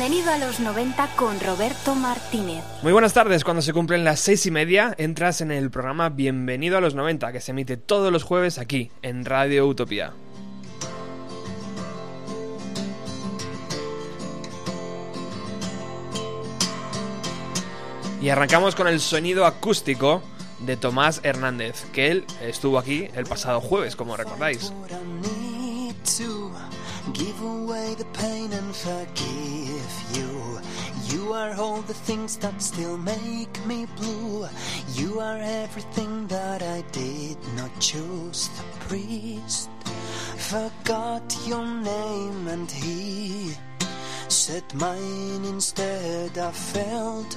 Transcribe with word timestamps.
Bienvenido 0.00 0.32
a 0.32 0.38
los 0.38 0.60
90 0.60 1.08
con 1.14 1.38
Roberto 1.40 1.94
Martínez. 1.94 2.64
Muy 2.82 2.90
buenas 2.90 3.12
tardes, 3.12 3.44
cuando 3.44 3.60
se 3.60 3.74
cumplen 3.74 4.02
las 4.02 4.18
seis 4.18 4.46
y 4.46 4.50
media 4.50 4.94
entras 4.96 5.42
en 5.42 5.50
el 5.50 5.70
programa 5.70 6.08
Bienvenido 6.08 6.78
a 6.78 6.80
los 6.80 6.94
90 6.94 7.30
que 7.32 7.40
se 7.42 7.50
emite 7.50 7.76
todos 7.76 8.10
los 8.10 8.22
jueves 8.22 8.56
aquí 8.56 8.90
en 9.02 9.26
Radio 9.26 9.66
Utopía. 9.66 10.14
Y 18.22 18.30
arrancamos 18.30 18.74
con 18.74 18.88
el 18.88 19.00
sonido 19.00 19.44
acústico 19.44 20.22
de 20.60 20.78
Tomás 20.78 21.20
Hernández, 21.24 21.84
que 21.92 22.10
él 22.10 22.24
estuvo 22.40 22.78
aquí 22.78 23.08
el 23.14 23.26
pasado 23.26 23.60
jueves, 23.60 23.96
como 23.96 24.16
recordáis. 24.16 24.72
Are 31.40 31.54
all 31.54 31.80
the 31.82 31.94
things 31.94 32.36
that 32.36 32.60
still 32.60 32.98
make 32.98 33.54
me 33.64 33.86
blue. 33.96 34.46
You 34.92 35.20
are 35.20 35.38
everything 35.38 36.26
that 36.26 36.62
I 36.62 36.82
did 36.92 37.38
not 37.56 37.72
choose. 37.80 38.48
The 38.58 38.64
priest 38.88 39.70
forgot 40.36 41.26
your 41.46 41.64
name 41.64 42.46
and 42.48 42.70
he 42.70 43.54
said 44.28 44.64
mine 44.74 45.44
instead. 45.46 46.36
I 46.36 46.50
felt 46.50 47.32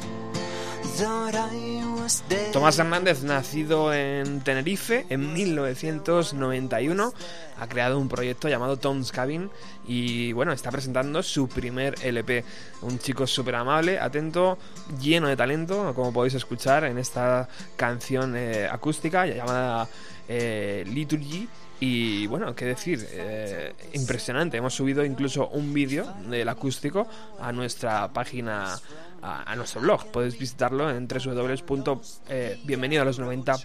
Tomás 2.52 2.78
Hernández, 2.78 3.24
nacido 3.24 3.94
en 3.94 4.42
Tenerife 4.42 5.06
en 5.10 5.34
1991, 5.34 7.14
ha 7.60 7.68
creado 7.68 7.98
un 7.98 8.10
proyecto 8.10 8.48
llamado 8.50 8.78
Tom's 8.78 9.12
Cabin 9.12 9.50
y 9.88 10.34
bueno, 10.34 10.52
está 10.52 10.70
presentando 10.70 11.24
su 11.24 11.48
primer 11.48 11.96
LP. 12.04 12.44
Un 12.82 13.00
chico 13.00 13.26
súper 13.26 13.56
amable, 13.56 14.00
atento, 14.00 14.58
lleno 15.02 15.28
de 15.28 15.36
talento, 15.36 15.94
como 15.96 16.14
podéis 16.14 16.36
escuchar 16.36 16.84
en 16.84 16.98
esta 16.98 17.48
canción 17.76 18.36
eh, 18.36 18.68
acústica 18.70 19.26
llamada 19.26 19.88
eh, 20.28 20.84
Liturgy. 20.88 21.48
Y 21.80 22.28
bueno, 22.28 22.56
qué 22.56 22.66
decir, 22.66 23.06
eh, 23.12 23.74
impresionante. 23.94 24.58
Hemos 24.58 24.74
subido 24.74 25.04
incluso 25.04 25.50
un 25.50 25.74
vídeo 25.74 26.14
del 26.30 26.48
acústico 26.48 27.08
a 27.42 27.52
nuestra 27.52 28.08
página 28.14 28.80
a, 29.24 29.56
nuestro 29.56 29.82
blog. 29.82 30.06
Podéis 30.12 30.38
visitarlo 30.38 30.90
en 30.90 31.08
www.bienvenido 31.08 33.02
a 33.02 33.06
los 33.06 33.20
90. 33.20 33.56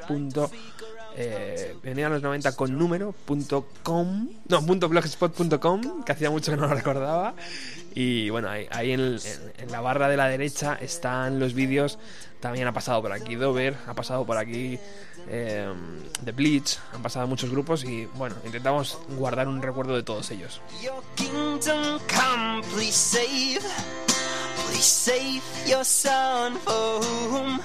Eh, 1.21 1.75
bienvenido 1.83 2.07
a 2.07 2.11
los 2.11 2.23
90 2.23 2.55
con 2.55 2.79
número.com 2.79 4.29
no, 4.49 4.67
punto 4.67 4.89
blogspot.com 4.89 6.05
que 6.05 6.13
hacía 6.13 6.31
mucho 6.31 6.53
que 6.53 6.57
no 6.57 6.69
lo 6.69 6.75
recordaba 6.75 7.35
y 7.93 8.31
bueno, 8.31 8.49
ahí, 8.49 8.93
en, 8.93 9.19
la 9.69 9.81
barra 9.81 10.09
de 10.09 10.17
la 10.17 10.29
derecha 10.29 10.79
están 10.81 11.41
los 11.41 11.55
vídeos 11.55 11.99
también 12.39 12.69
ha 12.69 12.73
pasado 12.73 13.03
por 13.03 13.11
aquí 13.11 13.35
Dover 13.35 13.75
ha 13.89 13.95
pasado 13.95 14.25
por 14.25 14.37
aquí 14.37 14.79
eh, 15.29 15.67
The 16.25 16.31
Bleach 16.31 16.79
han 16.95 17.03
pasado 17.03 17.27
muchos 17.27 17.51
grupos 17.51 17.83
y 17.83 18.07
bueno, 18.15 18.37
intentamos 18.45 18.97
guardar 19.17 19.49
un 19.49 19.61
recuerdo 19.61 19.97
de 19.97 20.05
todos 20.05 20.31
ellos 20.31 20.61
Please 24.69 24.84
save 24.84 25.43
your 25.67 25.83
son 25.83 26.55
for 26.56 27.01
whom 27.01 27.61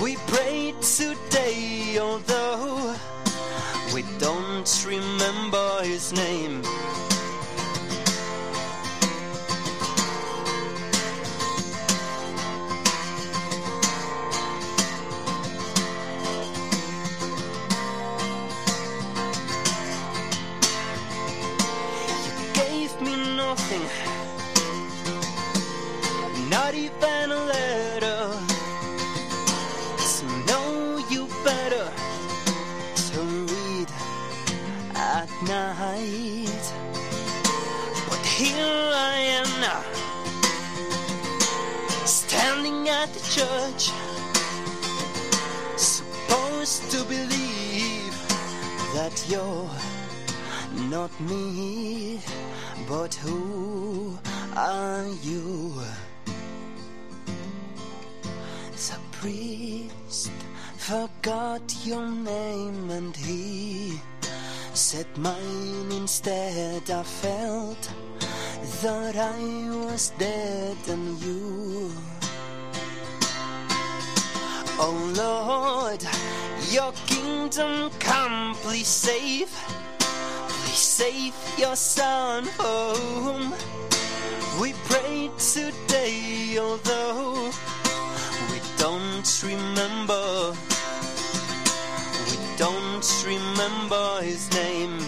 we 0.00 0.16
pray 0.28 0.72
today, 0.80 1.98
although 2.00 2.94
we 3.92 4.02
don't 4.18 4.84
remember 4.86 5.82
his 5.82 6.12
name. 6.12 6.62
Not 26.76 26.84
even 26.84 27.30
a 27.30 27.44
letter. 27.46 28.32
So 29.98 30.26
know 30.46 30.98
you 31.10 31.26
better 31.44 31.90
to 33.10 33.20
read 33.20 33.88
at 34.94 35.28
night. 35.46 36.64
But 38.08 38.24
here 38.26 38.90
I 38.94 39.16
am 39.38 39.48
now, 39.60 39.82
standing 42.04 42.88
at 42.88 43.12
the 43.12 43.20
church, 43.20 43.90
supposed 45.76 46.90
to 46.90 47.04
believe 47.04 48.16
that 48.94 49.24
you're 49.28 49.70
not 50.90 51.10
me, 51.20 52.20
but 52.88 53.14
who 53.14 54.18
are 54.56 55.06
you? 55.22 55.82
Priest 59.26 60.30
forgot 60.76 61.62
your 61.84 62.06
name 62.08 62.90
and 62.90 63.16
he 63.16 64.00
said 64.72 65.06
mine 65.18 65.90
instead. 65.90 66.88
I 66.88 67.02
felt 67.02 67.82
that 68.82 69.16
I 69.16 69.40
was 69.84 70.12
dead 70.16 70.76
and 70.88 71.18
you. 71.24 71.90
Oh 74.78 74.98
Lord, 75.24 76.02
your 76.70 76.92
kingdom 77.06 77.90
come, 77.98 78.54
please 78.62 78.86
save, 78.86 79.50
please 80.48 80.86
save 81.00 81.34
your 81.58 81.74
son 81.74 82.46
home. 82.58 83.52
We 84.60 84.72
pray 84.88 85.30
today, 85.38 86.58
although 86.60 87.50
don't 88.88 89.42
remember. 89.42 90.54
We 92.30 92.56
don't 92.56 93.24
remember 93.26 94.22
his 94.22 94.48
name. 94.52 95.00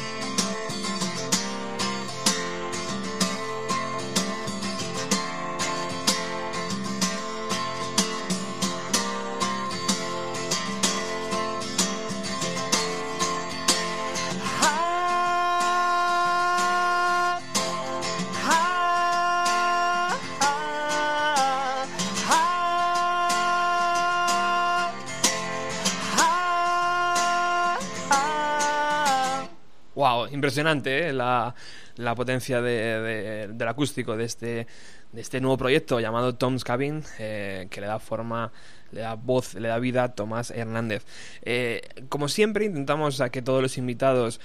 Impresionante 30.33 31.09
¿eh? 31.09 31.13
la, 31.13 31.55
la, 31.97 32.15
potencia 32.15 32.61
de, 32.61 33.49
del 33.53 33.69
acústico 33.69 34.17
de 34.17 34.25
este, 34.25 34.67
de 35.13 35.21
este 35.21 35.41
nuevo 35.41 35.57
proyecto 35.57 36.01
llamado 36.01 36.35
Tom's 36.35 36.65
Cabin, 36.65 37.03
eh, 37.19 37.69
que 37.71 37.81
le 37.81 37.87
da 37.87 37.99
forma, 37.99 38.53
le 38.93 39.03
da 39.03 39.15
voz, 39.15 39.55
le 39.55 39.69
da 39.69 39.79
vida 39.79 40.05
a 40.05 40.15
Tomás 40.15 40.51
Hernández. 40.51 41.05
Eh, 41.43 41.83
como 42.09 42.29
siempre, 42.29 42.65
intentamos 42.65 43.21
a 43.21 43.31
que 43.31 43.43
todos 43.43 43.63
los 43.63 43.79
invitados 43.79 44.41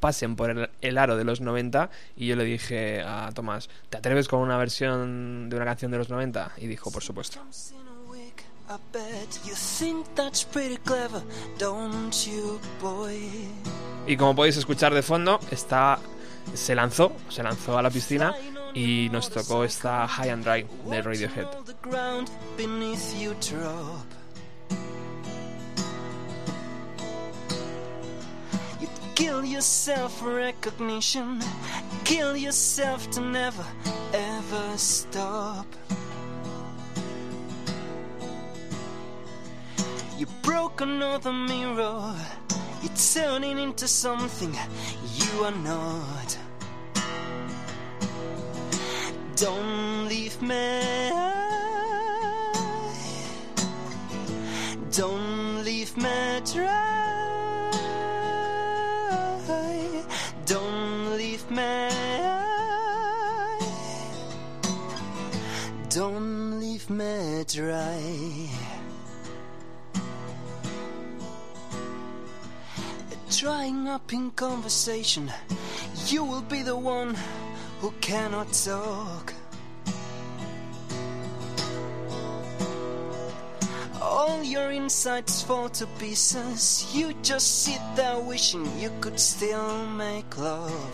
pasen 0.00 0.36
por 0.36 0.50
el, 0.50 0.70
el, 0.82 0.98
aro 0.98 1.16
de 1.16 1.24
los 1.24 1.40
90 1.40 1.90
y 2.16 2.26
yo 2.26 2.36
le 2.36 2.44
dije 2.44 3.00
a 3.00 3.30
Tomás, 3.34 3.70
¿te 3.88 3.96
atreves 3.96 4.28
con 4.28 4.40
una 4.40 4.58
versión 4.58 5.48
de 5.48 5.56
una 5.56 5.64
canción 5.64 5.90
de 5.90 5.98
los 5.98 6.10
90? 6.10 6.52
Y 6.58 6.66
dijo, 6.66 6.90
por 6.90 7.02
supuesto. 7.02 7.40
I 8.66 8.78
bet 8.92 9.38
you 9.44 9.54
think 9.54 10.06
that's 10.14 10.42
pretty 10.42 10.78
clever, 10.78 11.22
don't 11.58 12.26
you, 12.26 12.58
boy? 12.80 13.20
Y 14.06 14.16
como 14.16 14.34
podéis 14.34 14.56
escuchar 14.56 14.94
de 14.94 15.02
fondo, 15.02 15.38
está 15.50 15.98
se 16.54 16.74
lanzó, 16.74 17.12
se 17.28 17.42
lanzó 17.42 17.76
a 17.76 17.82
la 17.82 17.90
piscina 17.90 18.34
y 18.74 19.08
nos 19.10 19.28
tocó 19.30 19.64
esta 19.64 20.08
High 20.08 20.30
and 20.30 20.44
Dry 20.44 20.66
de 20.90 21.02
Radiohead. 21.02 21.46
Kill 29.14 29.44
yourself 29.44 30.18
for 30.18 30.34
recognition, 30.34 31.38
kill 32.04 32.36
yourself 32.36 33.08
to 33.10 33.20
never 33.20 33.64
ever 34.12 34.76
stop. 34.78 35.66
You 40.16 40.26
broke 40.42 40.80
another 40.80 41.32
mirror. 41.32 42.14
You're 42.82 42.96
turning 43.12 43.58
into 43.58 43.88
something 43.88 44.54
you 45.16 45.44
are 45.44 45.50
not. 45.50 46.38
Don't 49.34 50.08
leave 50.08 50.40
me. 50.40 51.10
Don't 54.92 55.64
leave 55.64 55.96
me 55.96 56.40
dry. 56.52 57.70
Don't 60.46 61.16
leave 61.16 61.50
me. 61.50 61.88
Don't 65.88 66.60
leave 66.60 66.88
me 66.88 67.44
dry. 67.48 68.43
Drying 73.38 73.88
up 73.88 74.12
in 74.12 74.30
conversation. 74.32 75.32
You 76.06 76.24
will 76.24 76.42
be 76.42 76.62
the 76.62 76.76
one 76.76 77.16
who 77.80 77.92
cannot 78.00 78.52
talk. 78.52 79.32
All 84.00 84.42
your 84.42 84.70
insides 84.70 85.42
fall 85.42 85.68
to 85.70 85.86
pieces. 85.98 86.86
You 86.94 87.14
just 87.22 87.64
sit 87.64 87.80
there 87.96 88.18
wishing 88.18 88.66
you 88.78 88.90
could 89.00 89.18
still 89.18 89.86
make 89.86 90.38
love. 90.38 90.92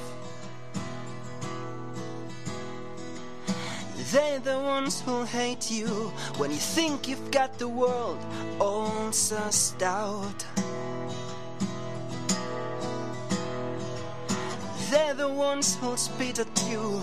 They're 4.12 4.40
the 4.40 4.58
ones 4.58 5.00
who'll 5.02 5.24
hate 5.24 5.70
you 5.70 5.86
when 6.38 6.50
you 6.50 6.56
think 6.56 7.06
you've 7.06 7.30
got 7.30 7.58
the 7.58 7.68
world 7.68 8.18
all 8.58 9.10
sussed 9.10 9.82
out. 9.82 10.69
They're 14.90 15.14
the 15.14 15.28
ones 15.28 15.76
who'll 15.76 15.96
spit 15.96 16.40
at 16.40 16.64
you. 16.68 17.00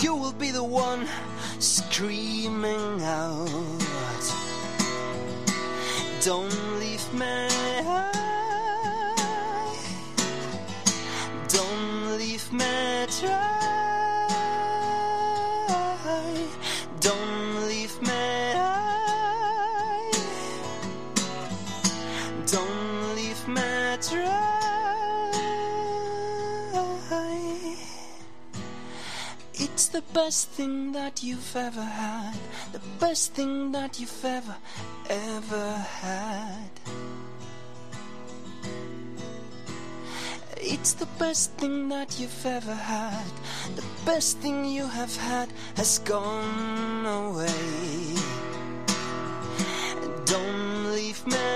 You 0.00 0.16
will 0.16 0.32
be 0.32 0.50
the 0.50 0.64
one 0.64 1.06
screaming 1.60 3.02
out. 3.02 3.46
Don't 6.24 6.80
leave 6.80 7.14
me. 7.14 7.48
Don't 11.46 12.18
leave 12.18 12.52
me 12.52 13.06
dry. 13.20 13.89
Best 30.24 30.50
thing 30.50 30.92
that 30.92 31.22
you've 31.22 31.56
ever 31.56 31.82
had. 31.82 32.36
The 32.72 32.82
best 33.00 33.32
thing 33.32 33.72
that 33.72 33.98
you've 33.98 34.24
ever, 34.24 34.56
ever 35.08 35.68
had. 36.02 36.72
It's 40.58 40.92
the 40.92 41.08
best 41.18 41.52
thing 41.52 41.88
that 41.88 42.20
you've 42.20 42.44
ever 42.44 42.74
had. 42.74 43.32
The 43.76 43.86
best 44.04 44.36
thing 44.42 44.66
you 44.66 44.86
have 44.86 45.16
had 45.16 45.48
has 45.76 45.98
gone 46.00 47.06
away. 47.06 48.14
Don't 50.26 50.92
leave 50.96 51.26
me. 51.34 51.48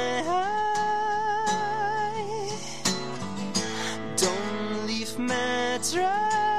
Don't 4.25 4.87
leave 4.87 5.19
me 5.19 5.45
dry. 5.93 6.54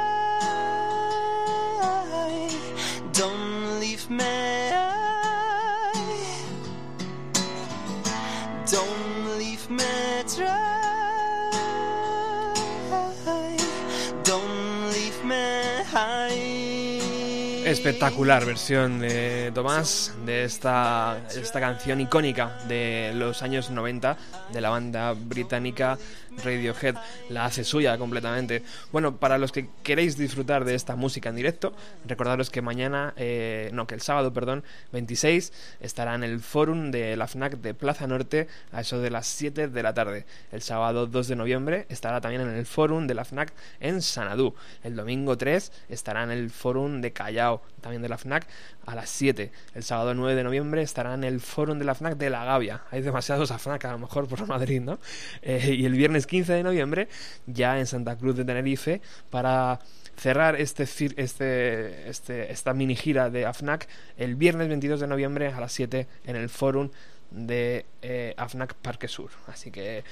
Espectacular 17.65 18.45
versión 18.45 18.99
de 18.99 19.51
Tomás 19.53 20.13
de 20.23 20.43
esta, 20.43 21.17
esta 21.35 21.59
canción 21.59 21.99
icónica 21.99 22.59
de 22.67 23.11
los 23.15 23.41
años 23.41 23.71
90 23.71 24.17
de 24.51 24.61
la 24.61 24.69
banda 24.69 25.13
británica 25.13 25.97
Radiohead 26.43 26.95
la 27.29 27.45
hace 27.45 27.63
suya 27.63 27.97
completamente. 27.97 28.63
Bueno, 28.91 29.17
para 29.17 29.37
los 29.37 29.51
que 29.51 29.69
queréis 29.83 30.17
disfrutar 30.17 30.65
de 30.65 30.75
esta 30.75 30.95
música 30.95 31.29
en 31.29 31.35
directo, 31.35 31.73
recordaros 32.05 32.49
que 32.49 32.61
mañana, 32.61 33.13
eh, 33.17 33.69
no, 33.73 33.87
que 33.87 33.95
el 33.95 34.01
sábado, 34.01 34.33
perdón, 34.33 34.63
26, 34.91 35.53
estará 35.79 36.15
en 36.15 36.23
el 36.23 36.39
forum 36.39 36.91
de 36.91 37.15
la 37.17 37.27
FNAC 37.27 37.57
de 37.57 37.73
Plaza 37.73 38.07
Norte 38.07 38.47
a 38.71 38.81
eso 38.81 38.99
de 38.99 39.09
las 39.09 39.27
7 39.27 39.67
de 39.67 39.83
la 39.83 39.93
tarde. 39.93 40.25
El 40.51 40.61
sábado 40.61 41.07
2 41.07 41.27
de 41.27 41.35
noviembre 41.35 41.85
estará 41.89 42.21
también 42.21 42.41
en 42.41 42.49
el 42.49 42.65
forum 42.65 43.07
de 43.07 43.13
la 43.13 43.25
FNAC 43.25 43.53
en 43.79 44.01
Sanadú. 44.01 44.55
El 44.83 44.95
domingo 44.95 45.37
3 45.37 45.71
estará 45.89 46.23
en 46.23 46.31
el 46.31 46.49
forum 46.49 47.01
de 47.01 47.13
Callao, 47.13 47.61
también 47.81 48.01
de 48.01 48.09
la 48.09 48.17
FNAC, 48.17 48.47
a 48.85 48.95
las 48.95 49.09
7. 49.09 49.51
El 49.73 49.83
sábado 49.83 50.13
9 50.13 50.35
de 50.35 50.43
noviembre 50.43 50.81
estará 50.81 51.13
en 51.13 51.23
el 51.23 51.39
forum 51.39 51.79
de 51.79 51.85
la 51.85 51.95
FNAC 51.95 52.17
de 52.17 52.29
La 52.29 52.45
Gavia. 52.45 52.83
Hay 52.91 53.01
demasiados 53.01 53.51
a 53.51 53.57
FNAC 53.57 53.85
a 53.85 53.91
lo 53.91 53.99
mejor 53.99 54.27
Madrid, 54.47 54.81
¿no? 54.81 54.99
Eh, 55.41 55.75
y 55.77 55.85
el 55.85 55.93
viernes 55.93 56.27
15 56.27 56.53
de 56.53 56.63
noviembre, 56.63 57.07
ya 57.45 57.79
en 57.79 57.85
Santa 57.85 58.17
Cruz 58.17 58.35
de 58.35 58.45
Tenerife, 58.45 59.01
para 59.29 59.79
cerrar 60.17 60.55
este, 60.55 60.83
este, 61.17 62.09
este, 62.09 62.51
esta 62.51 62.73
mini 62.73 62.95
gira 62.95 63.29
de 63.29 63.45
AFNAC 63.45 63.87
el 64.17 64.35
viernes 64.35 64.69
22 64.69 65.01
de 65.01 65.07
noviembre 65.07 65.47
a 65.47 65.59
las 65.59 65.73
7 65.73 66.07
en 66.25 66.35
el 66.35 66.49
forum 66.49 66.89
de 67.31 67.85
eh, 68.01 68.33
AFNAC 68.37 68.75
Parque 68.75 69.07
Sur. 69.07 69.31
Así 69.47 69.71
que 69.71 70.03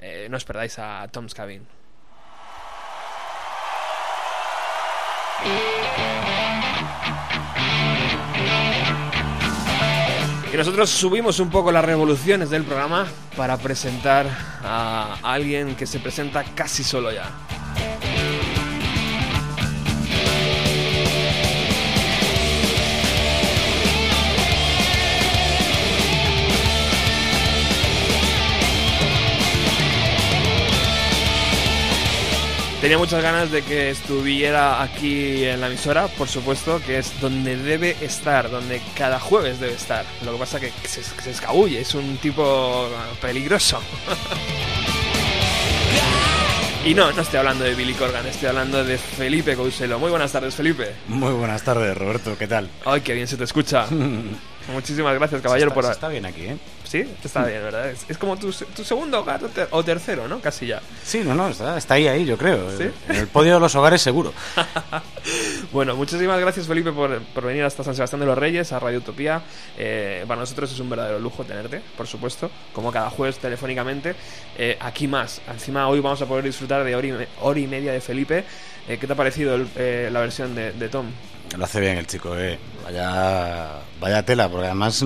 eh, 0.00 0.28
no 0.30 0.36
os 0.36 0.44
perdáis 0.44 0.78
a 0.78 1.08
Tom's 1.10 1.34
Cabin. 1.34 1.66
Nosotros 10.58 10.90
subimos 10.90 11.38
un 11.38 11.50
poco 11.50 11.70
las 11.70 11.84
revoluciones 11.84 12.50
del 12.50 12.64
programa 12.64 13.06
para 13.36 13.56
presentar 13.58 14.26
a 14.64 15.16
alguien 15.22 15.76
que 15.76 15.86
se 15.86 16.00
presenta 16.00 16.42
casi 16.42 16.82
solo 16.82 17.12
ya. 17.12 17.30
Tenía 32.80 32.96
muchas 32.96 33.22
ganas 33.22 33.50
de 33.50 33.62
que 33.62 33.90
estuviera 33.90 34.80
aquí 34.80 35.44
en 35.44 35.60
la 35.60 35.66
emisora, 35.66 36.06
por 36.06 36.28
supuesto, 36.28 36.80
que 36.86 36.98
es 36.98 37.20
donde 37.20 37.56
debe 37.56 37.96
estar, 38.00 38.50
donde 38.50 38.80
cada 38.96 39.18
jueves 39.18 39.58
debe 39.58 39.74
estar. 39.74 40.04
Lo 40.24 40.32
que 40.32 40.38
pasa 40.38 40.58
es 40.58 40.72
que 40.72 40.88
se, 40.88 41.02
se 41.02 41.30
escabulle, 41.30 41.80
es 41.80 41.94
un 41.94 42.18
tipo 42.18 42.88
peligroso. 43.20 43.80
Y 46.84 46.94
no, 46.94 47.12
no 47.12 47.20
estoy 47.20 47.38
hablando 47.38 47.64
de 47.64 47.74
Billy 47.74 47.92
Corgan, 47.92 48.24
estoy 48.26 48.48
hablando 48.48 48.82
de 48.82 48.96
Felipe 48.96 49.54
Couselo. 49.56 49.98
Muy 49.98 50.08
buenas 50.08 50.32
tardes, 50.32 50.54
Felipe. 50.54 50.94
Muy 51.08 51.32
buenas 51.32 51.62
tardes, 51.62 51.94
Roberto, 51.94 52.38
¿qué 52.38 52.46
tal? 52.46 52.70
Ay, 52.86 53.02
qué 53.02 53.12
bien 53.12 53.26
se 53.26 53.36
te 53.36 53.44
escucha. 53.44 53.86
Muchísimas 54.72 55.14
gracias, 55.14 55.42
caballero, 55.42 55.68
está, 55.68 55.80
por... 55.82 55.90
está 55.90 56.08
bien 56.08 56.24
aquí, 56.24 56.46
¿eh? 56.46 56.56
Sí, 56.88 57.04
está 57.22 57.44
bien, 57.44 57.62
¿verdad? 57.62 57.90
Es, 57.90 58.06
es 58.08 58.16
como 58.16 58.38
tu, 58.38 58.50
tu, 58.50 58.82
segundo 58.82 59.20
hogar 59.20 59.42
o 59.72 59.84
tercero, 59.84 60.26
¿no? 60.26 60.40
Casi 60.40 60.68
ya. 60.68 60.80
Sí, 61.04 61.20
no, 61.22 61.34
no, 61.34 61.48
está, 61.48 61.76
está 61.76 61.94
ahí, 61.94 62.08
ahí, 62.08 62.24
yo 62.24 62.38
creo. 62.38 62.70
¿Sí? 62.78 62.90
En 63.10 63.16
el 63.16 63.26
podio 63.26 63.52
de 63.52 63.60
los 63.60 63.74
hogares 63.74 64.00
seguro. 64.00 64.32
bueno, 65.72 65.94
muchísimas 65.96 66.40
gracias, 66.40 66.66
Felipe, 66.66 66.90
por, 66.90 67.20
por, 67.20 67.44
venir 67.44 67.64
hasta 67.64 67.84
San 67.84 67.94
Sebastián 67.94 68.20
de 68.20 68.26
los 68.26 68.38
Reyes, 68.38 68.72
a 68.72 68.78
Radio 68.78 69.00
Utopía. 69.00 69.42
Eh, 69.76 70.24
para 70.26 70.40
nosotros 70.40 70.72
es 70.72 70.80
un 70.80 70.88
verdadero 70.88 71.18
lujo 71.18 71.44
tenerte, 71.44 71.82
por 71.94 72.06
supuesto, 72.06 72.50
como 72.72 72.90
cada 72.90 73.10
jueves 73.10 73.36
telefónicamente. 73.36 74.14
Eh, 74.56 74.78
aquí 74.80 75.06
más. 75.06 75.42
Encima, 75.46 75.88
hoy 75.88 76.00
vamos 76.00 76.22
a 76.22 76.26
poder 76.26 76.44
disfrutar 76.44 76.84
de 76.84 76.96
hora 76.96 77.06
y, 77.06 77.28
hora 77.42 77.60
y 77.60 77.66
media 77.66 77.92
de 77.92 78.00
Felipe. 78.00 78.46
Eh, 78.88 78.96
¿Qué 78.98 79.06
te 79.06 79.12
ha 79.12 79.16
parecido 79.16 79.56
el, 79.56 79.68
eh, 79.76 80.08
la 80.10 80.20
versión 80.20 80.54
de, 80.54 80.72
de 80.72 80.88
Tom? 80.88 81.04
Lo 81.54 81.64
hace 81.64 81.80
bien 81.80 81.98
el 81.98 82.06
chico, 82.06 82.34
eh. 82.34 82.58
Vaya, 82.84 83.80
vaya 84.00 84.22
tela, 84.22 84.48
porque 84.48 84.66
además 84.66 85.04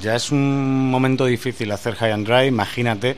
ya 0.00 0.16
es 0.16 0.30
un 0.30 0.90
momento 0.90 1.26
difícil 1.26 1.70
hacer 1.72 1.94
high 1.94 2.12
and 2.12 2.26
dry, 2.26 2.46
imagínate. 2.46 3.16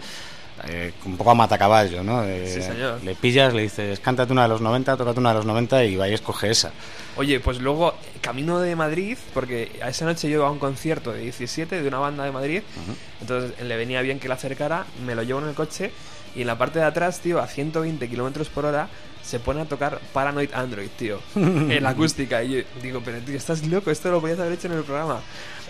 Eh, 0.66 0.92
un 1.04 1.16
poco 1.16 1.32
a 1.32 1.34
matacaballo, 1.34 2.02
¿no? 2.02 2.24
Eh, 2.24 2.46
sí, 2.46 2.62
señor. 2.62 3.02
Le 3.02 3.14
pillas, 3.14 3.52
le 3.52 3.62
dices, 3.62 4.00
cántate 4.00 4.32
una 4.32 4.44
de 4.44 4.48
los 4.48 4.60
90, 4.60 4.96
tócate 4.96 5.20
una 5.20 5.30
de 5.30 5.36
los 5.36 5.46
90 5.46 5.84
y 5.84 5.96
vaya 5.96 6.12
y 6.12 6.14
escoge 6.14 6.50
esa. 6.50 6.70
Oye, 7.16 7.40
pues 7.40 7.60
luego, 7.60 7.94
camino 8.20 8.60
de 8.60 8.74
Madrid, 8.74 9.18
porque 9.34 9.78
a 9.82 9.88
esa 9.90 10.06
noche 10.06 10.28
yo 10.30 10.36
iba 10.36 10.46
a 10.46 10.50
un 10.50 10.58
concierto 10.58 11.12
de 11.12 11.20
17 11.20 11.82
de 11.82 11.88
una 11.88 11.98
banda 11.98 12.24
de 12.24 12.32
Madrid, 12.32 12.62
uh 12.62 12.90
-huh. 12.90 12.94
entonces 13.20 13.60
le 13.62 13.76
venía 13.76 14.00
bien 14.00 14.18
que 14.18 14.28
la 14.28 14.34
acercara, 14.34 14.86
me 15.04 15.14
lo 15.14 15.22
llevo 15.22 15.40
en 15.40 15.48
el 15.48 15.54
coche 15.54 15.90
y 16.34 16.42
en 16.42 16.46
la 16.46 16.56
parte 16.56 16.78
de 16.78 16.86
atrás, 16.86 17.20
tío, 17.20 17.40
a 17.40 17.46
120 17.46 18.08
kilómetros 18.08 18.48
por 18.48 18.64
hora, 18.64 18.88
se 19.24 19.40
pone 19.40 19.62
a 19.62 19.64
tocar 19.64 19.98
Paranoid 20.12 20.50
Android, 20.52 20.88
tío, 20.98 21.20
en 21.34 21.82
la 21.82 21.90
acústica. 21.90 22.42
Y 22.42 22.50
yo 22.56 22.62
digo, 22.82 23.00
pero 23.04 23.18
tío, 23.20 23.36
estás 23.36 23.66
loco, 23.66 23.90
esto 23.90 24.10
lo 24.10 24.20
podías 24.20 24.38
haber 24.38 24.52
hecho 24.52 24.66
en 24.68 24.74
el 24.74 24.82
programa. 24.84 25.20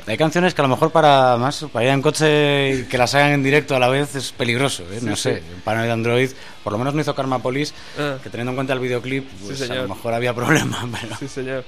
Hay 0.07 0.17
canciones 0.19 0.53
que 0.55 0.61
a 0.61 0.65
lo 0.65 0.69
mejor 0.69 0.91
para 0.91 1.37
más 1.37 1.65
para 1.73 1.85
ir 1.87 1.91
en 1.93 2.03
coche 2.03 2.71
y 2.75 2.83
que 2.85 2.99
las 2.99 3.15
hagan 3.15 3.31
en 3.33 3.43
directo 3.43 3.75
a 3.77 3.79
la 3.79 3.89
vez 3.89 4.15
es 4.17 4.33
peligroso, 4.33 4.83
¿eh? 4.93 4.99
no 5.03 5.15
Sí, 5.17 5.23
sé. 5.23 5.37
sí. 5.37 5.43
Paranoid 5.65 5.91
Android, 5.91 6.31
por 6.63 6.73
lo 6.73 6.79
menos 6.79 6.95
no 6.95 7.01
hizo 7.01 7.15
Karma 7.15 7.39
Police, 7.39 7.73
Ah. 7.99 8.17
que 8.23 8.29
teniendo 8.29 8.51
en 8.51 8.57
cuenta 8.57 8.73
el 8.75 8.81
videoclip, 8.81 9.29
Sí, 9.31 9.45
pues 9.47 9.71
a 9.71 9.75
lo 9.77 9.89
mejor 9.89 10.13
había 10.13 10.35
problema, 10.35 10.87
pero... 11.01 11.17
Sí, 11.17 11.29
señor. 11.29 11.65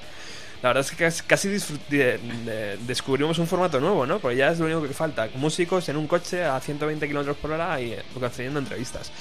La 0.67 0.73
verdad 0.73 0.85
es 0.99 1.23
que 1.23 1.27
casi, 1.29 1.49
de- 1.49 2.19
de- 2.45 2.77
descubrimos 2.89 3.39
un 3.39 3.47
formato 3.47 3.79
nuevo, 3.79 4.05
¿no? 4.05 4.19
Porque 4.19 4.37
ya 4.39 4.49
es 4.51 4.59
lo 4.59 4.65
único 4.65 4.83
que 4.83 4.93
falta. 4.93 5.29
Músicos 5.37 5.89
en 5.89 5.97
un 5.97 6.09
coche 6.09 6.43
a 6.45 6.59
120 6.59 7.07
kilómetros 7.07 7.37
por 7.37 7.53
hora 7.53 7.81
y 7.81 7.93
eh, 7.93 8.03
concediendo 8.19 8.59
entrevistas. 8.59 9.13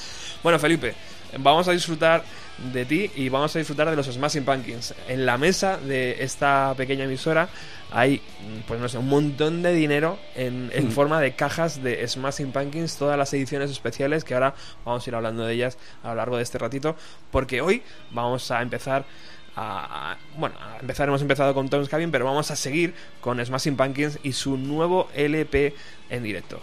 Bueno, 0.41 0.57
Felipe, 0.57 0.95
vamos 1.37 1.67
a 1.67 1.71
disfrutar 1.71 2.23
de 2.73 2.83
ti 2.85 3.11
y 3.15 3.29
vamos 3.29 3.55
a 3.55 3.59
disfrutar 3.59 3.87
de 3.91 3.95
los 3.95 4.07
Smashing 4.07 4.43
Pumpkins. 4.43 4.95
En 5.07 5.23
la 5.27 5.37
mesa 5.37 5.77
de 5.77 6.15
esta 6.23 6.73
pequeña 6.75 7.03
emisora 7.03 7.47
hay, 7.91 8.15
mm, 8.17 8.61
pues 8.67 8.79
no 8.79 8.89
sé, 8.89 8.97
un 8.97 9.07
montón 9.07 9.61
de 9.61 9.71
dinero 9.71 10.17
en, 10.33 10.71
en 10.73 10.87
Mm. 10.87 10.91
forma 10.93 11.21
de 11.21 11.35
cajas 11.35 11.83
de 11.83 12.07
Smashing 12.07 12.53
Pumpkins, 12.53 12.97
todas 12.97 13.19
las 13.19 13.31
ediciones 13.35 13.69
especiales 13.69 14.23
que 14.23 14.33
ahora 14.33 14.55
vamos 14.83 15.05
a 15.05 15.09
ir 15.11 15.15
hablando 15.15 15.45
de 15.45 15.53
ellas 15.53 15.77
a 16.03 16.07
lo 16.09 16.15
largo 16.15 16.37
de 16.37 16.43
este 16.43 16.57
ratito, 16.57 16.95
porque 17.29 17.61
hoy 17.61 17.83
vamos 18.09 18.49
a 18.49 18.63
empezar 18.63 19.05
bueno, 20.37 20.55
a 20.59 20.79
empezar 20.79 21.07
hemos 21.07 21.21
empezado 21.21 21.53
con 21.53 21.69
Tom's 21.69 21.89
Cabin, 21.89 22.11
pero 22.11 22.25
vamos 22.25 22.51
a 22.51 22.55
seguir 22.55 22.93
con 23.21 23.43
Smashing 23.43 23.77
Pumpkins 23.77 24.19
y 24.23 24.33
su 24.33 24.57
nuevo 24.57 25.07
LP 25.13 25.73
en 26.09 26.23
directo. 26.23 26.59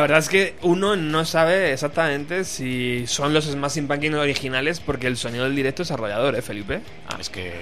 La 0.00 0.04
verdad 0.04 0.20
es 0.20 0.30
que 0.30 0.54
uno 0.62 0.96
no 0.96 1.26
sabe 1.26 1.74
exactamente 1.74 2.44
si 2.44 3.06
son 3.06 3.34
los 3.34 3.44
Smashing 3.44 3.86
Pumpkins 3.86 4.14
originales 4.14 4.80
porque 4.80 5.06
el 5.06 5.18
sonido 5.18 5.44
del 5.44 5.54
directo 5.54 5.82
es 5.82 5.90
arrollador, 5.90 6.34
¿eh, 6.36 6.40
Felipe? 6.40 6.80
Ah, 7.06 7.18
Es 7.20 7.28
que... 7.28 7.52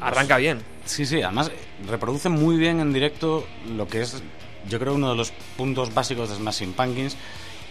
arranca 0.00 0.38
bien. 0.38 0.62
Sí, 0.86 1.04
sí, 1.04 1.20
además 1.20 1.50
reproduce 1.86 2.30
muy 2.30 2.56
bien 2.56 2.80
en 2.80 2.94
directo 2.94 3.46
lo 3.76 3.88
que 3.88 4.00
es, 4.00 4.22
yo 4.70 4.78
creo, 4.78 4.94
uno 4.94 5.10
de 5.10 5.16
los 5.16 5.34
puntos 5.58 5.92
básicos 5.92 6.30
de 6.30 6.36
Smashing 6.36 6.72
Pumpkins, 6.72 7.14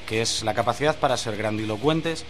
que 0.07 0.21
es 0.21 0.43
la 0.43 0.53
capacidad 0.53 0.95
para 0.97 1.17
ser 1.17 1.35
grandilocuentes 1.35 2.23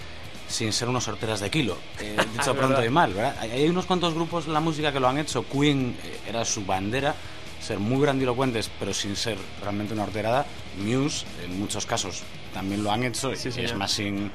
sin 0.47 0.71
ser 0.71 0.87
unos 0.87 1.03
sorteras 1.03 1.41
de 1.41 1.49
kilo. 1.49 1.77
Eh, 1.99 2.15
dicho 2.31 2.55
pronto 2.55 2.85
y 2.85 2.89
mal, 2.89 3.13
¿verdad? 3.13 3.35
Hay, 3.41 3.51
hay 3.51 3.67
unos 3.67 3.85
cuantos 3.85 4.13
grupos 4.13 4.47
en 4.47 4.53
la 4.53 4.61
música 4.61 4.93
que 4.93 5.01
lo 5.01 5.09
han 5.09 5.17
hecho. 5.17 5.43
Queen 5.45 5.97
eh, 6.05 6.29
era 6.29 6.45
su 6.45 6.63
bandera, 6.65 7.13
ser 7.61 7.79
muy 7.79 8.01
grandilocuentes, 8.01 8.69
pero 8.79 8.93
sin 8.93 9.15
ser 9.15 9.37
realmente 9.61 9.93
una 9.93 10.03
horterada. 10.03 10.45
Muse, 10.77 11.25
en 11.43 11.59
muchos 11.59 11.85
casos, 11.85 12.23
también 12.53 12.83
lo 12.83 12.91
han 12.91 13.03
hecho. 13.03 13.35
Sí, 13.35 13.49
y 13.49 13.51
señor. 13.51 13.69
Smashing 13.71 14.31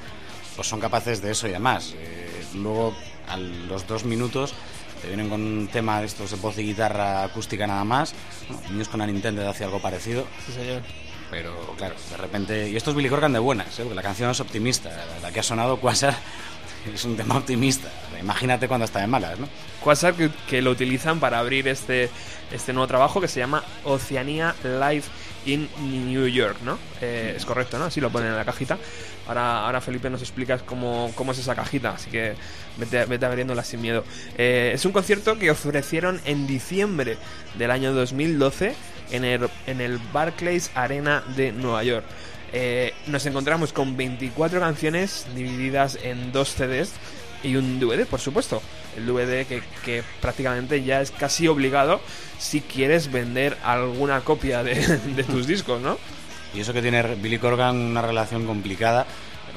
pues 0.55 0.67
son 0.67 0.79
capaces 0.79 1.21
de 1.21 1.31
eso 1.31 1.47
y 1.47 1.51
además. 1.51 1.93
Eh, 1.97 2.43
luego, 2.55 2.95
a 3.27 3.37
los 3.37 3.85
dos 3.87 4.05
minutos, 4.05 4.53
te 5.01 5.07
vienen 5.07 5.29
con 5.29 5.41
un 5.41 5.67
tema 5.67 5.99
de 5.99 6.07
estos 6.07 6.31
de 6.31 6.37
voz 6.37 6.57
y 6.57 6.63
guitarra 6.63 7.23
acústica 7.23 7.67
nada 7.67 7.83
más. 7.83 8.13
Bueno, 8.49 8.69
niños 8.71 8.87
con 8.87 8.99
la 8.99 9.05
Nintendo 9.05 9.47
hace 9.47 9.63
algo 9.63 9.79
parecido. 9.79 10.25
Sí, 10.45 10.53
señor. 10.53 10.81
Pero 11.29 11.53
claro, 11.77 11.95
de 12.09 12.17
repente. 12.17 12.69
Y 12.69 12.75
esto 12.75 12.91
es 12.91 12.95
Billy 12.95 13.09
Corgan 13.09 13.33
de 13.33 13.39
buenas, 13.39 13.67
¿eh? 13.77 13.83
porque 13.83 13.95
la 13.95 14.01
canción 14.01 14.31
es 14.31 14.39
optimista. 14.39 14.89
La 15.21 15.31
que 15.31 15.41
ha 15.41 15.43
sonado 15.43 15.77
Quasar 15.81 16.15
es 16.93 17.05
un 17.05 17.15
tema 17.15 17.37
optimista. 17.37 17.89
Imagínate 18.19 18.67
cuando 18.67 18.85
está 18.85 18.99
de 18.99 19.07
malas, 19.07 19.37
¿no? 19.39 19.47
Que, 20.17 20.29
que 20.49 20.61
lo 20.61 20.71
utilizan 20.71 21.19
para 21.19 21.39
abrir 21.39 21.67
este, 21.67 22.09
este 22.51 22.73
nuevo 22.73 22.87
trabajo 22.87 23.21
que 23.21 23.27
se 23.27 23.39
llama 23.39 23.63
Oceanía 23.85 24.53
Live 24.63 25.03
in 25.45 25.69
New 25.79 26.27
York, 26.27 26.57
¿no? 26.63 26.77
Eh, 27.01 27.33
es 27.37 27.45
correcto, 27.45 27.79
¿no? 27.79 27.85
Así 27.85 28.01
lo 28.01 28.09
ponen 28.09 28.29
en 28.29 28.35
la 28.35 28.43
cajita. 28.43 28.77
Ahora, 29.27 29.65
ahora 29.65 29.81
Felipe 29.81 30.09
nos 30.09 30.21
explicas 30.21 30.61
cómo, 30.61 31.11
cómo 31.15 31.31
es 31.31 31.39
esa 31.39 31.55
cajita, 31.55 31.91
así 31.91 32.09
que 32.09 32.35
vete, 32.77 33.05
vete 33.05 33.25
abriéndola 33.25 33.63
sin 33.63 33.81
miedo. 33.81 34.03
Eh, 34.37 34.71
es 34.73 34.85
un 34.85 34.91
concierto 34.91 35.37
que 35.37 35.51
ofrecieron 35.51 36.19
en 36.25 36.47
diciembre 36.47 37.17
del 37.57 37.71
año 37.71 37.93
2012 37.93 38.75
en 39.11 39.25
el, 39.25 39.49
en 39.67 39.81
el 39.81 39.99
Barclays 40.11 40.71
Arena 40.75 41.23
de 41.35 41.51
Nueva 41.51 41.83
York. 41.83 42.05
Eh, 42.53 42.93
nos 43.07 43.25
encontramos 43.25 43.73
con 43.73 43.97
24 43.97 44.59
canciones 44.59 45.25
divididas 45.35 45.99
en 46.01 46.31
dos 46.31 46.49
CDs 46.49 46.91
y 47.43 47.55
un 47.55 47.79
DVD, 47.79 48.05
por 48.05 48.19
supuesto. 48.19 48.61
El 48.95 49.05
DVD 49.05 49.45
que, 49.45 49.61
que 49.83 50.03
prácticamente 50.21 50.83
ya 50.83 51.01
es 51.01 51.11
casi 51.11 51.47
obligado 51.47 51.99
si 52.39 52.61
quieres 52.61 53.11
vender 53.11 53.57
alguna 53.63 54.21
copia 54.21 54.63
de, 54.63 55.23
tus 55.23 55.47
discos, 55.47 55.81
¿no? 55.81 55.97
Y 56.53 56.61
eso 56.61 56.73
que 56.73 56.81
tiene 56.81 57.03
Billy 57.15 57.37
Corgan 57.37 57.75
una 57.75 58.01
relación 58.01 58.45
complicada. 58.45 59.05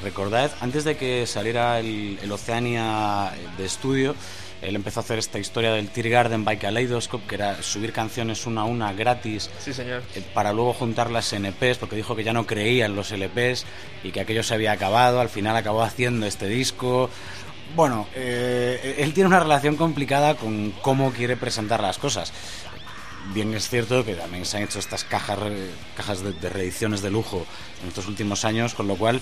Recordad, 0.03 0.51
antes 0.61 0.83
de 0.83 0.97
que 0.97 1.27
saliera 1.27 1.79
el, 1.79 2.17
el 2.21 2.31
Oceania 2.31 3.31
de 3.57 3.65
estudio, 3.65 4.15
él 4.61 4.75
empezó 4.75 4.99
a 4.99 5.03
hacer 5.03 5.19
esta 5.19 5.39
historia 5.39 5.71
del 5.73 5.89
Tear 5.89 6.09
Garden 6.09 6.45
by 6.45 6.57
Kaleidoscope, 6.59 7.25
que 7.27 7.35
era 7.35 7.61
subir 7.63 7.91
canciones 7.93 8.45
una 8.45 8.61
a 8.61 8.65
una 8.65 8.93
gratis 8.93 9.49
Sí, 9.59 9.73
señor. 9.73 10.03
eh, 10.15 10.23
para 10.33 10.53
luego 10.53 10.73
juntarlas 10.73 11.33
en 11.33 11.45
EPs, 11.45 11.77
porque 11.77 11.95
dijo 11.95 12.15
que 12.15 12.23
ya 12.23 12.33
no 12.33 12.45
creía 12.45 12.85
en 12.85 12.95
los 12.95 13.11
LPs 13.11 13.65
y 14.03 14.11
que 14.11 14.21
aquello 14.21 14.43
se 14.43 14.53
había 14.53 14.71
acabado. 14.71 15.19
Al 15.19 15.29
final 15.29 15.55
acabó 15.55 15.81
haciendo 15.83 16.25
este 16.25 16.47
disco. 16.47 17.09
Bueno, 17.75 18.07
eh, 18.15 18.95
él 18.99 19.13
tiene 19.13 19.27
una 19.27 19.39
relación 19.39 19.77
complicada 19.77 20.35
con 20.35 20.71
cómo 20.81 21.11
quiere 21.11 21.37
presentar 21.37 21.81
las 21.81 21.97
cosas. 21.97 22.33
Bien 23.33 23.53
es 23.53 23.69
cierto 23.69 24.03
que 24.03 24.15
también 24.15 24.45
se 24.45 24.57
han 24.57 24.63
hecho 24.63 24.79
estas 24.79 25.03
cajas, 25.03 25.39
re- 25.39 25.69
cajas 25.95 26.21
de, 26.23 26.33
de 26.33 26.49
reediciones 26.49 27.01
de 27.01 27.09
lujo 27.11 27.45
en 27.81 27.87
estos 27.87 28.07
últimos 28.07 28.43
años, 28.45 28.73
con 28.73 28.87
lo 28.87 28.95
cual 28.95 29.19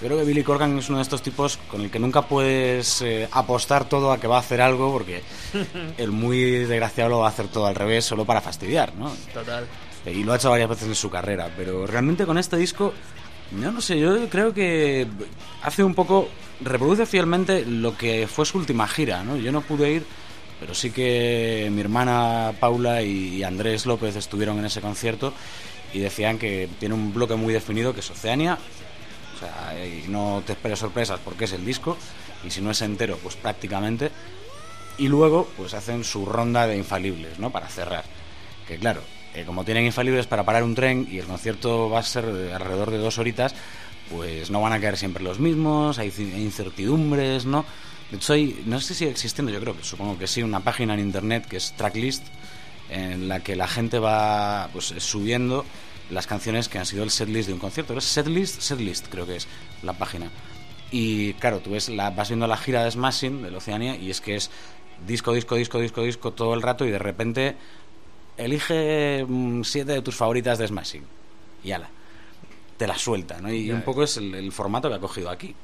yo 0.00 0.08
creo 0.08 0.18
que 0.18 0.24
Billy 0.24 0.42
Corgan 0.42 0.76
es 0.78 0.88
uno 0.88 0.98
de 0.98 1.02
estos 1.02 1.22
tipos 1.22 1.58
con 1.70 1.80
el 1.82 1.90
que 1.90 2.00
nunca 2.00 2.22
puedes 2.22 3.02
eh, 3.02 3.28
apostar 3.30 3.88
todo 3.88 4.10
a 4.10 4.18
que 4.18 4.26
va 4.26 4.36
a 4.36 4.40
hacer 4.40 4.60
algo, 4.60 4.90
porque 4.92 5.22
el 5.98 6.10
muy 6.10 6.40
desgraciado 6.40 7.10
lo 7.10 7.18
va 7.20 7.26
a 7.26 7.30
hacer 7.30 7.46
todo 7.48 7.66
al 7.66 7.74
revés, 7.76 8.04
solo 8.04 8.24
para 8.24 8.40
fastidiar, 8.40 8.94
¿no? 8.96 9.12
Total. 9.32 9.64
Eh, 10.06 10.12
Y 10.12 10.24
lo 10.24 10.32
ha 10.32 10.36
hecho 10.36 10.50
varias 10.50 10.68
veces 10.68 10.88
en 10.88 10.94
su 10.96 11.08
carrera, 11.08 11.48
pero 11.56 11.86
realmente 11.86 12.26
con 12.26 12.36
este 12.38 12.56
disco, 12.56 12.92
yo 13.60 13.70
no 13.70 13.80
sé, 13.80 14.00
yo 14.00 14.28
creo 14.28 14.52
que 14.52 15.06
hace 15.62 15.84
un 15.84 15.94
poco, 15.94 16.28
reproduce 16.62 17.06
fielmente 17.06 17.64
lo 17.64 17.96
que 17.96 18.26
fue 18.26 18.44
su 18.44 18.58
última 18.58 18.88
gira, 18.88 19.22
¿no? 19.22 19.36
Yo 19.36 19.52
no 19.52 19.60
pude 19.60 19.92
ir, 19.92 20.06
pero 20.62 20.76
sí 20.76 20.92
que 20.92 21.68
mi 21.72 21.80
hermana 21.80 22.52
Paula 22.60 23.02
y 23.02 23.42
Andrés 23.42 23.84
López 23.84 24.14
estuvieron 24.14 24.60
en 24.60 24.66
ese 24.66 24.80
concierto 24.80 25.34
y 25.92 25.98
decían 25.98 26.38
que 26.38 26.68
tiene 26.78 26.94
un 26.94 27.12
bloque 27.12 27.34
muy 27.34 27.52
definido 27.52 27.92
que 27.92 27.98
es 27.98 28.08
Oceania, 28.08 28.56
o 29.34 29.38
sea, 29.40 29.74
no 30.06 30.40
te 30.46 30.52
esperes 30.52 30.78
sorpresas 30.78 31.18
porque 31.18 31.46
es 31.46 31.52
el 31.52 31.64
disco, 31.64 31.96
y 32.44 32.50
si 32.52 32.60
no 32.60 32.70
es 32.70 32.80
entero, 32.80 33.18
pues 33.20 33.34
prácticamente, 33.34 34.12
y 34.98 35.08
luego 35.08 35.48
pues 35.56 35.74
hacen 35.74 36.04
su 36.04 36.26
ronda 36.26 36.68
de 36.68 36.76
infalibles, 36.76 37.40
¿no? 37.40 37.50
Para 37.50 37.66
cerrar. 37.66 38.04
Que 38.68 38.78
claro, 38.78 39.00
eh, 39.34 39.42
como 39.44 39.64
tienen 39.64 39.84
infalibles 39.84 40.28
para 40.28 40.44
parar 40.44 40.62
un 40.62 40.76
tren 40.76 41.08
y 41.10 41.18
el 41.18 41.26
concierto 41.26 41.90
va 41.90 41.98
a 41.98 42.04
ser 42.04 42.32
de 42.32 42.54
alrededor 42.54 42.92
de 42.92 42.98
dos 42.98 43.18
horitas, 43.18 43.52
pues 44.12 44.48
no 44.48 44.60
van 44.60 44.74
a 44.74 44.78
quedar 44.78 44.96
siempre 44.96 45.24
los 45.24 45.40
mismos, 45.40 45.98
hay 45.98 46.12
incertidumbres, 46.36 47.46
¿no? 47.46 47.64
De 48.12 48.18
hecho, 48.18 48.34
hay, 48.34 48.62
no 48.66 48.78
sé 48.78 48.94
si 48.94 49.06
existiendo, 49.06 49.50
yo 49.50 49.58
creo 49.58 49.74
que 49.74 49.82
supongo 49.82 50.18
que 50.18 50.26
sí, 50.26 50.42
una 50.42 50.60
página 50.60 50.92
en 50.92 51.00
internet 51.00 51.46
que 51.48 51.56
es 51.56 51.72
Tracklist, 51.72 52.22
en 52.90 53.26
la 53.26 53.40
que 53.40 53.56
la 53.56 53.66
gente 53.66 53.98
va 53.98 54.68
pues 54.70 54.94
subiendo 54.98 55.64
las 56.10 56.26
canciones 56.26 56.68
que 56.68 56.78
han 56.78 56.84
sido 56.84 57.04
el 57.04 57.10
setlist 57.10 57.48
de 57.48 57.54
un 57.54 57.58
concierto. 57.58 57.96
¿Es 57.96 58.04
setlist? 58.04 58.60
Setlist 58.60 59.08
creo 59.08 59.26
que 59.26 59.36
es 59.36 59.48
la 59.82 59.94
página. 59.94 60.30
Y 60.90 61.32
claro, 61.34 61.60
tú 61.60 61.70
ves 61.70 61.88
la, 61.88 62.10
vas 62.10 62.28
viendo 62.28 62.46
la 62.46 62.58
gira 62.58 62.84
de 62.84 62.90
Smashing 62.90 63.44
de 63.44 63.56
Oceania 63.56 63.96
y 63.96 64.10
es 64.10 64.20
que 64.20 64.36
es 64.36 64.50
disco, 65.06 65.32
disco, 65.32 65.56
disco, 65.56 65.80
disco, 65.80 66.02
disco 66.02 66.32
todo 66.32 66.52
el 66.52 66.60
rato 66.60 66.84
y 66.84 66.90
de 66.90 66.98
repente 66.98 67.56
elige 68.36 69.24
mm, 69.26 69.62
siete 69.62 69.92
de 69.92 70.02
tus 70.02 70.16
favoritas 70.16 70.58
de 70.58 70.68
Smashing 70.68 71.04
y 71.64 71.72
ala, 71.72 71.88
te 72.76 72.86
la 72.86 72.96
suelta, 72.98 73.40
¿no? 73.40 73.52
Y 73.52 73.70
un 73.70 73.82
poco 73.82 74.02
es 74.02 74.16
el, 74.16 74.34
el 74.34 74.50
formato 74.52 74.88
que 74.88 74.94
ha 74.96 74.98
cogido 75.00 75.30
aquí. 75.30 75.54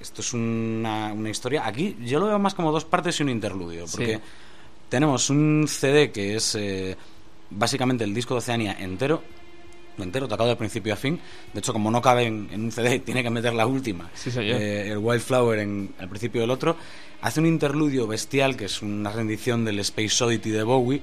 Esto 0.00 0.20
es 0.22 0.32
una, 0.32 1.12
una 1.12 1.30
historia. 1.30 1.66
Aquí 1.66 1.96
yo 2.04 2.18
lo 2.18 2.26
veo 2.26 2.38
más 2.38 2.54
como 2.54 2.72
dos 2.72 2.84
partes 2.84 3.18
y 3.20 3.22
un 3.22 3.28
interludio, 3.28 3.84
porque 3.90 4.16
Sí. 4.16 4.20
tenemos 4.88 5.30
un 5.30 5.66
CD 5.68 6.10
que 6.10 6.36
es 6.36 6.54
eh, 6.56 6.96
básicamente 7.50 8.04
el 8.04 8.12
disco 8.14 8.34
de 8.34 8.38
Oceania 8.38 8.76
entero, 8.80 9.22
entero, 9.98 10.26
tocado 10.26 10.48
de 10.48 10.56
principio 10.56 10.94
a 10.94 10.96
fin. 10.96 11.20
De 11.52 11.60
hecho, 11.60 11.72
como 11.72 11.90
no 11.90 12.00
cabe 12.02 12.24
en, 12.24 12.48
en 12.50 12.64
un 12.64 12.72
CD, 12.72 12.98
tiene 13.04 13.22
que 13.22 13.30
meter 13.30 13.54
la 13.54 13.66
última, 13.66 14.10
Sí, 14.14 14.30
eh, 14.36 14.90
el 14.90 14.98
Wildflower 14.98 15.58
en 15.60 15.94
al 15.98 16.08
principio 16.08 16.40
del 16.40 16.50
otro. 16.50 16.76
Hace 17.20 17.38
un 17.38 17.46
interludio 17.46 18.06
bestial 18.08 18.56
que 18.56 18.64
es 18.64 18.82
una 18.82 19.12
rendición 19.12 19.64
del 19.64 19.78
Space 19.80 20.24
Oddity 20.24 20.50
de 20.50 20.62
Bowie. 20.64 21.02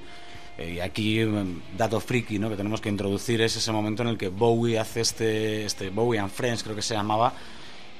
Eh, 0.60 0.74
y 0.74 0.80
aquí, 0.80 1.24
mm, 1.24 1.76
dato 1.78 1.98
friki 2.00 2.38
¿no? 2.38 2.50
que 2.50 2.56
tenemos 2.56 2.80
que 2.82 2.90
introducir 2.90 3.40
es 3.40 3.56
ese 3.56 3.72
momento 3.72 4.02
en 4.02 4.08
el 4.10 4.18
que 4.18 4.28
Bowie 4.28 4.78
hace 4.78 5.00
este, 5.00 5.64
este 5.64 5.88
Bowie 5.88 6.20
and 6.20 6.30
Friends, 6.30 6.62
creo 6.62 6.76
que 6.76 6.82
se 6.82 6.92
llamaba, 6.94 7.32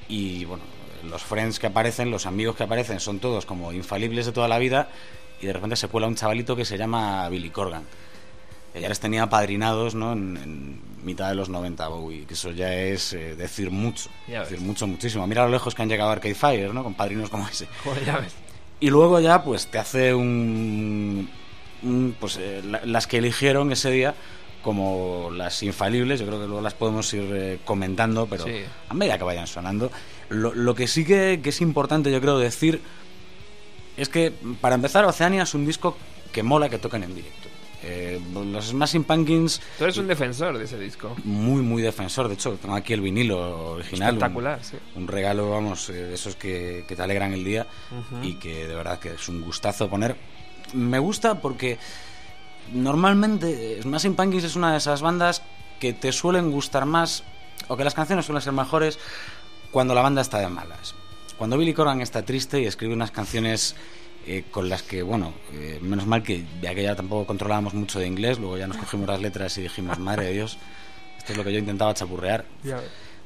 y 0.09 0.45
bueno, 0.45 0.63
los 1.09 1.23
friends 1.23 1.59
que 1.59 1.69
aparecen, 1.69 2.11
los 2.11 2.27
amigos 2.27 2.57
que 2.57 2.65
aparecen 2.65 3.01
son 3.01 3.19
todos 3.19 3.47
como 3.47 3.73
infalibles 3.73 4.27
de 4.27 4.33
toda 4.33 4.47
la 4.49 4.59
vida 4.59 4.91
y 5.41 5.47
de 5.47 5.53
repente 5.55 5.75
se 5.77 5.89
cuela 5.89 6.07
un 6.07 6.17
chavalito 6.17 6.55
que 6.55 6.67
se 6.67 6.77
llama 6.77 7.27
Billy 7.31 7.49
Corgan. 7.49 7.85
Que 8.75 8.81
ya 8.83 8.89
les 8.89 9.01
tenía 9.01 9.29
padrinados 9.29 9.95
¿no? 9.95 10.13
en, 10.13 10.37
en 10.37 10.81
mitad 11.03 11.29
de 11.31 11.35
los 11.35 11.49
90 11.49 11.89
Bowie, 11.89 12.27
que 12.27 12.35
eso 12.35 12.51
ya 12.53 12.73
es 12.75 13.15
eh, 13.15 13.35
decir 13.35 13.71
mucho, 13.71 14.11
Ya 14.29 14.41
decir 14.43 14.59
ves. 14.59 14.67
mucho, 14.67 14.87
muchísimo. 14.87 15.27
Mira 15.27 15.45
lo 15.45 15.51
lejos 15.51 15.75
que 15.75 15.83
han 15.83 15.89
llegado 15.89 16.11
Arcade 16.11 16.35
Fire, 16.35 16.75
¿no? 16.75 16.85
Con 16.85 16.95
padrinos 16.95 17.31
como 17.31 17.49
ese. 17.49 17.67
Joder, 17.83 18.05
ya 18.05 18.19
ves. 18.19 18.35
Y 18.79 18.91
luego 18.91 19.19
ya 19.19 19.43
pues 19.43 19.67
te 19.67 19.79
hace 19.79 20.15
un, 20.15 21.29
pues 22.19 22.37
eh, 22.41 22.63
la- 22.65 22.85
las 22.85 23.07
que 23.07 23.19
eligieron 23.19 23.73
ese 23.73 23.91
día 23.91 24.15
como 24.63 25.31
las 25.35 25.63
infalibles, 25.63 26.21
yo 26.21 26.27
creo 26.27 26.39
que 26.41 26.47
luego 26.47 26.61
las 26.61 26.75
podemos 26.75 27.13
ir 27.15 27.25
eh, 27.33 27.59
comentando, 27.65 28.27
pero 28.27 28.45
Sí. 28.45 28.61
a 28.89 28.95
medida 28.95 29.17
que 29.17 29.25
vayan 29.25 29.47
sonando. 29.47 29.91
Lo, 30.29 30.55
lo 30.55 30.75
que 30.75 30.87
sí 30.87 31.05
que, 31.05 31.41
que 31.43 31.49
es 31.49 31.61
importante 31.61 32.11
yo 32.13 32.21
creo 32.21 32.39
decir 32.39 32.81
es 33.97 34.09
que 34.09 34.33
para 34.61 34.75
empezar 34.75 35.05
Oceania 35.05 35.43
es 35.45 35.55
un 35.55 35.67
disco 35.67 35.97
que 36.33 36.43
mola 36.43 36.69
que 36.69 36.79
toquen 36.79 37.03
en 37.05 37.15
directo. 37.15 37.49
Eh, 37.83 38.21
los 38.35 38.67
Smashing 38.69 39.05
Pumpkins 39.05 39.59
Tú 39.79 39.85
eres 39.85 39.97
un 39.97 40.07
defensor 40.07 40.59
de 40.59 40.65
ese 40.65 40.79
disco. 40.79 41.17
muy 41.25 41.63
muy 41.63 41.81
defensor, 41.81 42.29
de 42.29 42.35
hecho 42.35 42.53
tengo 42.61 42.75
aquí 42.75 42.93
el 42.93 43.01
vinilo 43.01 43.73
original. 43.73 44.11
un- 44.11 44.19
Espectacular, 44.19 44.63
sí. 44.63 44.77
un 44.97 45.09
regalo, 45.09 45.49
vamos, 45.49 45.89
eh, 45.89 45.95
de 45.95 46.15
esos 46.15 46.37
que, 46.37 46.85
que 46.87 46.95
te 46.95 47.01
alegran 47.03 47.33
el 47.33 47.43
día 47.43 47.67
Ujú. 47.91 48.23
y 48.23 48.35
que 48.35 48.69
de 48.69 48.75
verdad 48.75 48.99
que 48.99 49.15
es 49.15 49.29
un 49.31 49.41
gustazo 49.41 49.89
poner. 49.89 50.15
Me 50.75 50.99
gusta 50.99 51.41
porque 51.41 51.79
normalmente 52.73 53.81
Smashing 53.83 54.15
Pumpkins 54.15 54.45
es 54.45 54.57
una 54.57 54.73
de 54.73 54.79
esas 54.79 55.03
bandas 55.03 55.43
que 55.79 55.93
te 55.93 56.13
suelen 56.13 56.51
gustar 56.51 56.87
más 56.87 57.25
o 57.69 57.77
que 57.77 57.85
las 57.85 57.95
canciones 57.95 58.27
suelen 58.27 58.43
ser 58.43 58.53
mejores 58.53 58.99
cuando 59.71 59.95
la 59.95 60.03
banda 60.03 60.21
está 60.21 60.39
de 60.39 60.49
malas. 60.49 60.95
Cuando 61.39 61.57
Billy 61.57 61.73
Corgan 61.73 62.01
está 62.01 62.25
triste 62.25 62.61
y 62.61 62.67
escribe 62.67 62.93
unas 62.93 63.11
canciones 63.11 63.75
eh, 64.27 64.45
con 64.51 64.69
las 64.69 64.83
que, 64.83 65.03
bueno, 65.03 65.33
eh, 65.55 65.79
menos 65.81 66.07
mal 66.07 66.23
que 66.23 66.45
ya 66.61 66.75
que 66.75 66.83
ya 66.83 66.95
tampoco 66.95 67.27
controlábamos 67.27 67.73
mucho 67.73 67.99
de 67.99 68.07
inglés, 68.07 68.39
luego 68.39 68.59
ya 68.59 68.67
nos 68.67 68.77
cogimos 68.77 69.09
las 69.09 69.21
letras 69.21 69.57
y 69.57 69.63
dijimos, 69.63 69.99
madre 69.99 70.27
de 70.27 70.33
Dios, 70.35 70.59
esto 71.17 71.33
es 71.33 71.39
lo 71.39 71.45
que 71.45 71.53
yo 71.53 71.59
intentaba 71.59 71.95
chapurrear. 71.95 72.45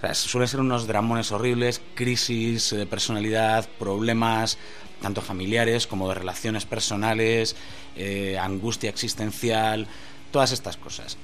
Sea, 0.05 0.15
suelen 0.15 0.49
ser 0.49 0.61
unos 0.61 0.87
dramones 0.87 1.33
horribles, 1.33 1.81
crisis 1.95 2.71
de 2.71 2.85
personalidad, 2.85 3.67
problemas 3.79 4.59
tanto 5.01 5.23
familiares 5.23 5.87
como 5.87 6.09
de 6.09 6.15
relaciones 6.15 6.65
personales, 6.65 7.57
eh, 7.97 8.39
angustia 8.39 8.91
existencial, 8.91 9.87
todas 10.31 10.53
estas 10.53 10.77
cosas. 10.77 11.17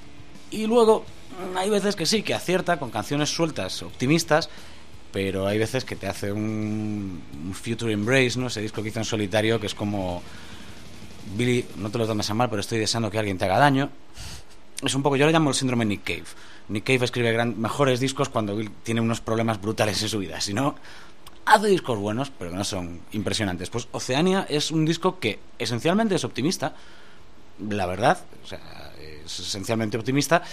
Y 0.49 0.67
luego 0.67 1.05
hay 1.55 1.69
veces 1.69 1.95
que 1.95 2.05
sí, 2.05 2.23
que 2.23 2.33
acierta 2.33 2.77
con 2.77 2.91
canciones 2.91 3.29
sueltas, 3.29 3.81
optimistas, 3.83 4.49
pero 5.11 5.47
hay 5.47 5.57
veces 5.57 5.83
que 5.85 5.95
te 5.95 6.07
hace 6.07 6.31
un, 6.31 7.21
un 7.43 7.53
Future 7.53 7.93
Embrace, 7.93 8.39
¿no? 8.39 8.47
Ese 8.47 8.61
disco 8.61 8.81
que 8.81 8.89
hizo 8.89 8.99
en 8.99 9.05
solitario, 9.05 9.59
que 9.59 9.67
es 9.67 9.75
como... 9.75 10.21
Billy, 11.35 11.65
no 11.77 11.89
te 11.91 11.97
lo 11.97 12.07
tomes 12.07 12.29
a 12.29 12.33
mal, 12.33 12.49
pero 12.49 12.61
estoy 12.61 12.79
deseando 12.79 13.11
que 13.11 13.19
alguien 13.19 13.37
te 13.37 13.45
haga 13.45 13.59
daño 13.59 13.89
es 14.81 14.95
un 14.95 15.03
poco, 15.03 15.15
yo 15.15 15.25
lo 15.25 15.31
llamo 15.31 15.49
el 15.49 15.55
síndrome 15.55 15.85
Nick 15.85 16.03
Cave. 16.03 16.25
Nick 16.69 16.85
Cave 16.85 17.05
escribe 17.05 17.45
mejores 17.45 17.99
discos 17.99 18.29
cuando 18.29 18.59
tiene 18.83 19.01
unos 19.01 19.21
problemas 19.21 19.61
brutales 19.61 20.01
en 20.01 20.09
su 20.09 20.19
vida. 20.19 20.41
Si 20.41 20.53
no, 20.53 20.75
hace 21.45 21.67
discos 21.67 21.99
buenos, 21.99 22.31
pero 22.37 22.51
no 22.51 22.63
son 22.63 23.01
impresionantes. 23.11 23.69
Pues 23.69 23.87
Oceania 23.91 24.45
es 24.49 24.71
un 24.71 24.85
disco 24.85 25.19
que 25.19 25.39
esencialmente 25.59 26.15
es 26.15 26.23
optimista, 26.23 26.75
la 27.69 27.85
verdad, 27.85 28.23
o 28.43 28.47
sea, 28.47 28.91
es 28.99 29.39
esencialmente 29.39 29.97
optimista, 29.97 30.43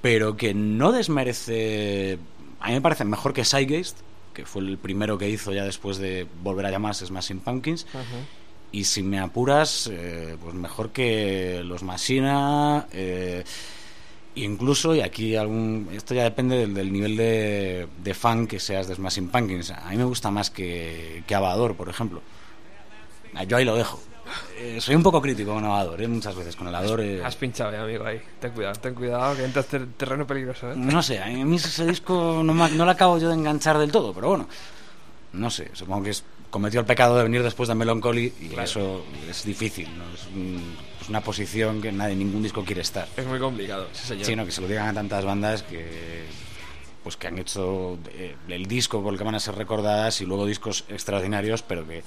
pero 0.00 0.36
que 0.36 0.54
no 0.54 0.92
desmerece. 0.92 2.18
A 2.60 2.68
mí 2.68 2.74
me 2.74 2.80
parece 2.80 3.04
mejor 3.04 3.32
que 3.32 3.44
Sidegeist, 3.44 3.98
que 4.32 4.44
fue 4.44 4.62
el 4.62 4.78
primero 4.78 5.18
que 5.18 5.28
hizo 5.28 5.52
ya 5.52 5.64
después 5.64 5.98
de 5.98 6.26
volver 6.42 6.66
a 6.66 6.70
llamarse 6.70 7.06
Smashing 7.06 7.40
Pumpkins. 7.40 7.86
Y 8.74 8.82
si 8.82 9.04
me 9.04 9.20
apuras, 9.20 9.88
eh, 9.92 10.36
pues 10.42 10.52
mejor 10.52 10.90
que 10.90 11.62
los 11.64 11.84
Machina. 11.84 12.88
Eh, 12.90 13.44
incluso, 14.34 14.96
y 14.96 15.00
aquí 15.00 15.36
algún. 15.36 15.90
Esto 15.92 16.12
ya 16.12 16.24
depende 16.24 16.66
del, 16.66 16.92
nivel 16.92 17.16
de, 17.16 17.86
de, 18.02 18.14
fan 18.14 18.48
que 18.48 18.58
seas 18.58 18.88
de 18.88 18.96
Smashing 18.96 19.28
Pumpkins. 19.28 19.70
A 19.70 19.90
mí 19.90 19.96
me 19.96 20.02
gusta 20.02 20.32
más 20.32 20.50
que, 20.50 21.22
que 21.24 21.34
Avador, 21.36 21.76
por 21.76 21.88
ejemplo. 21.88 22.20
Yo 23.46 23.56
ahí 23.56 23.64
lo 23.64 23.76
dejo. 23.76 24.00
Eh, 24.58 24.80
soy 24.80 24.96
un 24.96 25.04
poco 25.04 25.22
crítico 25.22 25.54
con 25.54 25.64
Avador, 25.64 26.02
¿eh? 26.02 26.08
muchas 26.08 26.34
veces. 26.34 26.56
Con 26.56 26.66
el 26.66 26.74
Avador. 26.74 27.00
Eh. 27.00 27.24
Has 27.24 27.36
pinchado, 27.36 27.72
eh, 27.72 27.78
amigo, 27.78 28.04
ahí. 28.04 28.20
Ten 28.40 28.50
cuidado, 28.50 28.74
ten 28.80 28.94
cuidado, 28.94 29.36
que 29.36 29.44
entras 29.44 29.72
en 29.72 29.92
terreno 29.92 30.26
peligroso. 30.26 30.72
¿eh? 30.72 30.74
No 30.74 31.00
sé, 31.00 31.22
a 31.22 31.26
mí 31.28 31.54
ese 31.54 31.86
disco 31.86 32.42
no, 32.42 32.52
no 32.52 32.84
lo 32.84 32.90
acabo 32.90 33.18
yo 33.18 33.28
de 33.28 33.34
enganchar 33.34 33.78
del 33.78 33.92
todo, 33.92 34.12
pero 34.12 34.30
bueno. 34.30 34.48
No 35.34 35.50
sé, 35.50 35.70
supongo 35.74 36.04
que 36.04 36.10
es, 36.10 36.24
cometió 36.54 36.78
el 36.78 36.86
pecado 36.86 37.16
de 37.16 37.24
venir 37.24 37.42
después 37.42 37.68
de 37.68 37.74
Melancholy 37.74 38.32
y 38.40 38.56
eso 38.60 39.04
es 39.28 39.44
difícil. 39.44 39.88
¿no? 39.98 40.04
Es, 40.14 41.08
una 41.08 41.20
posición 41.20 41.82
que 41.82 41.90
nadie, 41.90 42.14
ningún 42.14 42.44
disco 42.44 42.64
quiere 42.64 42.80
estar. 42.80 43.08
Es 43.16 43.26
muy 43.26 43.40
complicado, 43.40 43.88
sí, 43.92 44.06
señor. 44.06 44.24
Sí, 44.24 44.36
no, 44.36 44.46
que 44.46 44.52
se 44.52 44.60
lo 44.60 44.68
digan 44.68 44.86
a 44.86 44.94
tantas 44.94 45.24
bandas 45.24 45.64
que 45.64 46.24
pues 47.02 47.16
que 47.16 47.26
han 47.26 47.38
hecho 47.38 47.98
el 48.48 48.66
disco 48.66 49.02
por 49.02 49.12
el 49.12 49.18
que 49.18 49.24
van 49.24 49.34
a 49.34 49.40
ser 49.40 49.56
recordadas 49.56 50.20
y 50.20 50.26
luego 50.26 50.46
discos 50.46 50.84
extraordinarios, 50.88 51.62
pero 51.62 51.86
que 51.88 52.04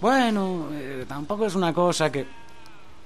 bueno, 0.00 0.68
eh, 0.74 1.04
tampoco 1.08 1.46
es 1.46 1.56
una 1.56 1.74
cosa 1.74 2.12
que 2.12 2.24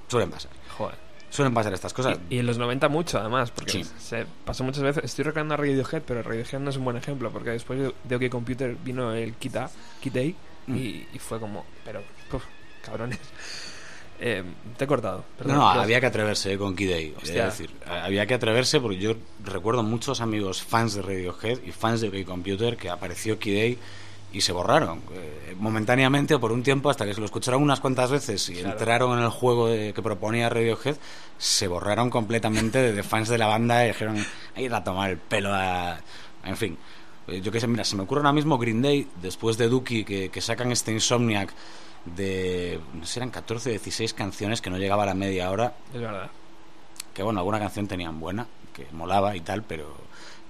suelen 0.08 0.30
pasar. 0.30 0.50
Joder. 0.76 0.96
Suelen 1.30 1.54
pasar 1.54 1.72
estas 1.72 1.94
cosas. 1.94 2.18
Y, 2.28 2.38
en 2.38 2.46
los 2.46 2.58
90 2.58 2.90
mucho, 2.90 3.18
además, 3.18 3.50
porque 3.50 3.82
se 3.98 4.26
pasó 4.44 4.62
muchas 4.62 4.82
veces. 4.82 5.04
Estoy 5.04 5.24
recordando 5.24 5.54
a 5.54 5.56
Radiohead, 5.56 6.02
pero 6.02 6.22
Radiohead 6.22 6.60
no 6.60 6.68
es 6.68 6.76
un 6.76 6.84
buen 6.84 6.98
ejemplo, 6.98 7.30
porque 7.30 7.48
después 7.48 7.80
de 8.04 8.16
OK 8.16 8.28
Computer 8.28 8.76
vino 8.84 9.14
el 9.14 9.32
Kit 9.36 9.56
A, 9.56 9.70
Kit 10.02 10.36
mm. 10.66 10.76
y, 10.76 11.18
fue 11.18 11.38
como, 11.40 11.64
pero, 11.84 12.02
cabrones. 12.82 13.18
Eh, 14.24 14.44
te 14.76 14.84
he 14.84 14.86
cortado. 14.86 15.24
no, 15.44 15.68
había 15.68 15.98
que 15.98 16.06
atreverse 16.06 16.56
con 16.56 16.76
Kid 16.76 16.92
A. 16.92 16.98
Es 17.24 17.34
decir, 17.34 17.70
había 17.84 18.24
que 18.24 18.34
atreverse 18.34 18.78
porque 18.78 18.98
yo 18.98 19.14
recuerdo 19.42 19.82
muchos 19.82 20.20
amigos 20.20 20.62
fans 20.62 20.94
de 20.94 21.02
Radiohead 21.02 21.58
y 21.64 21.72
fans 21.72 22.00
de 22.02 22.08
OK 22.08 22.24
Computer 22.24 22.76
que 22.76 22.88
apareció 22.88 23.40
Kid 23.40 23.58
A 23.58 23.76
y 24.32 24.40
se 24.40 24.52
borraron 24.52 25.02
eh, 25.12 25.56
momentáneamente 25.58 26.34
o 26.34 26.40
por 26.40 26.52
un 26.52 26.62
tiempo 26.62 26.88
hasta 26.88 27.04
que 27.04 27.14
se 27.14 27.20
lo 27.20 27.26
escucharon 27.26 27.62
unas 27.62 27.80
cuantas 27.80 28.12
veces 28.12 28.48
y 28.48 28.60
entraron 28.60 29.18
en 29.18 29.24
el 29.24 29.30
juego 29.30 29.66
que 29.66 30.00
proponía 30.02 30.48
Radiohead 30.48 30.96
se 31.36 31.66
borraron 31.66 32.08
completamente 32.08 32.92
de, 32.92 33.02
fans 33.02 33.28
de 33.28 33.38
la 33.38 33.46
banda 33.46 33.84
y 33.84 33.88
dijeron 33.88 34.24
ahí 34.54 34.66
a 34.66 34.84
tomar 34.84 35.10
el 35.10 35.18
pelo 35.18 35.52
a... 35.52 35.98
en 36.44 36.56
fin 36.56 36.72
eh, 36.74 37.01
yo 37.28 37.52
qué 37.52 37.60
sé 37.60 37.66
mira 37.66 37.84
se 37.84 37.96
me 37.96 38.02
ocurre 38.02 38.20
ahora 38.20 38.32
mismo 38.32 38.58
Green 38.58 38.82
Day 38.82 39.08
después 39.20 39.56
de 39.58 39.68
Dookie 39.68 40.04
que, 40.04 40.40
sacan 40.40 40.72
este 40.72 40.92
Insomniac 40.92 41.52
de 42.04 42.80
no 42.94 43.06
sé, 43.06 43.20
eran 43.20 43.30
14 43.30 43.68
o 43.68 43.72
16 43.72 44.14
canciones 44.14 44.60
que 44.60 44.70
no 44.70 44.78
llegaba 44.78 45.04
a 45.04 45.06
la 45.06 45.14
media 45.14 45.50
hora 45.50 45.74
es 45.94 46.00
verdad 46.00 46.30
que 47.14 47.22
bueno 47.22 47.40
alguna 47.40 47.58
canción 47.58 47.86
tenían 47.86 48.18
buena 48.18 48.46
que 48.72 48.86
molaba 48.92 49.36
y 49.36 49.40
tal 49.40 49.62
pero 49.62 49.94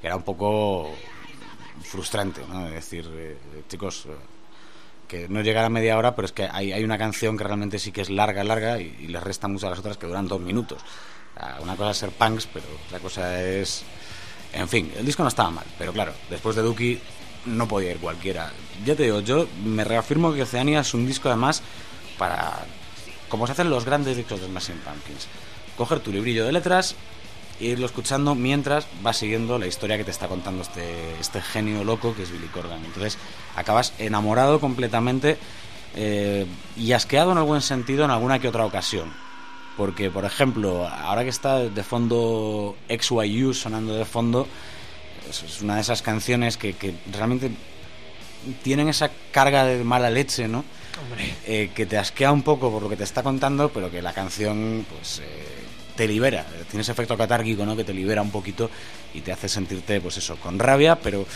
era 0.03 0.17
un 0.17 0.23
poco 0.23 0.91
frustrante, 1.83 2.43
¿no? 2.49 2.67
Es 2.67 2.75
decir, 2.75 3.09
eh, 3.13 3.37
chicos, 3.69 4.07
eh, 4.07 4.17
que 5.09 5.29
no 5.29 5.41
llegara 5.43 5.67
a 5.67 5.71
media 5.71 5.99
hora, 5.99 6.15
pero 6.15 6.27
es 6.27 6.33
que 6.33 6.49
hay, 6.51 6.73
hay 6.73 6.85
una 6.85 6.99
canción 6.99 7.37
que 7.37 7.45
realmente 7.45 7.79
sí 7.79 7.93
que 7.93 8.01
es 8.01 8.11
larga, 8.11 8.45
larga 8.45 8.81
y, 8.81 8.97
y 9.01 9.07
le 9.09 9.21
resta 9.21 9.49
mucho 9.49 9.67
a 9.67 9.71
las 9.71 9.79
otras 9.79 9.99
que 9.99 10.07
duran 10.07 10.27
dos 10.27 10.41
minutos. 10.41 10.83
una 11.61 11.77
cosa 11.77 11.91
es 11.91 11.97
ser 11.99 12.11
punks, 12.11 12.47
pero 12.47 12.67
la 12.91 12.99
cosa 12.99 13.43
es... 13.43 13.85
En 14.53 14.69
fin, 14.69 14.93
el 14.97 15.07
disco 15.07 15.23
no 15.23 15.29
estaba 15.29 15.51
mal, 15.51 15.65
pero 15.79 15.93
claro, 15.93 16.13
después 16.29 16.57
de 16.57 16.63
Dookie 16.63 17.01
no 17.47 17.67
podía 17.67 17.93
ir 17.93 17.99
cualquiera. 17.99 18.53
Ya 18.85 18.95
te 18.95 19.05
digo, 19.05 19.21
yo 19.21 19.47
me 19.65 19.85
reafirmo 19.85 20.33
que 20.33 20.43
Oceania 20.43 20.81
es 20.81 20.95
un 20.95 21.07
disco 21.07 21.29
además 21.29 21.63
para... 22.19 22.65
Como 23.29 23.47
se 23.47 23.53
hacen 23.53 23.71
los 23.71 23.85
grandes 23.85 24.17
discos 24.17 24.41
de 24.41 24.47
Smashing 24.47 24.79
Pumpkins. 24.79 25.27
Coger 25.77 26.01
tu 26.01 26.13
librillo 26.13 26.45
de 26.45 26.53
letras, 26.53 26.95
e 27.61 27.67
irlo 27.67 27.87
escuchando 27.87 28.35
mientras 28.35 28.87
vas 29.03 29.17
siguiendo 29.17 29.59
la 29.59 29.67
historia 29.67 29.97
que 29.97 30.05
te 30.05 30.11
está 30.11 30.29
contando 30.29 30.63
este, 30.63 31.15
este 31.21 31.41
genio 31.41 31.85
loco 31.85 32.15
que 32.15 32.25
es 32.25 32.31
Billy 32.31 32.49
Corgan. 32.49 32.85
Entonces 32.85 33.19
acabas 33.57 33.95
enamorado 33.99 34.61
completamente 34.61 35.39
eh, 35.95 36.47
y 36.77 36.93
asqueado 36.93 37.33
en 37.33 37.39
algún 37.39 37.63
sentido 37.63 38.05
en 38.05 38.11
alguna 38.11 38.39
que 38.39 38.49
otra 38.49 38.65
ocasión. 38.65 39.13
Porque, 39.77 40.11
por 40.11 40.25
ejemplo, 40.25 40.87
ahora 40.87 41.25
que 41.25 41.31
está 41.31 41.59
de 41.61 41.83
fondo 41.83 42.77
XYU 42.89 43.55
sonando 43.55 43.95
de 43.95 44.05
fondo, 44.05 44.47
es 45.29 45.63
una 45.63 45.77
de 45.77 45.81
esas 45.81 46.03
canciones 46.03 46.57
que, 46.57 46.75
que 46.75 46.95
realmente 47.11 47.51
tienen 48.63 48.89
esa 48.89 49.11
carga 49.31 49.65
de 49.65 49.85
mala 49.85 50.11
leche, 50.11 50.49
¿no? 50.49 50.65
Eh, 51.47 51.71
que 51.75 51.87
te 51.87 51.97
asquea 51.97 52.33
un 52.33 52.43
poco 52.43 52.71
por 52.71 52.83
lo 52.83 52.89
que 52.89 52.97
te 52.97 53.05
está 53.05 53.23
contando, 53.23 53.71
pero 53.71 53.91
que 53.91 54.03
la 54.03 54.13
canción, 54.13 54.85
pues, 54.91 55.21
eh, 55.21 55.45
te 55.97 56.07
libera, 56.07 56.47
tiene 56.71 56.83
ese 56.83 56.93
efecto 56.93 57.17
catárquico, 57.17 57.65
¿no? 57.65 57.77
Que 57.77 57.85
te 57.85 57.93
libera 57.93 58.23
un 58.23 58.31
poquito 58.31 58.71
y 59.15 59.21
te 59.21 59.33
hace 59.33 59.49
sentirte, 59.49 60.01
pues 60.01 60.17
eso, 60.19 60.37
con 60.37 60.59
rabia, 60.59 60.97
pero 60.97 61.27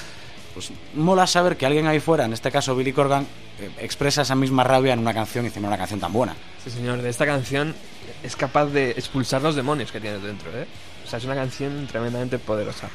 pues 0.57 0.73
mola 0.95 1.27
saber 1.27 1.59
que 1.59 1.66
alguien 1.66 1.87
ahí 1.87 2.01
fuera, 2.01 2.25
en 2.25 2.33
este 2.33 2.51
caso 2.51 2.75
Billy 2.75 2.95
Corgan, 2.95 3.27
eh, 3.61 3.69
expresa 3.79 4.23
esa 4.23 4.35
misma 4.35 4.64
rabia 4.64 4.95
en 4.95 5.01
una 5.01 5.12
canción 5.12 5.45
y 5.45 5.49
encima 5.49 5.69
una 5.69 5.77
canción 5.77 6.01
tan 6.01 6.14
buena. 6.14 6.35
Sí, 6.64 6.71
señor, 6.71 7.03
de 7.03 7.11
esta 7.11 7.27
canción 7.27 7.75
es 8.23 8.37
capaz 8.37 8.64
de 8.69 8.92
expulsar 8.92 9.42
los 9.42 9.55
demonios 9.55 9.92
que 9.92 10.01
tiene 10.01 10.16
dentro, 10.16 10.51
¿eh? 10.59 10.66
O 11.05 11.09
sea, 11.11 11.19
es 11.19 11.27
una 11.27 11.35
canción 11.35 11.87
tremendamente 11.87 12.38
poderosa. 12.38 12.88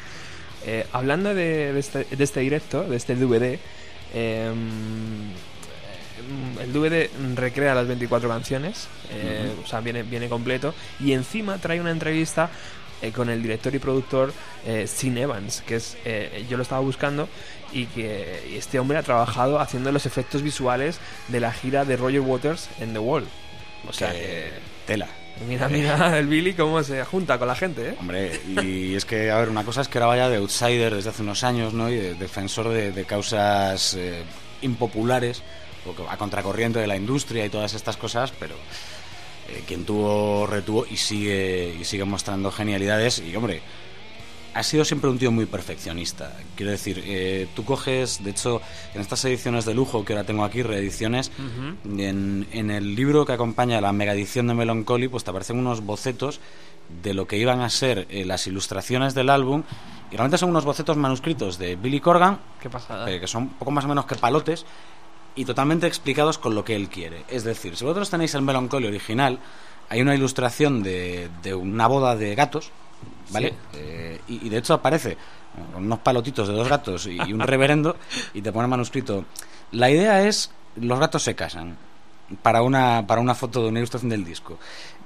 Eh, 0.65 0.88
hablando 0.91 1.36
de, 1.36 1.78
este, 1.78 2.06
de, 2.06 2.24
este, 2.24 2.39
directo, 2.39 2.82
de 2.82 2.97
este 2.97 3.15
DVD, 3.15 3.60
eh, 4.15 4.52
el 6.63 6.74
DVD 6.74 7.10
recrea 7.36 7.76
las 7.76 7.88
24 7.88 8.28
canciones, 8.28 8.88
eh, 9.12 9.54
o 9.63 9.67
sea, 9.67 9.82
viene, 9.82 10.02
viene 10.02 10.30
completo, 10.30 10.74
y 11.00 11.13
encima 11.13 11.60
trae 11.60 11.80
una 11.80 11.91
entrevista 11.91 12.50
eh, 13.02 13.12
con 13.12 13.30
el 13.30 13.42
director 13.42 13.74
y 13.74 13.80
productor 13.80 14.34
eh, 14.66 14.86
Sin 14.88 15.18
Evans, 15.18 15.64
que 15.66 15.76
es, 15.76 15.98
eh, 16.06 16.46
yo 16.50 16.58
lo 16.58 16.64
estaba 16.64 16.82
buscando, 16.82 17.28
y 17.72 17.86
que 17.88 18.58
este 18.58 18.80
hombre 18.80 18.98
ha 18.98 19.04
trabajado 19.04 19.60
haciendo 19.60 19.92
los 19.92 20.06
efectos 20.06 20.42
visuales 20.42 21.00
de 21.28 21.40
la 21.40 21.52
gira 21.52 21.86
de 21.86 21.98
Roger 21.98 22.22
Waters 22.22 22.70
en 22.80 22.94
The 22.94 23.00
Wall. 23.00 23.28
O 23.88 23.94
sea, 23.94 24.12
que... 24.12 24.50
tela. 24.86 25.08
Mira, 25.48 25.70
mira 25.70 26.18
el 26.20 26.28
Billy 26.28 26.54
cómo 26.54 26.84
se 26.84 27.04
junta 27.06 27.40
con 27.40 27.48
la 27.48 27.56
gente, 27.56 27.90
¿eh? 27.90 27.96
Hombre, 28.00 28.40
y 28.64 28.94
es 28.94 29.06
que, 29.06 29.32
a 29.32 29.38
ver, 29.38 29.50
una 29.50 29.64
cosa 29.64 29.82
es 29.82 29.88
que 29.88 29.98
era 29.98 30.08
vaya 30.08 30.30
de 30.30 30.38
outsider 30.38 30.94
desde 30.94 31.10
hace 31.10 31.24
unos 31.24 31.44
años, 31.44 31.74
¿no? 31.74 31.90
Y 31.90 31.96
de 31.96 32.14
defensor 32.16 32.70
de, 32.70 32.92
de 32.92 33.06
causas 33.06 33.98
impopulares 34.62 35.42
a 36.10 36.18
contracorriente 36.18 36.80
de 36.80 36.88
la 36.88 36.96
industria 36.96 37.46
y 37.46 37.50
todas 37.50 37.74
estas 37.74 37.98
cosas, 37.98 38.32
pero 38.40 38.56
eh, 39.52 39.64
quien 39.68 39.86
tuvo, 39.86 40.48
retuvo 40.48 40.86
y 40.90 40.98
sigue, 40.98 41.76
y 41.80 41.84
sigue 41.84 42.06
mostrando 42.06 42.52
genialidades. 42.52 43.20
Y 43.20 43.36
hombre, 43.36 43.62
ha 44.54 44.64
sido 44.64 44.84
siempre 44.84 45.10
un 45.10 45.18
tío 45.18 45.32
muy 45.32 45.46
perfeccionista. 45.46 46.34
Quiero 46.56 46.72
decir, 46.72 47.02
eh, 47.06 47.48
tú 47.56 47.64
coges, 47.64 48.24
de 48.24 48.32
hecho, 48.32 48.62
en 48.94 49.02
estas 49.02 49.24
ediciones 49.26 49.66
de 49.66 49.74
lujo 49.74 50.04
que 50.04 50.14
ahora 50.14 50.26
tengo 50.26 50.44
aquí, 50.44 50.62
reediciones, 50.62 51.32
en, 51.86 52.48
en, 52.52 52.72
el 52.72 52.96
libro 52.96 53.26
que 53.26 53.34
acompaña 53.34 53.80
la 53.80 53.94
mega 53.94 54.14
edición 54.14 54.48
de 54.48 54.54
Melancholy, 54.54 55.08
pues 55.08 55.24
te 55.24 55.30
aparecen 55.30 55.58
unos 55.58 55.82
bocetos 55.82 56.40
de 57.04 57.14
lo 57.14 57.28
que 57.28 57.38
iban 57.38 57.62
a 57.62 57.70
ser 57.70 58.08
eh, 58.10 58.26
las 58.26 58.46
ilustraciones 58.48 59.14
del 59.14 59.30
álbum. 59.30 59.64
Y 60.12 60.16
realmente 60.16 60.38
son 60.38 60.50
unos 60.50 60.66
bocetos 60.66 60.98
manuscritos 60.98 61.58
de 61.58 61.78
Billy 61.78 62.02
Corgan, 62.02 62.40
Qué 62.60 62.70
pasada. 62.70 63.08
que 63.08 63.28
son 63.28 63.50
poco 63.50 63.72
más 63.72 63.86
o 63.86 63.88
menos 63.88 64.06
que 64.06 64.16
palotes, 64.16 64.66
y 65.36 65.46
totalmente 65.46 65.88
explicados 65.88 66.38
con 66.38 66.56
lo 66.56 66.63
que 66.63 66.76
él 66.76 66.89
quiere. 66.89 67.24
Es 67.28 67.44
decir, 67.44 67.76
si 67.76 67.86
vosotros 67.86 68.10
tenéis 68.10 68.34
el 68.36 68.41
Melancholy 68.41 68.88
original, 68.88 69.39
hay 69.89 70.02
una 70.02 70.15
ilustración 70.15 70.84
de, 70.84 71.30
de 71.44 71.54
una 71.54 71.88
boda 71.88 72.15
de 72.15 72.36
gatos, 72.36 72.72
¿vale? 73.32 73.54
Eh, 73.74 74.20
y, 74.28 74.50
de 74.50 74.58
hecho 74.58 74.74
aparece 74.74 75.17
unos 75.76 76.00
palotitos 76.00 76.48
de 76.48 76.54
dos 76.54 76.70
gatos 76.70 77.08
y, 77.08 77.20
un 77.34 77.41
reverendo 77.41 77.98
y 78.34 78.41
te 78.41 78.52
pone 78.52 78.67
manuscrito. 78.67 79.26
La 79.72 79.89
idea 79.89 80.26
es, 80.26 80.52
los 80.76 81.00
gatos 81.00 81.24
se 81.24 81.36
casan 81.36 81.78
para 82.41 82.62
una, 82.62 83.06
para 83.06 83.20
una 83.20 83.36
foto 83.36 83.62
de 83.63 83.70
una 83.70 83.80
ilustración 83.80 84.10
del 84.10 84.24
disco. 84.24 84.58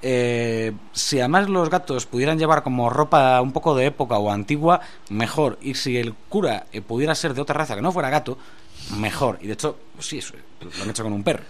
Eh, 0.02 0.72
si 0.92 1.20
además 1.20 1.50
los 1.50 1.70
gatos 1.70 2.06
pudieran 2.06 2.38
llevar 2.38 2.62
como 2.62 2.90
ropa 2.90 3.42
un 3.42 3.52
poco 3.52 3.76
de 3.76 3.88
época 3.88 4.18
o 4.18 4.32
antigua, 4.32 4.82
mejor. 5.10 5.58
Y 5.62 5.74
si 5.76 5.98
el 5.98 6.14
cura 6.14 6.68
eh, 6.72 6.82
pudiera 6.82 7.16
ser 7.16 7.34
de 7.34 7.42
otra 7.42 7.56
raza 7.56 7.76
que 7.76 7.82
no 7.82 7.92
fuera 7.92 8.10
gato, 8.10 8.38
mejor. 8.98 9.40
Y 9.42 9.48
de 9.48 9.54
hecho, 9.54 9.78
pues 9.94 10.08
sí, 10.08 10.20
lo 10.62 10.84
han 10.84 10.90
hecho 10.90 11.04
con 11.04 11.14
un 11.14 11.24
perro. 11.24 11.44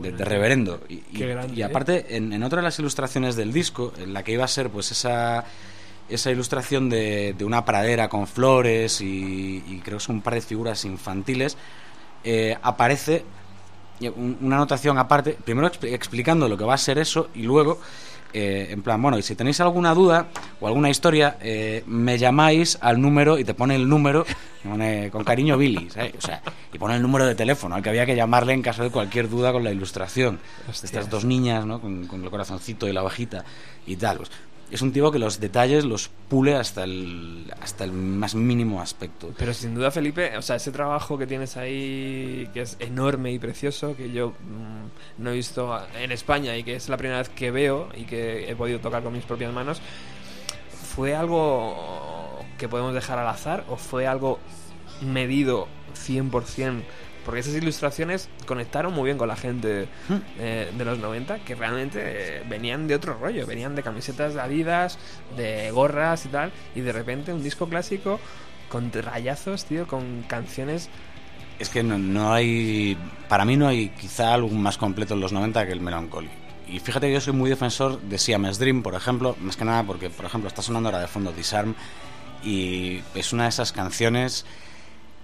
de, 0.00 0.24
reverendo. 0.24 0.82
Y, 0.88 1.02
y, 1.12 1.22
¿eh? 1.22 1.64
aparte, 1.64 2.16
en, 2.16 2.32
en, 2.32 2.42
otra 2.42 2.58
de 2.58 2.64
las 2.64 2.78
ilustraciones 2.78 3.36
del 3.36 3.52
disco, 3.52 3.92
en 3.98 4.12
la 4.12 4.22
que 4.22 4.32
iba 4.32 4.44
a 4.44 4.48
ser 4.48 4.70
pues 4.70 4.90
esa, 4.92 5.44
esa 6.10 6.30
ilustración 6.30 6.90
de, 6.90 7.34
de 7.36 7.44
una 7.44 7.64
pradera 7.64 8.08
con 8.08 8.26
flores 8.26 9.00
y, 9.00 9.80
creo 9.84 9.98
que 9.98 10.04
son 10.04 10.16
un 10.16 10.22
par 10.22 10.34
de 10.34 10.40
figuras 10.40 10.84
infantiles, 10.84 11.56
eh, 12.24 12.56
aparece 12.62 13.24
una 14.16 14.56
anotación 14.56 14.98
aparte, 14.98 15.36
primero 15.44 15.70
explicando 15.82 16.48
lo 16.48 16.56
que 16.56 16.64
va 16.64 16.74
a 16.74 16.78
ser 16.78 16.98
eso 16.98 17.28
y 17.34 17.42
luego 17.42 17.80
eh, 18.32 18.68
en 18.70 18.82
plan, 18.82 19.00
bueno, 19.00 19.18
y 19.18 19.22
si 19.22 19.34
tenéis 19.34 19.60
alguna 19.60 19.94
duda 19.94 20.28
o 20.60 20.66
alguna 20.66 20.90
historia, 20.90 21.36
eh, 21.40 21.82
me 21.86 22.18
llamáis 22.18 22.78
al 22.80 23.00
número 23.00 23.38
y 23.38 23.44
te 23.44 23.54
pone 23.54 23.76
el 23.76 23.88
número, 23.88 24.24
con 25.10 25.24
cariño 25.24 25.56
Billy, 25.56 25.88
O 25.88 26.20
sea, 26.20 26.42
y 26.72 26.78
pone 26.78 26.96
el 26.96 27.02
número 27.02 27.26
de 27.26 27.34
teléfono 27.34 27.74
al 27.74 27.82
que 27.82 27.88
había 27.88 28.04
que 28.04 28.14
llamarle 28.14 28.52
en 28.52 28.62
caso 28.62 28.82
de 28.82 28.90
cualquier 28.90 29.28
duda 29.28 29.52
con 29.52 29.64
la 29.64 29.72
ilustración. 29.72 30.38
Estas 30.68 31.08
dos 31.08 31.24
niñas, 31.24 31.64
¿no? 31.64 31.80
Con, 31.80 32.06
con, 32.06 32.22
el 32.22 32.30
corazoncito 32.30 32.86
y 32.86 32.92
la 32.92 33.02
bajita 33.02 33.44
y 33.86 33.96
tal. 33.96 34.18
Pues, 34.18 34.30
es 34.70 34.82
un 34.82 34.92
tipo 34.92 35.10
que 35.10 35.18
los 35.18 35.40
detalles 35.40 35.84
los 35.84 36.08
pule 36.28 36.54
hasta 36.54 36.84
el, 36.84 37.52
hasta 37.60 37.84
el 37.84 37.92
más 37.92 38.34
mínimo 38.34 38.80
aspecto. 38.80 39.32
Pero 39.36 39.52
sin 39.52 39.74
duda, 39.74 39.90
Felipe, 39.90 40.36
o 40.36 40.42
sea, 40.42 40.56
ese 40.56 40.70
trabajo 40.70 41.18
que 41.18 41.26
tienes 41.26 41.56
ahí, 41.56 42.48
que 42.54 42.62
es 42.62 42.76
enorme 42.78 43.32
y 43.32 43.38
precioso, 43.38 43.96
que 43.96 44.12
yo 44.12 44.30
mm, 44.30 45.22
no 45.22 45.30
he 45.30 45.34
visto 45.34 45.76
en 45.98 46.12
España 46.12 46.56
y 46.56 46.62
que 46.62 46.76
es 46.76 46.88
la 46.88 46.96
primera 46.96 47.18
vez 47.18 47.28
que 47.30 47.50
veo 47.50 47.88
y 47.96 48.04
que 48.04 48.48
he 48.48 48.54
podido 48.54 48.78
tocar 48.78 49.02
con 49.02 49.12
mis 49.12 49.24
propias 49.24 49.52
manos, 49.52 49.80
¿fue 50.94 51.16
algo 51.16 52.38
que 52.56 52.68
podemos 52.68 52.94
dejar 52.94 53.18
al 53.18 53.28
azar 53.28 53.64
o 53.68 53.76
fue 53.76 54.06
algo 54.06 54.38
medido 55.00 55.66
100%? 55.94 56.82
Porque 57.30 57.42
esas 57.42 57.54
ilustraciones 57.54 58.28
conectaron 58.44 58.92
muy 58.92 59.04
bien 59.04 59.16
con 59.16 59.28
la 59.28 59.36
gente 59.36 59.86
eh, 60.40 60.72
de 60.76 60.84
los 60.84 60.98
90, 60.98 61.38
que 61.44 61.54
realmente 61.54 62.00
eh, 62.02 62.42
venían 62.48 62.88
de 62.88 62.96
otro 62.96 63.14
rollo, 63.14 63.46
venían 63.46 63.76
de 63.76 63.84
camisetas 63.84 64.34
de 64.34 64.40
Adidas, 64.40 64.98
de 65.36 65.70
gorras 65.70 66.26
y 66.26 66.28
tal, 66.30 66.50
y 66.74 66.80
de 66.80 66.90
repente 66.90 67.32
un 67.32 67.40
disco 67.40 67.68
clásico 67.68 68.18
con 68.68 68.90
rayazos, 68.92 69.64
tío, 69.64 69.86
con 69.86 70.22
canciones 70.22 70.90
es 71.60 71.68
que 71.68 71.84
no, 71.84 72.32
hay. 72.32 72.98
Para 73.28 73.44
mí 73.44 73.56
no 73.56 73.68
hay 73.68 73.90
quizá 73.90 74.34
algo 74.34 74.48
más 74.48 74.76
completo 74.76 75.14
en 75.14 75.20
los 75.20 75.32
90 75.32 75.66
que 75.66 75.72
el 75.72 75.80
Melancholy. 75.80 76.30
Y 76.66 76.80
fíjate 76.80 77.06
que 77.06 77.12
yo 77.12 77.20
soy 77.20 77.34
muy 77.34 77.48
defensor 77.48 78.00
de 78.00 78.18
Siamese 78.18 78.58
Dream, 78.58 78.82
por 78.82 78.96
ejemplo, 78.96 79.36
más 79.38 79.56
que 79.56 79.64
nada 79.64 79.84
porque, 79.84 80.10
por 80.10 80.24
ejemplo, 80.24 80.48
está 80.48 80.62
sonando 80.62 80.88
ahora 80.88 81.00
de 81.00 81.06
fondo 81.06 81.30
Disarm 81.30 81.76
y 82.42 83.02
es 83.14 83.32
una 83.32 83.44
de 83.44 83.50
esas 83.50 83.70
canciones 83.70 84.44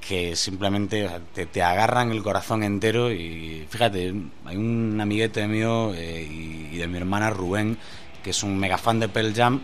que 0.07 0.37
simplemente 0.37 1.09
te, 1.35 1.62
agarran 1.62 2.12
el 2.12 2.23
corazón 2.23 2.62
entero 2.62 3.11
y 3.11 3.66
fíjate, 3.69 4.14
hay 4.45 4.57
un 4.57 5.01
amiguete 5.01 5.47
mío 5.49 5.92
eh, 5.95 6.23
y, 6.23 6.77
de 6.77 6.87
mi 6.87 6.99
hermana 6.99 7.31
Rubén, 7.31 7.77
que 8.23 8.31
es 8.31 8.42
un 8.42 8.57
mega 8.57 8.79
fan 8.79 9.01
de 9.01 9.09
Pearl 9.09 9.35
Jam, 9.35 9.61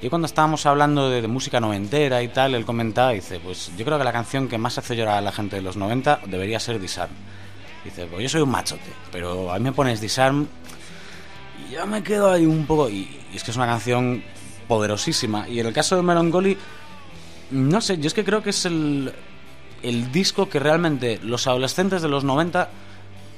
y 0.00 0.08
cuando 0.08 0.26
estábamos 0.26 0.64
hablando 0.66 1.10
de, 1.10 1.26
música 1.28 1.60
noventera 1.60 2.22
y 2.22 2.28
tal, 2.28 2.54
él 2.54 2.64
comentaba, 2.64 3.10
dice, 3.10 3.40
pues 3.40 3.72
yo 3.76 3.84
creo 3.84 3.98
que 3.98 4.04
la 4.04 4.12
canción 4.12 4.48
que 4.48 4.58
más 4.58 4.78
hace 4.78 4.96
llorar 4.96 5.18
a 5.18 5.20
la 5.20 5.32
gente 5.32 5.56
de 5.56 5.62
los 5.62 5.76
90 5.76 6.20
debería 6.26 6.60
ser 6.60 6.80
Disarm. 6.80 7.12
Dice, 7.84 8.06
pues 8.06 8.22
yo 8.22 8.28
soy 8.28 8.40
un 8.42 8.50
machote, 8.50 8.90
pero 9.12 9.52
a 9.52 9.58
mí 9.58 9.64
me 9.64 9.72
pones 9.72 10.00
Disarm 10.00 10.46
y 11.68 11.72
ya 11.72 11.84
me 11.84 12.02
quedo 12.02 12.30
ahí 12.30 12.46
un 12.46 12.66
poco, 12.66 12.88
y, 12.88 13.20
y 13.32 13.36
es 13.36 13.44
que 13.44 13.50
es 13.50 13.56
una 13.56 13.66
canción 13.66 14.22
poderosísima. 14.66 15.48
Y 15.48 15.60
en 15.60 15.66
el 15.66 15.72
caso 15.72 15.96
de 15.96 16.02
Melancholy, 16.02 16.56
no 17.50 17.80
sé, 17.80 17.98
yo 17.98 18.06
es 18.06 18.14
que 18.14 18.24
creo 18.24 18.42
que 18.42 18.50
es 18.50 18.64
el, 18.64 19.12
el 19.84 20.10
disco 20.10 20.48
que 20.48 20.58
realmente 20.58 21.20
los 21.22 21.46
adolescentes 21.46 22.02
de 22.02 22.08
los 22.08 22.24
90 22.24 22.68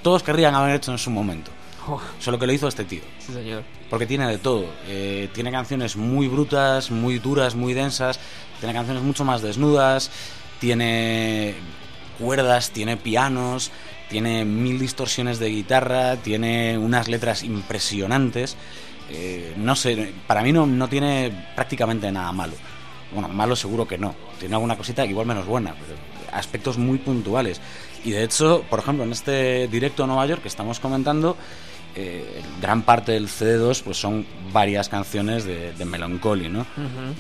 todos 0.03 0.23
querrían 0.23 0.55
haber 0.55 0.77
hecho 0.77 0.93
en 0.93 0.99
su 0.99 1.11
momento. 1.11 1.51
Oh. 1.89 2.01
Solo 2.21 2.39
que 2.39 2.47
lo 2.47 2.53
hizo 2.53 2.69
este 2.69 2.85
tío. 2.85 3.03
Sí, 3.19 3.33
señor. 3.33 3.63
Porque 3.91 4.07
tiene 4.07 4.27
de 4.29 4.39
todo. 4.39 4.67
Eh, 4.87 5.29
tiene 5.33 5.51
canciones 5.51 5.97
muy 5.97 6.29
brutas, 6.29 6.91
muy 6.91 7.19
duras, 7.19 7.55
muy 7.55 7.75
densas. 7.75 8.19
Tiene 8.61 8.75
canciones 8.75 9.03
mucho 9.03 9.25
más 9.25 9.43
desnudas. 9.43 10.11
Tiene 10.61 11.55
cuerdas, 12.19 12.71
tiene 12.71 12.97
pianos. 12.97 13.71
Tiene 14.09 14.45
mil 14.45 14.79
distorsiones 14.79 15.39
de 15.39 15.49
guitarra. 15.49 16.17
Tiene 16.17 16.79
unas 16.79 17.09
letras 17.09 17.43
impresionantes. 17.43 18.57
Eh, 19.11 19.55
no 19.57 19.77
sé, 19.77 20.13
para 20.27 20.43
mí 20.43 20.53
no, 20.53 20.67
no 20.67 20.89
tiene 20.89 21.51
prácticamente 21.55 22.11
nada 22.11 22.33
malo. 22.33 22.55
Bueno, 23.13 23.29
malo 23.29 23.55
seguro 23.55 23.87
que 23.87 23.99
no. 23.99 24.15
Tiene 24.39 24.57
alguna 24.57 24.77
cosita 24.77 25.05
igual 25.05 25.27
menos 25.27 25.47
buena, 25.47 25.73
pero 25.75 26.16
aspectos 26.33 26.79
muy 26.79 26.99
puntuales. 26.99 27.61
Y 28.05 28.13
de 28.13 28.25
hecho, 28.25 28.65
por 28.69 28.79
ejemplo, 28.79 29.05
en 29.05 29.13
este 29.13 29.69
directo 29.69 30.05
a 30.05 30.07
Nueva 30.07 30.27
York 30.27 30.43
que 30.43 30.49
estamos 30.49 30.81
comentando, 30.81 31.37
eh, 31.99 32.43
gran 32.61 32.83
parte 32.83 33.13
del 33.13 33.27
CD2 33.27 33.83
pues 33.83 33.97
son 33.97 34.27
varias 34.53 34.91
canciones 34.91 35.47
de, 35.47 35.73
de 35.73 35.85
Melancholy, 35.87 36.51
¿no? 36.51 36.67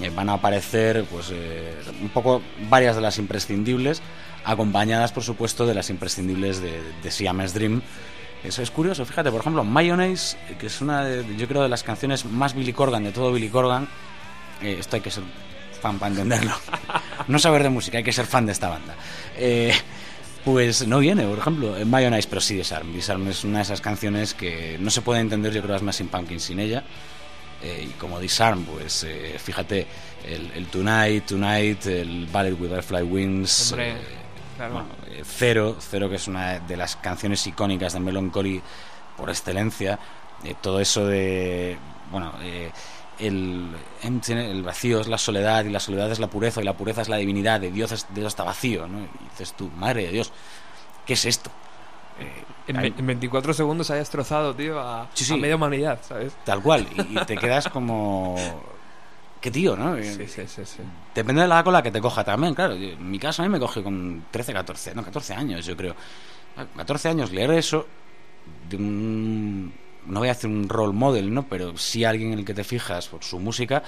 Eh, 0.02 0.12
van 0.14 0.28
a 0.28 0.34
aparecer 0.34 1.04
pues 1.10 1.30
eh, 1.32 1.74
un 2.02 2.10
poco 2.10 2.42
varias 2.68 2.94
de 2.94 3.00
las 3.00 3.16
imprescindibles, 3.16 4.02
acompañadas 4.44 5.12
por 5.12 5.22
supuesto 5.22 5.66
de 5.66 5.72
las 5.72 5.88
imprescindibles 5.88 6.60
de, 6.60 6.78
de 7.02 7.10
Siamese 7.10 7.58
Dream. 7.58 7.80
Eso 8.44 8.60
es 8.60 8.70
curioso, 8.70 9.06
fíjate, 9.06 9.30
por 9.30 9.40
ejemplo, 9.40 9.64
Mayonnaise, 9.64 10.36
que 10.58 10.66
es 10.66 10.82
una 10.82 11.06
de, 11.06 11.24
yo 11.38 11.48
creo 11.48 11.62
de 11.62 11.70
las 11.70 11.82
canciones 11.82 12.26
más 12.26 12.54
Billy 12.54 12.74
Corgan 12.74 13.02
de 13.02 13.12
todo 13.12 13.32
Billy 13.32 13.48
Corgan, 13.48 13.88
esto 14.60 14.96
hay 14.96 15.02
que 15.02 15.10
ser 15.10 15.24
fan 15.76 15.98
para 15.98 16.10
entenderlo. 16.12 16.52
no 17.28 17.38
saber 17.38 17.62
de 17.62 17.70
música, 17.70 17.98
hay 17.98 18.04
que 18.04 18.12
ser 18.12 18.26
fan 18.26 18.46
de 18.46 18.52
esta 18.52 18.68
banda. 18.68 18.94
Eh, 19.36 19.72
pues 20.44 20.86
no 20.86 21.00
viene, 21.00 21.26
por 21.26 21.38
ejemplo, 21.38 21.76
en 21.76 21.90
Mayonnaise, 21.90 22.28
pero 22.28 22.40
sí 22.40 22.54
Disarm. 22.54 22.92
Disarm 22.92 23.26
es 23.28 23.42
una 23.44 23.58
de 23.58 23.62
esas 23.64 23.80
canciones 23.80 24.32
que 24.32 24.76
no 24.80 24.90
se 24.90 25.02
puede 25.02 25.20
entender, 25.20 25.52
yo 25.52 25.62
creo, 25.62 25.78
más 25.80 25.96
sin 25.96 26.08
Pumpkin 26.08 26.38
sin 26.38 26.60
ella. 26.60 26.84
Eh, 27.62 27.88
y 27.88 27.92
como 27.94 28.20
Disarm, 28.20 28.64
pues 28.64 29.04
eh, 29.04 29.36
fíjate, 29.38 29.86
el, 30.24 30.66
Tonight, 30.66 31.26
Tonight, 31.26 31.86
el 31.86 32.26
Ballet 32.26 32.52
with 32.52 32.68
Butterfly 32.68 33.02
Wings. 33.02 33.74
Cero, 35.24 35.76
Cero, 35.80 36.08
que 36.08 36.16
es 36.16 36.28
una 36.28 36.60
de 36.60 36.76
las 36.76 36.96
canciones 36.96 37.46
icónicas 37.46 37.94
de 37.94 38.00
Melancholy 38.00 38.62
por 39.16 39.30
excelencia. 39.30 39.98
todo 40.62 40.80
eso 40.80 41.06
de. 41.06 41.76
Bueno 42.10 42.32
el, 43.18 43.70
el 44.02 44.62
vacío 44.62 45.00
es 45.00 45.08
la 45.08 45.18
soledad 45.18 45.64
y 45.64 45.70
la 45.70 45.80
soledad 45.80 46.10
es 46.10 46.18
la 46.18 46.28
pureza 46.28 46.60
y 46.60 46.64
la 46.64 46.76
pureza 46.76 47.02
es 47.02 47.08
la 47.08 47.16
divinidad, 47.16 47.60
de 47.60 47.70
Dios, 47.70 47.92
es, 47.92 48.06
Dios 48.14 48.28
está 48.28 48.44
vacío, 48.44 48.86
¿no? 48.86 49.00
Y 49.00 49.08
dices 49.30 49.54
tú, 49.54 49.70
madre 49.76 50.06
de 50.06 50.12
Dios, 50.12 50.32
¿qué 51.06 51.14
es 51.14 51.24
esto? 51.24 51.50
Eh, 52.18 52.44
en, 52.68 53.06
24 53.06 53.54
segundos 53.54 53.90
ha 53.90 53.94
destrozado, 53.94 54.54
tío, 54.54 54.80
a, 54.80 55.08
media 55.38 55.56
humanidad, 55.56 56.00
¿sabes? 56.02 56.32
Tal 56.44 56.62
cual, 56.62 56.86
y, 57.08 57.14
te 57.24 57.36
quedas 57.36 57.68
como... 57.68 58.36
¿Qué 59.40 59.50
tío, 59.50 59.76
no? 59.76 59.96
Sí, 59.96 60.26
sí, 60.26 60.42
sí, 60.48 60.64
sí, 60.64 60.78
Depende 61.14 61.42
de 61.42 61.48
la 61.48 61.62
cola 61.62 61.82
que 61.82 61.92
te 61.92 62.00
coja 62.00 62.24
también, 62.24 62.54
claro. 62.54 62.74
En 62.74 63.08
mi 63.08 63.18
caso 63.18 63.42
a 63.42 63.44
mí 63.44 63.52
me 63.52 63.60
coge 63.60 63.82
con 63.82 64.24
13, 64.30 64.52
14, 64.52 64.94
no, 64.94 65.04
14 65.04 65.34
años, 65.34 65.64
yo 65.64 65.76
creo. 65.76 65.94
14 66.76 67.10
años 67.10 67.30
leer 67.30 67.52
eso 67.52 67.86
de 68.68 68.76
un 68.76 69.72
no 70.06 70.20
voy 70.20 70.28
a 70.28 70.32
hacer 70.32 70.50
un 70.50 70.68
role 70.68 70.92
model, 70.92 71.32
¿no? 71.32 71.46
Pero 71.48 71.76
si 71.76 72.04
alguien 72.04 72.32
en 72.32 72.40
el 72.40 72.44
que 72.44 72.54
te 72.54 72.64
fijas 72.64 73.08
por 73.08 73.24
su 73.24 73.38
música, 73.38 73.82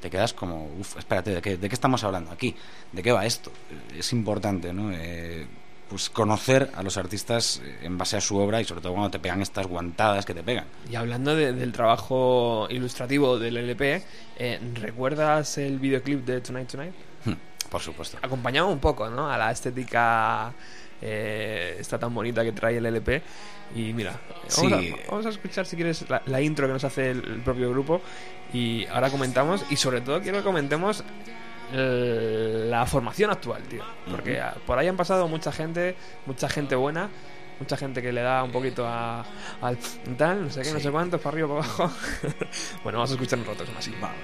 te 0.00 0.10
quedas 0.10 0.34
como, 0.34 0.66
uff, 0.78 0.96
espérate, 0.98 1.34
¿de 1.34 1.42
qué, 1.42 1.56
¿de 1.56 1.68
qué 1.68 1.74
estamos 1.74 2.02
hablando 2.04 2.30
aquí? 2.32 2.54
¿De 2.90 3.02
qué 3.02 3.12
va 3.12 3.24
esto? 3.24 3.52
Es 3.96 4.12
importante, 4.12 4.72
¿no? 4.72 4.90
Eh, 4.92 5.46
pues 5.88 6.08
conocer 6.08 6.70
a 6.74 6.82
los 6.82 6.96
artistas 6.96 7.60
eh, 7.62 7.80
en 7.82 7.98
base 7.98 8.16
a 8.16 8.20
su 8.20 8.38
obra 8.38 8.60
y 8.60 8.64
sobre 8.64 8.80
todo 8.80 8.92
cuando 8.94 9.10
te 9.10 9.18
pegan 9.18 9.42
estas 9.42 9.66
guantadas 9.66 10.24
que 10.24 10.34
te 10.34 10.42
pegan. 10.42 10.64
Y 10.90 10.96
hablando 10.96 11.36
del 11.36 11.70
trabajo 11.70 12.66
ilustrativo 12.70 13.38
del 13.38 13.58
LP, 13.58 14.02
eh, 14.38 14.60
¿recuerdas 14.74 15.58
el 15.58 15.78
videoclip 15.78 16.24
de 16.24 16.40
Tonight 16.40 16.70
Tonight? 16.70 16.94
Hmm, 17.26 17.34
por 17.70 17.82
supuesto. 17.82 18.18
Acompañaba 18.22 18.68
un 18.68 18.78
poco, 18.78 19.08
¿no? 19.10 19.30
A 19.30 19.36
la 19.36 19.50
estética 19.50 20.52
eh, 21.02 21.76
está 21.78 21.98
tan 21.98 22.14
bonita 22.14 22.42
que 22.44 22.52
trae 22.52 22.76
el 22.76 22.86
LP. 22.86 23.22
Y 23.74 23.92
mira, 23.92 24.18
vamos, 25.08 25.26
a, 25.26 25.30
escuchar 25.30 25.66
si 25.66 25.76
quieres 25.76 26.04
la, 26.26 26.40
intro 26.40 26.66
que 26.66 26.72
nos 26.74 26.84
hace 26.84 27.10
el, 27.10 27.40
propio 27.42 27.70
grupo. 27.70 28.00
Y 28.52 28.86
ahora 28.86 29.10
comentamos, 29.10 29.64
y 29.70 29.76
sobre 29.76 30.00
todo 30.02 30.20
quiero 30.20 30.38
que 30.38 30.44
comentemos 30.44 31.02
eh, 31.72 32.66
la 32.68 32.86
formación 32.86 33.30
actual, 33.30 33.62
tío. 33.62 33.82
Porque 34.10 34.40
por 34.66 34.78
ahí 34.78 34.88
han 34.88 34.96
pasado 34.96 35.26
mucha 35.26 35.52
gente, 35.52 35.96
mucha 36.26 36.48
gente 36.48 36.76
buena, 36.76 37.08
mucha 37.58 37.76
gente 37.76 38.02
que 38.02 38.12
le 38.12 38.20
da 38.20 38.44
un 38.44 38.52
poquito 38.52 38.86
a, 38.86 39.24
al 39.60 39.78
tal, 40.18 40.44
no 40.44 40.50
sé 40.50 40.62
qué, 40.62 40.72
no 40.72 40.80
sé 40.80 40.90
cuántos, 40.90 41.20
para 41.20 41.34
arriba, 41.34 41.48
para 41.48 41.60
abajo. 41.60 41.90
bueno, 42.84 42.98
vamos 42.98 43.10
a 43.10 43.14
escuchar 43.14 43.38
nosotros 43.38 43.70
así, 43.76 43.94
vamos. 44.00 44.18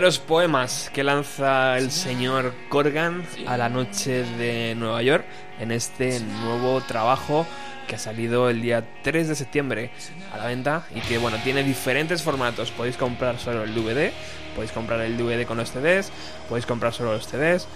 Verdaderos 0.00 0.26
poemas 0.26 0.90
que 0.94 1.04
lanza 1.04 1.76
el 1.76 1.90
señor 1.90 2.54
Corgan 2.70 3.22
a 3.46 3.58
la 3.58 3.68
noche 3.68 4.24
de 4.38 4.74
Nueva 4.74 5.02
York 5.02 5.26
en 5.58 5.72
este 5.72 6.20
nuevo 6.20 6.80
trabajo 6.80 7.46
que 7.86 7.96
ha 7.96 7.98
salido 7.98 8.48
el 8.48 8.62
día 8.62 8.82
3 9.02 9.28
de 9.28 9.34
septiembre 9.34 9.90
a 10.32 10.38
la 10.38 10.46
venta 10.46 10.86
y 10.94 11.02
que 11.02 11.18
bueno, 11.18 11.36
tiene 11.44 11.62
diferentes 11.62 12.22
formatos. 12.22 12.70
Podéis 12.70 12.96
comprar 12.96 13.38
solo 13.38 13.62
el 13.62 13.74
DVD, 13.74 14.10
podéis 14.54 14.72
comprar 14.72 15.02
el 15.02 15.18
DVD 15.18 15.46
con 15.46 15.58
los 15.58 15.70
CDs, 15.70 16.10
podéis 16.48 16.64
comprar 16.64 16.94
solo 16.94 17.12
los 17.12 17.26
CDs. 17.26 17.68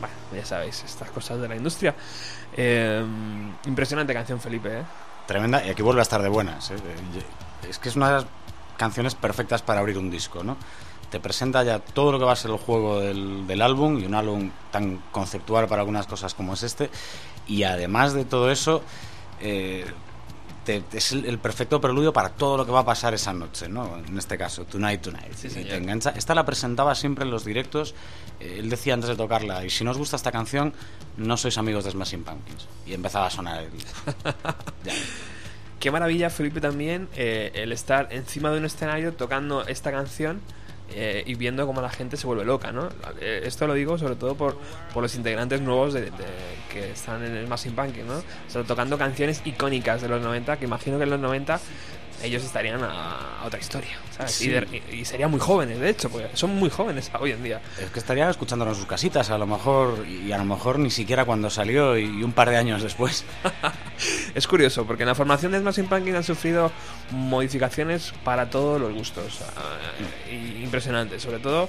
Bueno, 0.00 0.14
ya 0.34 0.46
sabéis, 0.46 0.82
estas 0.82 1.10
cosas 1.10 1.42
de 1.42 1.48
la 1.48 1.56
industria. 1.56 1.94
Eh, 2.56 3.04
impresionante 3.66 4.14
canción, 4.14 4.40
Felipe. 4.40 4.78
¿eh? 4.78 4.82
Tremenda, 5.26 5.62
y 5.62 5.68
aquí 5.68 5.82
vuelve 5.82 6.00
a 6.00 6.04
estar 6.04 6.22
de 6.22 6.30
buenas. 6.30 6.70
¿eh? 6.70 6.76
Es 7.68 7.78
que 7.78 7.90
es 7.90 7.96
una 7.96 8.08
de 8.08 8.14
las 8.14 8.26
canciones 8.78 9.14
perfectas 9.14 9.60
para 9.60 9.80
abrir 9.80 9.98
un 9.98 10.10
disco, 10.10 10.42
¿no? 10.42 10.56
Te 11.10 11.20
presenta 11.20 11.62
ya 11.62 11.78
todo 11.78 12.12
lo 12.12 12.18
que 12.18 12.24
va 12.24 12.32
a 12.32 12.36
ser 12.36 12.50
el 12.50 12.58
juego 12.58 13.00
del, 13.00 13.62
álbum 13.62 13.98
y 13.98 14.06
un 14.06 14.14
álbum 14.14 14.50
tan 14.70 15.02
conceptual 15.12 15.68
para 15.68 15.82
algunas 15.82 16.06
cosas 16.06 16.34
como 16.34 16.54
es 16.54 16.62
este 16.62 16.90
y 17.46 17.62
además 17.62 18.12
de 18.12 18.24
todo 18.24 18.50
eso 18.50 18.82
eh, 19.40 19.86
es 20.92 21.12
el, 21.12 21.38
perfecto 21.38 21.80
preludio 21.80 22.12
para 22.12 22.30
todo 22.30 22.56
lo 22.56 22.66
que 22.66 22.72
va 22.72 22.80
a 22.80 22.84
pasar 22.84 23.14
esa 23.14 23.32
noche, 23.32 23.68
¿no? 23.68 23.98
En 23.98 24.18
este 24.18 24.36
caso, 24.36 24.64
Tonight 24.64 25.00
Tonight. 25.00 25.44
y 25.44 25.64
te 25.64 25.76
engancha. 25.76 26.10
Esta 26.10 26.34
la 26.34 26.44
presentaba 26.44 26.94
siempre 26.96 27.24
en 27.24 27.30
los 27.30 27.44
directos. 27.44 27.94
Eh, 28.40 28.56
él 28.58 28.68
decía 28.68 28.94
antes 28.94 29.08
de 29.08 29.16
tocarla, 29.16 29.64
y 29.64 29.70
si 29.70 29.84
no 29.84 29.92
os 29.92 29.98
gusta 29.98 30.16
esta 30.16 30.32
canción, 30.32 30.72
no 31.16 31.36
sois 31.36 31.56
amigos 31.58 31.84
de 31.84 31.92
Smashing 31.92 32.24
Pumpkins. 32.24 32.66
Y 32.84 32.94
empezaba 32.94 33.26
a 33.26 33.30
sonar 33.30 33.62
el... 33.62 33.70
Qué 35.80 35.90
maravilla, 35.90 36.30
Felipe, 36.30 36.60
también 36.60 37.08
eh, 37.14 37.52
el 37.54 37.70
estar 37.70 38.08
encima 38.10 38.50
de 38.50 38.58
un 38.58 38.64
escenario 38.64 39.12
tocando 39.12 39.64
esta 39.66 39.92
canción 39.92 40.40
eh, 40.90 41.22
y 41.26 41.34
viendo 41.34 41.66
cómo 41.66 41.80
la 41.80 41.90
gente 41.90 42.16
se 42.16 42.26
vuelve 42.26 42.44
loca, 42.44 42.72
¿no? 42.72 42.88
Esto 43.20 43.66
lo 43.66 43.74
digo 43.74 43.98
sobre 43.98 44.16
todo 44.16 44.34
por, 44.34 44.56
por 44.94 45.02
los 45.02 45.14
integrantes 45.14 45.60
nuevos 45.60 45.92
de, 45.94 46.10
que 46.72 46.90
están 46.92 47.24
en 47.24 47.34
el 47.36 47.46
Massive 47.48 47.74
Punk, 47.74 47.96
¿no? 47.98 48.22
O 48.60 48.64
tocando 48.64 48.96
canciones 48.96 49.42
icónicas 49.44 50.02
de 50.02 50.08
los 50.08 50.22
90, 50.22 50.58
que 50.58 50.64
imagino 50.64 50.98
que 50.98 51.04
en 51.04 51.10
los 51.10 51.20
90 51.20 51.60
ellos 52.22 52.42
estarían 52.44 52.82
a, 52.82 53.42
otra 53.44 53.58
historia, 53.58 53.98
¿sabes? 54.16 54.40
Y, 54.92 55.04
serían 55.04 55.30
muy 55.30 55.40
jóvenes, 55.40 55.78
de 55.78 55.90
hecho, 55.90 56.10
porque 56.10 56.28
son 56.34 56.56
muy 56.56 56.70
jóvenes 56.70 57.10
hoy 57.18 57.32
en 57.32 57.42
día. 57.42 57.60
Es 57.80 57.90
que 57.90 57.98
estarían 57.98 58.30
escuchándolo 58.30 58.72
en 58.72 58.76
sus 58.76 58.86
casitas, 58.86 59.30
a 59.30 59.38
lo 59.38 59.46
mejor, 59.46 60.06
y 60.08 60.32
a 60.32 60.38
lo 60.38 60.44
mejor 60.44 60.78
ni 60.78 60.90
siquiera 60.90 61.24
cuando 61.24 61.50
salió 61.50 61.96
y 61.96 62.22
un 62.22 62.32
par 62.32 62.50
de 62.50 62.56
años 62.56 62.82
después. 62.82 63.24
es 64.34 64.46
curioso, 64.46 64.84
porque 64.86 65.02
en 65.02 65.08
la 65.08 65.14
formación 65.14 65.52
de 65.52 65.60
Smashing 65.60 65.86
Pumpkins 65.86 66.16
han 66.16 66.24
sufrido 66.24 66.72
modificaciones 67.10 68.12
para 68.24 68.50
todos 68.50 68.80
los 68.80 68.92
gustos. 68.92 69.40
Uh, 69.40 70.62
impresionantes, 70.62 71.22
sobre 71.22 71.38
todo... 71.38 71.68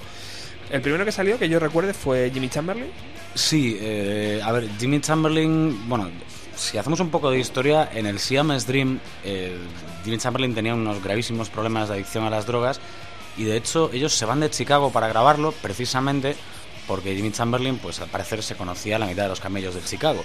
El 0.70 0.82
primero 0.82 1.06
que 1.06 1.14
salió, 1.14 1.40
que 1.40 1.48
yo 1.48 1.60
recuerde, 1.60 1.94
fue 1.94 2.30
Jimmy 2.34 2.50
Chamberlain. 2.50 2.92
Sí, 3.34 3.78
eh, 3.80 4.42
a 4.44 4.52
ver, 4.52 4.68
Jimmy 4.80 5.00
Chamberlain, 5.00 5.88
bueno, 5.88 6.10
si 6.58 6.78
hacemos 6.78 7.00
un 7.00 7.10
poco 7.10 7.32
de 7.32 7.40
historia, 7.40 7.90
en 7.94 8.06
el 8.06 8.20
Siamese 8.20 8.68
Dream, 8.68 9.00
eh, 9.24 9.58
Jimmy 10.04 10.18
Chamberlain 10.18 10.54
tenía 10.54 10.74
unos 10.74 11.02
gravísimos 11.04 11.50
problemas 11.50 11.88
de 11.88 11.96
adicción 11.96 12.24
a 12.26 12.30
las 12.30 12.46
drogas 12.46 12.80
y 13.38 13.44
de 13.44 13.56
hecho 13.56 13.90
ellos 13.94 14.14
se 14.14 14.26
van 14.26 14.40
de 14.40 14.50
Chicago 14.50 14.92
para 14.92 15.08
grabarlo 15.08 15.52
precisamente 15.52 16.36
porque 16.88 17.16
Jimmy 17.16 17.32
Chamberlain, 17.32 17.78
pues 17.78 18.00
al 18.00 18.08
parecer 18.10 18.42
se 18.42 18.56
conocía 18.56 18.98
la 18.98 19.06
mitad 19.06 19.24
de 19.24 19.30
los 19.30 19.40
camellos 19.40 19.76
de 19.76 19.84
Chicago. 19.84 20.24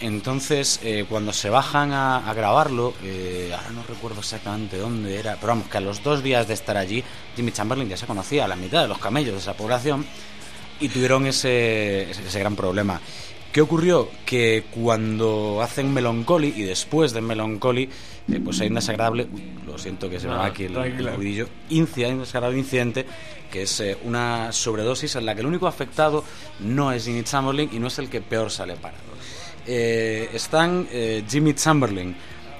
Entonces, 0.00 0.78
eh, 0.84 1.04
cuando 1.08 1.32
se 1.32 1.50
bajan 1.50 1.92
a, 1.92 2.32
grabarlo, 2.32 2.94
eh, 3.02 3.52
ahora 3.52 3.70
no 3.70 3.82
recuerdo 3.82 4.20
exactamente 4.20 4.78
dónde 4.78 5.18
era, 5.18 5.34
pero 5.34 5.48
vamos, 5.48 5.68
que 5.68 5.76
a 5.76 5.80
los 5.80 6.04
dos 6.04 6.22
días 6.22 6.46
de 6.46 6.54
estar 6.54 6.76
allí, 6.76 7.02
Jimmy 7.34 7.50
Chamberlain 7.50 7.88
ya 7.88 7.96
se 7.96 8.06
conocía 8.06 8.44
a 8.44 8.48
la 8.48 8.54
mitad 8.54 8.82
de 8.82 8.88
los 8.88 8.98
camellos 8.98 9.34
de 9.34 9.40
esa 9.40 9.54
población 9.54 10.06
y 10.78 10.88
tuvieron 10.88 11.26
ese, 11.26 12.10
ese, 12.10 12.38
gran 12.38 12.54
problema. 12.54 13.00
¿Qué 13.52 13.60
ocurrió? 13.60 14.08
Que 14.26 14.64
cuando 14.70 15.60
hacen 15.62 15.92
Melancholy 15.92 16.52
y 16.56 16.62
después 16.62 17.12
de 17.12 17.20
Melancholy, 17.20 17.88
eh, 18.30 18.40
pues 18.44 18.60
hay 18.60 18.68
un 18.68 18.74
desagradable, 18.74 19.26
lo 19.66 19.78
siento 19.78 20.10
que 20.10 20.20
se 20.20 20.28
me 20.28 20.34
va 20.34 20.46
aquí 20.46 20.64
el, 20.64 20.76
el 20.76 21.14
ruidillo, 21.14 21.48
hay 21.70 21.80
un 21.80 22.20
desagradable 22.20 22.58
incidente 22.58 23.06
que 23.50 23.62
es 23.62 23.82
una 24.04 24.52
sobredosis 24.52 25.16
en 25.16 25.24
la 25.24 25.34
que 25.34 25.40
el 25.40 25.46
único 25.46 25.66
afectado 25.66 26.22
no 26.60 26.92
es 26.92 27.06
Jimmy 27.06 27.22
Chamberlain 27.22 27.70
y 27.72 27.78
no 27.78 27.86
es 27.86 27.98
el 27.98 28.10
que 28.10 28.20
peor 28.20 28.50
sale 28.50 28.76
parado. 28.76 29.08
Eh, 29.66 30.30
están 30.32 30.88
eh, 30.90 31.24
Jimmy 31.28 31.54
Chamberlain 31.54 32.16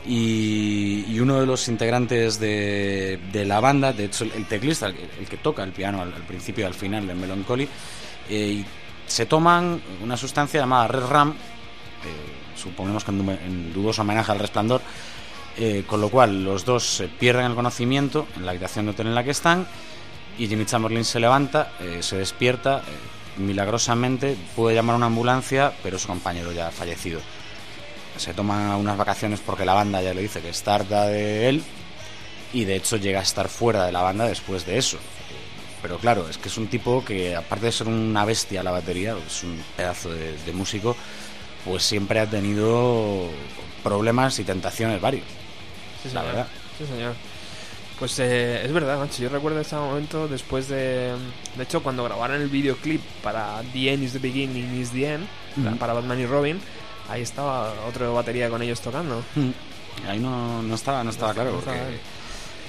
y, 0.06 1.18
uno 1.18 1.40
de 1.40 1.46
los 1.46 1.66
integrantes 1.68 2.38
de, 2.38 3.18
la 3.46 3.60
banda, 3.60 3.92
de 3.92 4.04
hecho 4.04 4.24
el, 4.24 4.46
teclista, 4.46 4.88
el, 4.88 5.26
que 5.26 5.38
toca 5.38 5.62
el 5.64 5.72
piano 5.72 6.02
al, 6.02 6.12
principio 6.24 6.64
y 6.64 6.66
al 6.66 6.74
final 6.74 7.06
de 7.06 7.14
Melancholy, 7.14 7.68
eh, 8.28 8.62
se 9.08 9.26
toman 9.26 9.82
una 10.02 10.16
sustancia 10.16 10.60
llamada 10.60 10.88
Red 10.88 11.06
Ram, 11.06 11.34
suponemos 12.54 13.04
que 13.04 13.10
en, 13.10 13.72
dudoso 13.72 14.02
homenaje 14.02 14.32
al 14.32 14.38
resplandor, 14.38 14.80
con 15.86 16.00
lo 16.00 16.08
cual 16.08 16.44
los 16.44 16.64
dos 16.64 17.02
pierden 17.18 17.46
el 17.46 17.54
conocimiento 17.54 18.28
en 18.36 18.46
la 18.46 18.52
habitación 18.52 18.84
de 18.84 18.92
hotel 18.92 19.08
en 19.08 19.14
la 19.14 19.24
que 19.24 19.30
están 19.30 19.66
y 20.38 20.46
Jimmy 20.46 20.66
Chamberlain 20.66 21.04
se 21.04 21.18
levanta, 21.18 21.72
se 22.00 22.16
despierta 22.16 22.82
milagrosamente 23.38 24.36
puede 24.56 24.74
llamar 24.74 24.94
a 24.94 24.96
una 24.96 25.06
ambulancia, 25.06 25.72
pero 25.82 25.98
su 25.98 26.08
compañero 26.08 26.52
ya 26.52 26.68
ha 26.68 26.70
fallecido. 26.70 27.20
Se 28.16 28.34
toma 28.34 28.76
unas 28.76 28.96
vacaciones 28.96 29.40
porque 29.40 29.64
la 29.64 29.74
banda 29.74 30.02
ya 30.02 30.12
le 30.12 30.22
dice 30.22 30.40
que 30.40 30.50
está 30.50 30.74
harta 30.74 31.06
de 31.06 31.48
él 31.48 31.62
y 32.52 32.64
de 32.64 32.76
hecho 32.76 32.96
llega 32.96 33.20
a 33.20 33.22
estar 33.22 33.48
fuera 33.48 33.86
de 33.86 33.92
la 33.92 34.02
banda 34.02 34.26
después 34.26 34.66
de 34.66 34.78
eso. 34.78 34.98
Pero 35.82 35.98
claro, 35.98 36.28
es 36.28 36.38
que 36.38 36.48
es 36.48 36.58
un 36.58 36.66
tipo 36.66 37.04
que 37.04 37.36
aparte 37.36 37.66
de 37.66 37.72
ser 37.72 37.88
una 37.88 38.24
bestia 38.24 38.60
a 38.60 38.64
la 38.64 38.70
batería, 38.70 39.16
es 39.26 39.44
un 39.44 39.62
pedazo 39.76 40.10
de, 40.10 40.52
músico, 40.52 40.96
pues 41.64 41.84
siempre 41.84 42.20
ha 42.20 42.26
tenido 42.28 43.28
problemas 43.82 44.38
y 44.38 44.44
tentaciones 44.44 45.00
varios. 45.00 45.24
Sí, 46.02 46.10
la 46.12 46.22
verdad. 46.22 46.48
Sí, 46.78 46.86
señor. 46.86 47.14
Pues 47.98 48.18
eh, 48.20 48.64
es 48.64 48.72
verdad, 48.72 48.98
macho. 48.98 49.22
Yo 49.22 49.28
recuerdo 49.28 49.60
ese 49.60 49.74
momento 49.74 50.28
después 50.28 50.68
de. 50.68 51.14
De 51.56 51.62
hecho, 51.62 51.82
cuando 51.82 52.04
grabaron 52.04 52.40
el 52.40 52.48
videoclip 52.48 53.02
para 53.22 53.60
The 53.72 53.92
End 53.92 54.04
is 54.04 54.12
the 54.12 54.20
Beginning 54.20 54.80
is 54.80 54.90
the 54.92 55.14
End, 55.14 55.26
para 55.78 55.92
Batman 55.92 56.20
y 56.20 56.26
Robin, 56.26 56.60
ahí 57.08 57.22
estaba 57.22 57.74
otro 57.88 58.14
batería 58.14 58.48
con 58.50 58.62
ellos 58.62 58.80
tocando. 58.80 59.22
Ahí 60.08 60.20
no, 60.20 60.62
no 60.62 60.74
estaba, 60.76 61.02
no 61.02 61.10
estaba 61.10 61.34
claro, 61.34 61.52
porque 61.56 61.72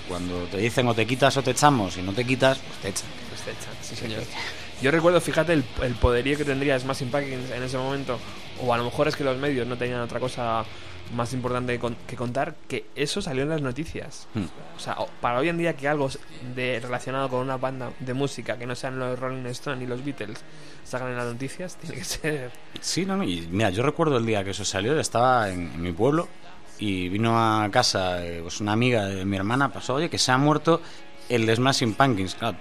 cuando 0.09 0.43
te 0.45 0.57
dicen 0.57 0.87
o 0.87 0.93
te 0.93 1.05
quitas 1.05 1.37
o 1.37 1.43
te 1.43 1.51
echamos 1.51 1.95
y 1.97 2.01
no 2.01 2.11
te 2.11 2.25
quitas, 2.25 2.57
pues 2.57 2.79
te 2.79 2.89
echan. 2.89 3.09
Pues 3.29 3.41
te 3.41 3.51
echan, 3.51 3.73
sí, 3.81 3.95
señor. 3.95 4.23
Yo 4.81 4.91
recuerdo, 4.91 5.21
fíjate, 5.21 5.53
el, 5.53 5.63
el 5.83 5.93
poderío 5.95 6.37
que 6.37 6.45
tendría 6.45 6.77
Smashing 6.79 7.11
Pumpkins 7.11 7.51
en 7.51 7.63
ese 7.63 7.77
momento, 7.77 8.19
o 8.61 8.73
a 8.73 8.77
lo 8.77 8.83
mejor 8.83 9.07
es 9.07 9.15
que 9.15 9.23
los 9.23 9.37
medios 9.37 9.67
no 9.67 9.77
tenían 9.77 10.01
otra 10.01 10.19
cosa 10.19 10.65
más 11.13 11.33
importante 11.33 11.79
que 12.07 12.15
contar 12.15 12.55
que 12.67 12.85
eso 12.95 13.21
salió 13.21 13.43
en 13.43 13.49
las 13.49 13.61
noticias. 13.61 14.27
Hmm. 14.33 14.45
O 14.75 14.79
sea, 14.79 14.95
para 15.21 15.39
hoy 15.39 15.49
en 15.49 15.57
día 15.57 15.75
que 15.75 15.87
algo 15.87 16.09
de, 16.55 16.79
relacionado 16.79 17.29
con 17.29 17.39
una 17.41 17.57
banda 17.57 17.91
de 17.99 18.13
música 18.13 18.57
que 18.57 18.65
no 18.65 18.75
sean 18.75 18.99
los 18.99 19.17
Rolling 19.17 19.45
Stones 19.47 19.79
ni 19.79 19.87
los 19.87 20.03
Beatles 20.03 20.39
salgan 20.83 21.11
en 21.11 21.17
las 21.17 21.33
noticias, 21.33 21.75
tiene 21.77 21.97
que 21.97 22.03
ser... 22.03 22.51
Sí, 22.79 23.05
no, 23.05 23.21
y 23.23 23.47
mira, 23.51 23.69
yo 23.69 23.83
recuerdo 23.83 24.17
el 24.17 24.25
día 24.25 24.43
que 24.43 24.51
eso 24.51 24.65
salió, 24.65 24.99
estaba 24.99 25.49
en, 25.49 25.81
mi 25.81 25.91
pueblo 25.91 26.27
y 26.79 27.09
vino 27.09 27.37
a 27.37 27.69
casa 27.69 28.25
eh, 28.25 28.39
pues 28.41 28.61
una 28.61 28.71
amiga 28.71 29.05
de 29.05 29.25
mi 29.25 29.37
hermana, 29.37 29.71
pasó, 29.71 29.95
oye, 29.95 30.09
que 30.09 30.17
se 30.17 30.31
ha 30.31 30.37
muerto 30.37 30.81
el 31.27 31.45
de 31.45 31.55
Smashing 31.55 31.93
Pumpkins. 31.93 32.35
Claro, 32.35 32.57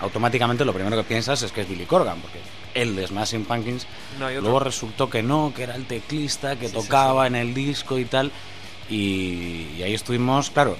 automáticamente 0.00 0.64
lo 0.64 0.72
primero 0.72 0.96
que 0.96 1.04
piensas 1.04 1.42
es 1.42 1.52
que 1.52 1.60
es 1.60 1.68
Billy 1.68 1.84
Corgan, 1.84 2.20
porque 2.20 2.40
el 2.74 2.96
de 2.96 3.06
Smashing 3.06 3.44
Pumpkins. 3.44 3.86
Luego 4.18 4.58
resultó 4.58 5.08
que 5.08 5.22
no, 5.22 5.52
que 5.54 5.64
era 5.64 5.76
el 5.76 5.86
teclista 5.86 6.56
que 6.56 6.68
tocaba 6.68 7.26
en 7.26 7.36
el 7.36 7.54
disco 7.54 7.98
y 7.98 8.04
tal. 8.04 8.32
Y, 8.88 9.82
ahí 9.82 9.94
estuvimos, 9.94 10.50
claro, 10.50 10.76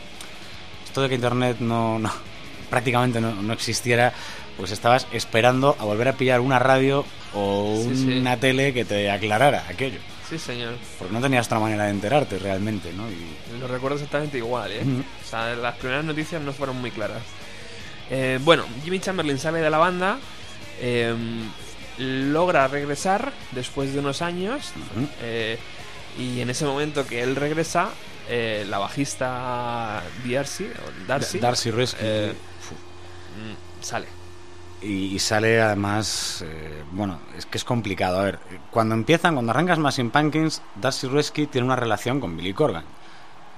esto 0.84 1.02
de 1.02 1.08
que 1.08 1.14
internet 1.14 1.58
no, 1.60 1.98
no 1.98 2.10
prácticamente 2.70 3.20
no, 3.20 3.52
existiera, 3.52 4.12
pues 4.56 4.70
estabas 4.70 5.06
esperando 5.12 5.76
a 5.78 5.84
volver 5.84 6.08
a 6.08 6.14
pillar 6.14 6.40
una 6.40 6.58
radio 6.58 7.04
o 7.34 7.74
una 7.74 8.38
tele 8.38 8.72
que 8.72 8.84
te 8.84 9.10
aclarara 9.10 9.64
aquello. 9.68 9.98
Sí, 10.32 10.38
señor. 10.38 10.74
Porque 10.98 11.12
no 11.12 11.20
tenías 11.20 11.44
otra 11.44 11.58
manera 11.58 11.84
de 11.84 11.90
enterarte 11.90 12.38
realmente, 12.38 12.90
¿no? 12.94 13.04
Y... 13.10 13.60
Lo 13.60 13.68
recuerdo 13.68 13.96
exactamente 13.96 14.38
igual, 14.38 14.72
¿eh? 14.72 14.82
O 14.82 15.28
sea, 15.28 15.54
las 15.54 15.76
primeras 15.76 16.06
noticias 16.06 16.40
no 16.40 16.54
fueron 16.54 16.80
muy 16.80 16.90
claras. 16.90 17.22
Eh, 18.08 18.38
bueno, 18.42 18.64
Jimmy 18.82 18.98
Chamberlain 18.98 19.38
sale 19.38 19.60
de 19.60 19.68
la 19.68 19.76
banda. 19.76 20.18
Eh, 20.80 21.14
logra 21.98 22.66
regresar 22.66 23.30
después 23.50 23.92
de 23.92 23.98
unos 23.98 24.22
años 24.22 24.72
eh, 25.20 25.58
y 26.18 26.40
en 26.40 26.48
ese 26.48 26.64
momento 26.64 27.06
que 27.06 27.22
él 27.22 27.36
regresa 27.36 27.90
eh, 28.28 28.64
la 28.68 28.78
bajista 28.78 30.02
Darcy, 30.24 30.68
Darcy, 31.06 31.38
Darcy 31.38 31.70
eh, 32.00 32.32
mm, 32.32 33.84
sale 33.84 34.21
y, 34.82 35.18
sale 35.18 35.60
además 35.60 36.44
bueno 36.92 37.18
es 37.36 37.46
que 37.46 37.58
es 37.58 37.64
complicado. 37.64 38.20
A 38.20 38.24
ver 38.24 38.38
cuando 38.70 38.94
empiezan 38.94 39.34
cuando 39.34 39.52
arrancas 39.52 39.78
más 39.78 39.98
in 39.98 40.10
Pumpkins 40.10 40.62
Darcy 40.74 41.08
Rescue 41.08 41.46
tiene 41.46 41.66
una 41.66 41.76
relación 41.76 42.20
con 42.20 42.36
Billy 42.36 42.52
Corgan. 42.52 42.84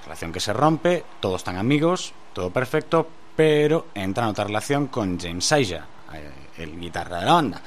Relación 0.03 0.31
que 0.31 0.39
se 0.39 0.53
rompe 0.53 1.03
todos 1.19 1.41
están 1.41 1.57
amigos 1.57 2.13
todo 2.33 2.51
perfecto 2.51 3.07
pero 3.35 3.87
entra 3.95 4.23
en 4.23 4.29
otra 4.29 4.45
relación 4.45 4.87
con 4.87 5.19
James 5.19 5.45
Saja 5.45 5.85
el 6.57 6.79
guitarra 6.79 7.19
de 7.19 7.25
la 7.25 7.33
banda. 7.33 7.61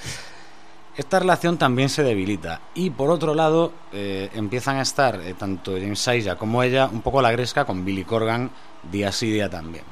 Esta 0.96 1.20
relación 1.20 1.58
también 1.58 1.88
se 1.88 2.02
debilita 2.02 2.60
y 2.74 2.90
por 2.90 3.10
otro 3.10 3.32
lado 3.32 3.72
eh, 3.92 4.30
empiezan 4.34 4.76
a 4.78 4.82
estar 4.82 5.20
eh, 5.20 5.34
tanto 5.34 5.72
James 5.72 6.00
Saija 6.00 6.34
como 6.36 6.62
ella 6.62 6.88
un 6.90 7.02
poco 7.02 7.22
la 7.22 7.30
gresca 7.30 7.64
con 7.64 7.84
Billy 7.84 8.04
Corgan 8.04 8.50
día 8.90 9.12
sí 9.12 9.30
día 9.30 9.48
también. 9.48 9.84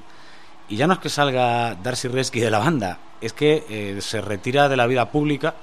Y 0.69 0.77
ya 0.77 0.89
no 0.89 0.95
es 0.95 0.99
que 0.99 1.09
salga 1.09 1.77
Darcy 1.77 2.09
Resky 2.09 2.41
de 2.41 2.51
la 2.51 2.59
banda, 2.59 2.99
es 3.21 3.33
que 3.33 3.65
eh, 3.69 4.01
se 4.01 4.21
retira 4.21 4.69
de 4.69 4.77
la 4.77 4.87
vida 4.87 5.11
pública 5.11 5.55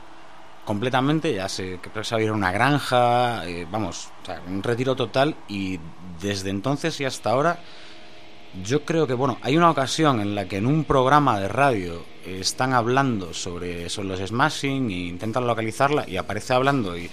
completamente, 0.65 1.33
ya 1.33 1.49
se 1.49 1.79
que 1.79 2.03
se 2.03 2.15
a 2.15 2.33
una 2.33 2.51
granja, 2.51 3.43
vamos, 3.69 4.09
un 4.47 4.63
retiro 4.63 4.95
total 4.95 5.35
y 5.49 5.77
desde 6.21 6.51
entonces 6.51 6.99
y 7.01 7.05
hasta 7.05 7.31
ahora 7.31 7.59
yo 8.61 8.85
creo 8.85 9.07
que, 9.07 9.13
bueno, 9.13 9.39
hay 9.41 9.57
una 9.57 9.71
ocasión 9.71 10.21
en 10.21 10.35
la 10.35 10.47
que 10.47 10.57
en 10.57 10.67
un 10.67 10.83
programa 10.83 11.39
de 11.39 11.47
radio 11.47 12.05
están 12.25 12.73
hablando 12.73 13.33
sobre, 13.33 13.89
sobre 13.89 14.09
los 14.09 14.19
smashing 14.19 14.91
e 14.91 15.07
intentan 15.07 15.47
localizarla 15.47 16.07
y 16.07 16.17
aparece 16.17 16.53
hablando, 16.53 16.95
y 16.97 17.09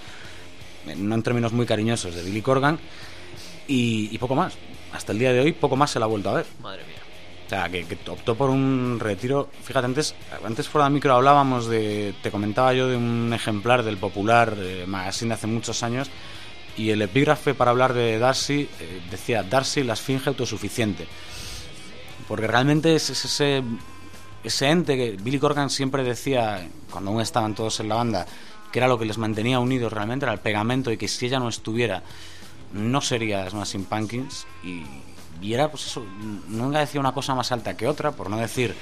no 0.96 1.14
en 1.14 1.22
términos 1.22 1.52
muy 1.52 1.66
cariñosos, 1.66 2.14
de 2.14 2.22
Billy 2.22 2.42
Corgan 2.42 2.78
y, 3.66 4.16
poco 4.18 4.34
más. 4.34 4.54
Hasta 4.92 5.12
el 5.12 5.18
día 5.18 5.32
de 5.32 5.40
hoy 5.40 5.52
poco 5.52 5.76
más 5.76 5.90
se 5.90 5.98
la 5.98 6.06
ha 6.06 6.08
vuelto 6.08 6.30
a 6.30 6.34
ver. 6.34 6.46
Madre 6.60 6.84
mía. 6.84 6.99
O 7.50 7.52
sea, 7.52 7.68
que, 7.68 7.84
optó 8.06 8.36
por 8.36 8.48
un 8.48 8.98
retiro. 9.00 9.48
Fíjate, 9.64 9.84
antes, 9.84 10.14
antes 10.44 10.68
fuera 10.68 10.84
de 10.84 10.94
micro 10.94 11.14
hablábamos 11.14 11.66
de. 11.66 12.14
Te 12.22 12.30
comentaba 12.30 12.72
yo 12.74 12.86
de 12.86 12.96
un 12.96 13.32
ejemplar 13.34 13.82
del 13.82 13.96
popular 13.96 14.54
eh, 14.56 14.84
magazine 14.86 15.30
de 15.30 15.34
hace 15.34 15.48
muchos 15.48 15.82
años. 15.82 16.08
Y 16.76 16.90
el 16.90 17.02
epígrafe 17.02 17.54
para 17.54 17.72
hablar 17.72 17.92
de 17.92 18.20
Darcy 18.20 18.68
eh, 18.78 19.02
decía: 19.10 19.42
Darcy 19.42 19.82
la 19.82 19.94
esfinge 19.94 20.28
autosuficiente. 20.28 21.08
Porque 22.28 22.46
realmente 22.46 22.94
es 22.94 23.10
ese 23.10 23.64
ese 24.44 24.68
ente 24.68 24.96
que 24.96 25.16
Billy 25.20 25.40
Corgan 25.40 25.70
siempre 25.70 26.04
decía, 26.04 26.68
cuando 26.88 27.10
aún 27.10 27.20
estaban 27.20 27.56
todos 27.56 27.80
en 27.80 27.88
la 27.88 27.96
banda, 27.96 28.26
que 28.70 28.78
era 28.78 28.86
lo 28.86 28.96
que 28.96 29.06
les 29.06 29.18
mantenía 29.18 29.58
unidos 29.58 29.92
realmente, 29.92 30.24
era 30.24 30.32
el 30.32 30.38
pegamento 30.38 30.92
y 30.92 30.96
que 30.96 31.08
si 31.08 31.26
ella 31.26 31.40
no 31.40 31.48
estuviera, 31.48 32.04
no 32.72 33.00
sería 33.00 33.50
Smashing 33.50 33.86
Pumpkins. 33.86 34.46
Y, 34.62 34.84
y 35.40 35.54
era, 35.54 35.70
pues 35.70 35.86
eso, 35.86 36.04
nunca 36.48 36.80
decía 36.80 37.00
una 37.00 37.12
cosa 37.12 37.34
más 37.34 37.50
alta 37.52 37.76
que 37.76 37.86
otra, 37.86 38.12
por 38.12 38.30
no 38.30 38.36
decir, 38.36 38.74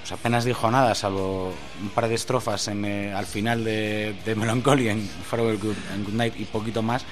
pues 0.00 0.12
apenas 0.12 0.44
dijo 0.44 0.70
nada, 0.70 0.94
salvo 0.94 1.52
un 1.82 1.88
par 1.90 2.08
de 2.08 2.14
estrofas 2.14 2.68
en, 2.68 2.84
eh, 2.84 3.12
al 3.12 3.26
final 3.26 3.64
de, 3.64 4.14
de 4.24 4.34
Melancholy 4.34 4.88
en 4.88 5.00
Farewell 5.00 5.58
Good, 5.58 5.76
and 5.92 6.04
Good 6.04 6.14
Night 6.14 6.34
y 6.38 6.44
poquito 6.44 6.82
más. 6.82 7.04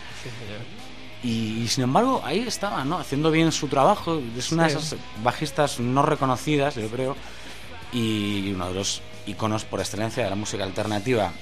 Y, 1.22 1.66
sin 1.68 1.85
embargo, 1.85 2.20
ahí 2.22 2.41
estaba, 2.41 2.85
¿no? 2.85 2.99
Haciendo 2.99 3.30
bien 3.30 3.51
su 3.51 3.68
trabajo. 3.68 4.20
Es 4.37 4.53
una 4.53 4.64
de 4.64 4.74
esas 4.74 4.97
bajistas 5.22 5.80
no 5.80 6.03
reconocidas, 6.03 6.74
yo 6.74 6.89
creo, 6.89 7.16
y 7.93 8.53
uno 8.53 8.68
de 8.68 8.74
los 8.74 9.01
iconos 9.26 9.64
por 9.64 9.80
excelencia 9.80 10.22
de 10.22 10.30
la 10.30 10.37
música 10.37 10.64
alternativa 10.64 11.32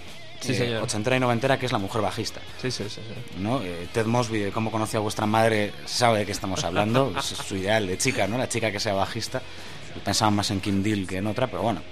sí, 0.43 0.55
eh, 0.63 0.79
ochentera 0.79 1.17
y 1.17 1.21
noventera, 1.21 1.59
que 1.59 1.67
es 1.67 1.73
la 1.73 1.79
mujer 1.79 2.03
bajista. 2.03 2.41
Sí, 2.61 2.71
sí, 2.71 2.85
sí. 2.89 3.01
¿no? 3.39 3.63
Eh, 3.63 3.89
Ted 3.93 4.07
Mosby, 4.07 4.39
de 4.41 4.53
cómo 4.53 4.71
conoce 4.71 4.97
a 4.97 5.01
vuestra 5.01 5.27
madre, 5.27 5.73
sabe 5.87 6.21
de 6.21 6.27
qué 6.27 6.33
estamos 6.33 6.65
hablando. 6.65 7.15
es 7.19 7.25
su 7.25 7.57
ideal 7.57 7.87
de 7.87 7.99
chica, 7.99 8.27
¿no? 8.27 8.39
La 8.39 8.49
chica 8.49 8.71
que 8.71 8.81
sea 8.81 8.95
bajista. 8.95 9.43
Pensaba 10.05 10.31
más 10.31 10.51
en 10.51 10.61
Kim 10.61 10.83
Deal 10.83 11.07
que 11.07 11.19
en 11.19 11.27
otra, 11.27 11.47
pero 11.47 11.63
bueno, 11.63 11.83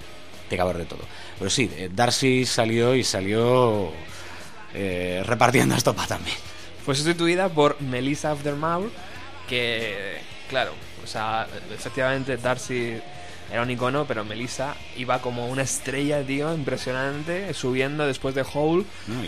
tiene 0.48 0.58
que 0.58 0.62
haber 0.62 0.78
de 0.78 0.86
todo. 0.86 1.00
Pero 1.38 1.50
sí, 1.50 1.70
eh, 1.76 1.90
Darcy 1.92 2.46
salió 2.46 2.94
y 2.94 3.04
salió 3.04 3.92
repartiendo 5.24 5.74
estopa 5.74 6.06
también. 6.06 6.36
fue 6.84 6.94
sustituida 6.94 7.48
por 7.48 7.80
Melissa 7.80 8.30
Aftermath, 8.30 8.84
que, 9.48 10.18
claro, 10.48 10.72
o 11.02 11.06
sea, 11.06 11.46
efectivamente 11.74 12.36
Darcy 12.36 13.00
era 13.50 13.62
un 13.62 13.70
icono, 13.70 14.04
pero 14.06 14.24
Melissa 14.24 14.74
iba 14.96 15.20
como 15.20 15.48
una 15.48 15.62
estrella, 15.62 16.22
tío, 16.24 16.54
impresionante, 16.54 17.52
subiendo 17.54 18.06
después 18.06 18.34
de 18.34 18.44
Hole. 18.52 18.84
¿no? 19.06 19.24
Y, 19.24 19.26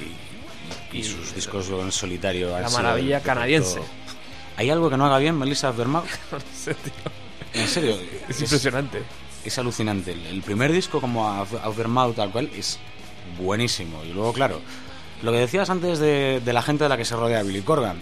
y- 0.93 0.99
y 0.99 1.05
sus 1.05 1.35
discos 1.35 1.69
en 1.71 1.91
solitario. 1.93 2.59
La 2.59 2.69
maravilla 2.71 3.21
canadiense. 3.21 3.81
¿Hay 4.57 4.71
algo 4.71 4.91
que 4.91 4.97
no 4.97 5.07
haga 5.07 5.19
bien 5.19 5.37
Melissa 5.39 5.69
Aftermath? 5.69 6.05
No 6.33 6.39
sé, 6.55 6.75
tío. 6.75 6.93
En 7.55 7.67
serio, 7.69 7.97
Es 8.29 8.41
impresionante. 8.41 9.03
es 9.45 9.59
alucinante. 9.59 10.13
El, 10.13 10.27
el 10.27 10.43
primer 10.43 10.73
disco 10.73 11.01
como 11.01 11.29
Af- 11.29 11.61
Aftermath 11.63 12.15
tal 12.17 12.31
cual 12.31 12.51
es 12.57 12.79
buenísimo. 13.39 14.03
Y 14.05 14.13
luego, 14.13 14.33
claro, 14.33 14.61
lo 15.23 15.33
que 15.33 15.39
decías 15.39 15.69
antes 15.71 15.99
de, 15.99 16.41
de 16.45 16.53
la 16.53 16.63
gente 16.63 16.85
de 16.85 16.89
la 16.89 16.97
que 16.97 17.05
se 17.05 17.17
rodea 17.17 17.43
Billy 17.43 17.63
Corgan. 17.63 17.97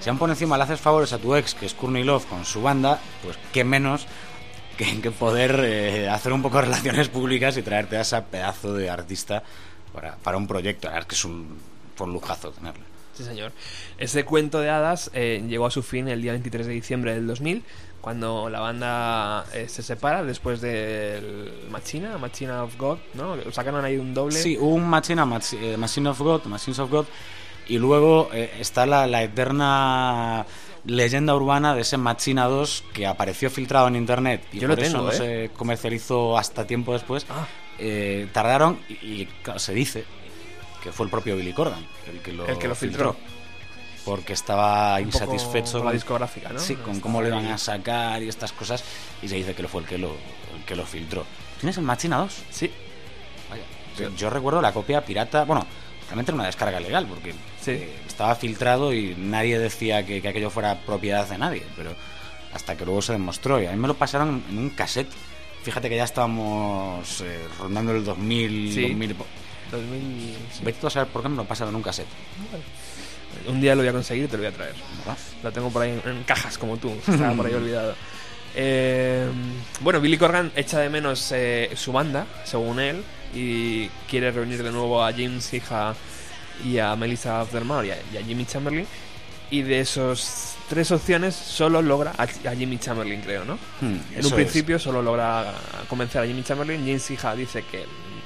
Si 0.00 0.08
aún 0.08 0.18
por 0.18 0.30
encima 0.30 0.56
le 0.56 0.64
haces 0.64 0.80
favores 0.80 1.12
a 1.12 1.18
tu 1.18 1.34
ex, 1.36 1.54
que 1.54 1.66
es 1.66 1.74
Courtney 1.74 2.02
Love, 2.04 2.26
con 2.26 2.44
su 2.44 2.60
banda, 2.62 2.98
pues 3.22 3.38
qué 3.52 3.62
menos 3.64 4.06
que, 4.76 5.00
que 5.00 5.10
poder 5.10 5.60
eh, 5.64 6.08
hacer 6.08 6.32
un 6.32 6.42
poco 6.42 6.56
de 6.58 6.62
relaciones 6.64 7.08
públicas 7.08 7.56
y 7.56 7.62
traerte 7.62 7.96
a 7.96 8.02
ese 8.02 8.20
pedazo 8.22 8.74
de 8.74 8.88
artista 8.90 9.42
para, 9.92 10.16
para 10.16 10.36
un 10.36 10.46
proyecto. 10.46 10.88
La 10.88 10.94
verdad 10.94 11.06
es 11.06 11.08
que 11.08 11.14
es 11.20 11.24
un, 11.24 11.58
fue 11.96 12.06
un 12.06 12.12
lujazo 12.14 12.50
tenerlo. 12.52 12.82
Sí, 13.14 13.24
señor. 13.24 13.52
Ese 13.98 14.24
cuento 14.24 14.60
de 14.60 14.70
hadas 14.70 15.10
eh, 15.12 15.44
llegó 15.46 15.66
a 15.66 15.70
su 15.70 15.82
fin 15.82 16.08
el 16.08 16.22
día 16.22 16.32
23 16.32 16.66
de 16.66 16.72
diciembre 16.72 17.14
del 17.14 17.26
2000, 17.26 17.62
cuando 18.00 18.48
la 18.48 18.58
banda 18.60 19.44
eh, 19.52 19.68
se 19.68 19.82
separa 19.82 20.24
después 20.24 20.60
del 20.62 21.52
Machina, 21.70 22.16
Machina 22.18 22.64
of 22.64 22.76
God, 22.78 22.98
¿no? 23.14 23.36
Sacaron 23.52 23.84
ahí 23.84 23.98
un 23.98 24.14
doble. 24.14 24.34
Sí, 24.36 24.56
un 24.58 24.88
Machina, 24.88 25.26
Mach- 25.26 25.56
eh, 25.60 25.76
Machine 25.76 26.08
of 26.08 26.18
God, 26.20 26.44
Machines 26.46 26.78
of 26.78 26.90
God, 26.90 27.04
y 27.68 27.78
luego 27.78 28.30
eh, 28.32 28.50
está 28.58 28.86
la, 28.86 29.06
la 29.06 29.22
eterna 29.22 30.44
leyenda 30.84 31.34
urbana 31.34 31.74
de 31.74 31.82
ese 31.82 31.96
Machina 31.96 32.46
2 32.46 32.84
que 32.92 33.06
apareció 33.06 33.50
filtrado 33.50 33.88
en 33.88 33.96
internet 33.96 34.44
y 34.52 34.58
Yo 34.58 34.68
lo 34.68 34.74
por 34.74 34.84
eso 34.84 34.92
tengo, 34.92 35.06
no 35.06 35.12
¿eh? 35.12 35.16
se 35.16 35.50
comercializó 35.56 36.36
hasta 36.38 36.66
tiempo 36.66 36.92
después. 36.92 37.26
Ah. 37.30 37.46
Eh, 37.78 38.28
tardaron 38.32 38.78
y, 38.88 38.92
y, 39.22 39.26
claro, 39.42 39.58
se 39.58 39.72
dice 39.74 40.04
que 40.82 40.92
fue 40.92 41.04
el 41.06 41.10
propio 41.10 41.36
Billy 41.36 41.52
Corgan 41.52 41.86
el 42.08 42.20
que 42.20 42.32
lo, 42.32 42.46
El 42.46 42.58
que 42.58 42.68
lo 42.68 42.74
filtró. 42.74 43.16
porque 44.04 44.32
estaba 44.32 44.96
Un 44.96 45.06
insatisfecho 45.06 45.78
con 45.78 45.86
la 45.86 45.92
discográfica, 45.92 46.48
¿no? 46.50 46.58
Sí, 46.58 46.74
con 46.76 47.00
cómo 47.00 47.22
lo 47.22 47.28
iban 47.28 47.46
ahí. 47.46 47.52
a 47.52 47.58
sacar 47.58 48.22
y 48.22 48.28
estas 48.28 48.52
cosas 48.52 48.82
y 49.22 49.28
se 49.28 49.36
dice 49.36 49.54
que 49.54 49.62
lo 49.62 49.68
fue 49.68 49.82
el 49.82 49.86
que 49.86 49.98
lo, 49.98 50.08
el 50.10 50.64
que 50.66 50.74
lo 50.76 50.84
filtró. 50.84 51.24
¿Tienes 51.60 51.76
el 51.78 51.84
Machina 51.84 52.18
2? 52.18 52.42
Sí, 52.50 52.70
Vaya, 53.48 53.62
yo, 53.96 54.14
yo 54.16 54.30
recuerdo 54.30 54.60
la 54.60 54.72
copia 54.72 55.04
pirata, 55.04 55.44
bueno, 55.44 55.64
realmente 56.06 56.30
era 56.32 56.34
una 56.36 56.46
descarga 56.46 56.80
legal, 56.80 57.06
porque 57.06 57.32
Sí. 57.64 57.70
eh, 57.72 57.88
estaba 58.06 58.34
filtrado 58.34 58.92
y 58.92 59.14
nadie 59.16 59.58
decía 59.58 60.04
que, 60.04 60.20
que 60.20 60.28
aquello 60.28 60.50
fuera 60.50 60.80
propiedad 60.80 61.26
de 61.28 61.38
nadie, 61.38 61.62
pero 61.76 61.94
hasta 62.52 62.76
que 62.76 62.84
luego 62.84 63.00
se 63.02 63.12
demostró. 63.12 63.62
Y 63.62 63.66
a 63.66 63.70
mí 63.72 63.76
me 63.78 63.88
lo 63.88 63.94
pasaron 63.94 64.42
en 64.50 64.58
un 64.58 64.70
cassette. 64.70 65.08
Fíjate 65.62 65.88
que 65.88 65.96
ya 65.96 66.04
estábamos 66.04 67.20
eh, 67.22 67.38
rondando 67.58 67.92
el 67.92 68.04
2000, 68.04 68.72
Sí. 68.72 68.82
2000 68.82 69.10
y 69.10 69.14
po- 69.14 69.26
2000. 69.70 70.36
sí. 70.52 70.60
Vete 70.64 70.80
tú 70.80 70.86
a 70.88 70.90
saber 70.90 71.08
por 71.08 71.22
qué 71.22 71.28
me 71.28 71.36
lo 71.36 71.44
pasaron 71.44 71.70
en 71.72 71.76
un 71.76 71.82
cassette. 71.82 72.08
Un 73.46 73.60
día 73.60 73.74
lo 73.74 73.80
voy 73.80 73.88
a 73.88 73.92
conseguir 73.92 74.24
y 74.24 74.28
te 74.28 74.36
lo 74.36 74.42
voy 74.42 74.52
a 74.52 74.54
traer. 74.54 74.74
¿verdad? 74.98 75.18
Lo 75.42 75.52
tengo 75.52 75.70
por 75.70 75.82
ahí 75.82 75.98
en, 76.04 76.10
en 76.10 76.22
cajas 76.24 76.58
como 76.58 76.76
tú. 76.76 76.90
Estaba 77.08 77.32
por 77.34 77.46
ahí 77.46 77.54
olvidado. 77.54 77.94
Eh, 78.54 79.26
bueno, 79.80 80.00
Billy 80.00 80.18
Corgan 80.18 80.52
echa 80.54 80.78
de 80.80 80.90
menos 80.90 81.32
eh, 81.32 81.70
su 81.74 81.92
banda, 81.92 82.26
según 82.44 82.78
él, 82.80 83.02
y 83.34 83.86
quiere 84.10 84.30
reunir 84.30 84.62
de 84.62 84.70
nuevo 84.70 85.02
a 85.02 85.10
James 85.12 85.54
Hija 85.54 85.94
y 86.64 86.78
a 86.78 86.94
Melissa 86.96 87.40
Aftermath 87.40 87.84
y 87.86 87.90
a, 87.90 87.96
y 88.12 88.16
a 88.16 88.22
Jimmy 88.24 88.44
Chamberlain. 88.46 88.86
Y 89.50 89.62
de 89.62 89.80
esos 89.80 90.54
tres 90.68 90.90
opciones 90.92 91.34
solo 91.34 91.82
logra 91.82 92.12
a, 92.16 92.22
a 92.22 92.56
Jimmy 92.56 92.78
Chamberlain, 92.78 93.20
creo, 93.20 93.44
¿no? 93.44 93.56
Hmm, 93.82 93.96
En 94.14 94.20
un 94.20 94.26
es. 94.26 94.32
principio 94.32 94.78
solo 94.78 95.02
logra 95.02 95.52
convencer 95.88 96.22
a 96.22 96.26
Jimmy 96.26 96.42
Chamberlain. 96.42 96.80
James 96.80 97.10
Hija 97.10 97.34
dice 97.36 97.62
que, 97.70 97.84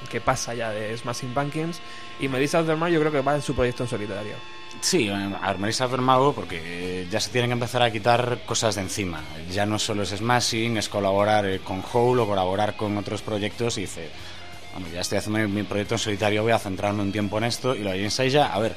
que 0.09 0.21
pasa 0.21 0.53
ya 0.53 0.69
de 0.71 0.97
Smashing 0.97 1.33
Pumpkins. 1.33 1.79
Y 2.21 2.29
Melissa 2.29 2.59
Aftermath 2.59 2.91
yo 2.91 2.99
creo 3.01 3.11
que 3.11 3.21
va 3.21 3.35
en 3.35 3.41
su 3.41 3.53
proyecto 3.53 3.83
en 3.83 3.89
solitario. 3.89 4.35
Sí, 4.79 5.09
a 5.09 5.17
ver, 5.47 5.57
Marisa 5.57 5.85
Aftermath 5.85 6.33
porque 6.35 7.07
ya 7.09 7.19
se 7.19 7.31
tienen 7.31 7.49
que 7.49 7.53
empezar 7.53 7.81
a 7.81 7.91
quitar 7.91 8.39
cosas 8.45 8.75
de 8.75 8.81
encima. 8.81 9.21
Ya 9.51 9.65
no 9.65 9.79
solo 9.79 10.03
es 10.03 10.09
Smashing, 10.09 10.77
es 10.77 10.87
colaborar 10.87 11.45
eh, 11.47 11.59
con 11.63 11.83
Hole 11.91 12.21
o 12.21 12.27
colaborar 12.27 12.75
con 12.77 12.95
otros 12.97 13.21
proyectos 13.23 13.77
y 13.79 13.81
dice, 13.81 14.09
bueno, 14.77 14.93
ya 14.93 15.01
estoy 15.01 15.17
haciendo 15.17 15.47
mi, 15.47 15.63
proyecto 15.63 15.95
en 15.95 15.99
solitario, 15.99 16.43
voy 16.43 16.51
a 16.51 16.59
centrarme 16.59 17.01
un 17.01 17.11
tiempo 17.11 17.39
en 17.39 17.45
esto. 17.45 17.73
Y 17.75 17.79
lo 17.79 17.91
de 17.91 18.09
ya, 18.29 18.53
a 18.53 18.59
ver, 18.59 18.75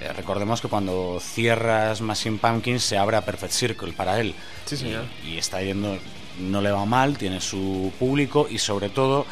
eh, 0.00 0.10
recordemos 0.14 0.62
que 0.62 0.68
cuando 0.68 1.20
cierras 1.20 2.00
Machine 2.00 2.38
Pumpkins 2.38 2.82
se 2.82 2.96
abre 2.96 3.18
a 3.18 3.20
Perfect 3.24 3.52
Circle 3.52 3.92
para 3.92 4.18
él. 4.20 4.34
Sí, 4.64 4.76
señor. 4.78 5.04
Y, 5.22 5.34
y 5.34 5.38
está 5.38 5.62
yendo, 5.62 5.98
no 6.38 6.62
le 6.62 6.70
va 6.70 6.86
mal, 6.86 7.18
tiene 7.18 7.42
su 7.42 7.92
público 7.98 8.46
y 8.50 8.58
sobre 8.58 8.88
todo, 8.88 9.26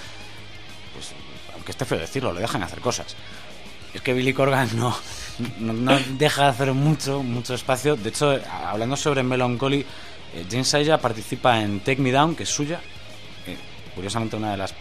pues, 0.92 1.12
aunque 1.54 1.72
esté 1.72 1.86
feo 1.86 1.98
decirlo, 1.98 2.34
le 2.34 2.42
dejan 2.42 2.62
hacer 2.62 2.80
cosas. 2.80 3.16
Es 3.94 4.02
que 4.02 4.12
Billy 4.12 4.34
Corgan 4.34 4.68
no, 4.76 4.94
no, 5.60 5.72
no 5.72 5.98
deja 6.18 6.42
de 6.42 6.48
hacer 6.48 6.72
mucho, 6.74 7.22
mucho 7.22 7.54
espacio. 7.54 7.96
De 7.96 8.10
hecho, 8.10 8.38
hablando 8.66 8.96
sobre 8.96 9.22
Melancholy, 9.22 9.80
eh, 10.34 10.46
James 10.50 10.74
Aya 10.74 10.98
participa 10.98 11.58
en 11.62 11.80
Take 11.80 12.02
Me 12.02 12.12
Down, 12.12 12.36
que 12.36 12.42
es 12.42 12.50
suya. 12.50 12.80
eh, 13.46 13.56
curiosamente, 13.94 14.36
una 14.36 14.50
de 14.50 14.58
las 14.58 14.74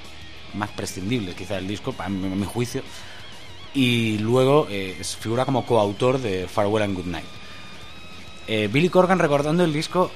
más 0.53 0.69
prescindibles, 0.69 1.35
quizá, 1.35 1.55
del 1.55 1.67
disco, 1.67 1.93
a 1.97 2.09
mi, 2.09 2.45
juicio. 2.45 2.81
Y 3.73 4.17
luego 4.17 4.67
eh, 4.69 4.97
figura 5.03 5.45
como 5.45 5.65
coautor 5.65 6.19
de 6.19 6.47
Farewell 6.47 6.83
and 6.83 6.95
Good 6.95 7.05
Night. 7.05 7.25
Eh, 8.47 8.69
Billy 8.71 8.89
Corgan, 8.89 9.19
recordando 9.19 9.63
el 9.63 9.71
disco, 9.71 10.11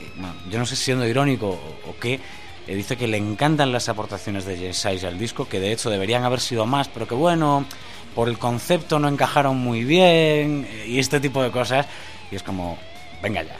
eh, 0.00 0.10
bueno, 0.16 0.34
yo 0.50 0.58
no 0.58 0.66
sé 0.66 0.76
si 0.76 0.84
siendo 0.84 1.06
irónico 1.06 1.48
o, 1.48 1.90
o 1.90 1.96
qué, 2.00 2.20
dice 2.66 2.96
que 2.96 3.08
le 3.08 3.18
encantan 3.18 3.72
las 3.72 3.88
aportaciones 3.88 4.44
de 4.44 4.56
James 4.56 4.86
Aya 4.86 5.08
al 5.08 5.18
disco, 5.18 5.48
que 5.48 5.60
de 5.60 5.72
hecho 5.72 5.90
deberían 5.90 6.24
haber 6.24 6.40
sido 6.40 6.64
más, 6.64 6.88
pero 6.88 7.06
que 7.06 7.14
bueno, 7.14 7.66
por 8.14 8.28
el 8.28 8.38
concepto 8.38 8.98
no 8.98 9.08
encajaron 9.08 9.56
muy 9.58 9.84
bien 9.84 10.66
y 10.86 10.98
este 10.98 11.20
tipo 11.20 11.42
de 11.42 11.50
cosas. 11.50 11.86
Y 12.30 12.36
es 12.36 12.42
como, 12.42 12.78
venga 13.22 13.42
ya. 13.42 13.56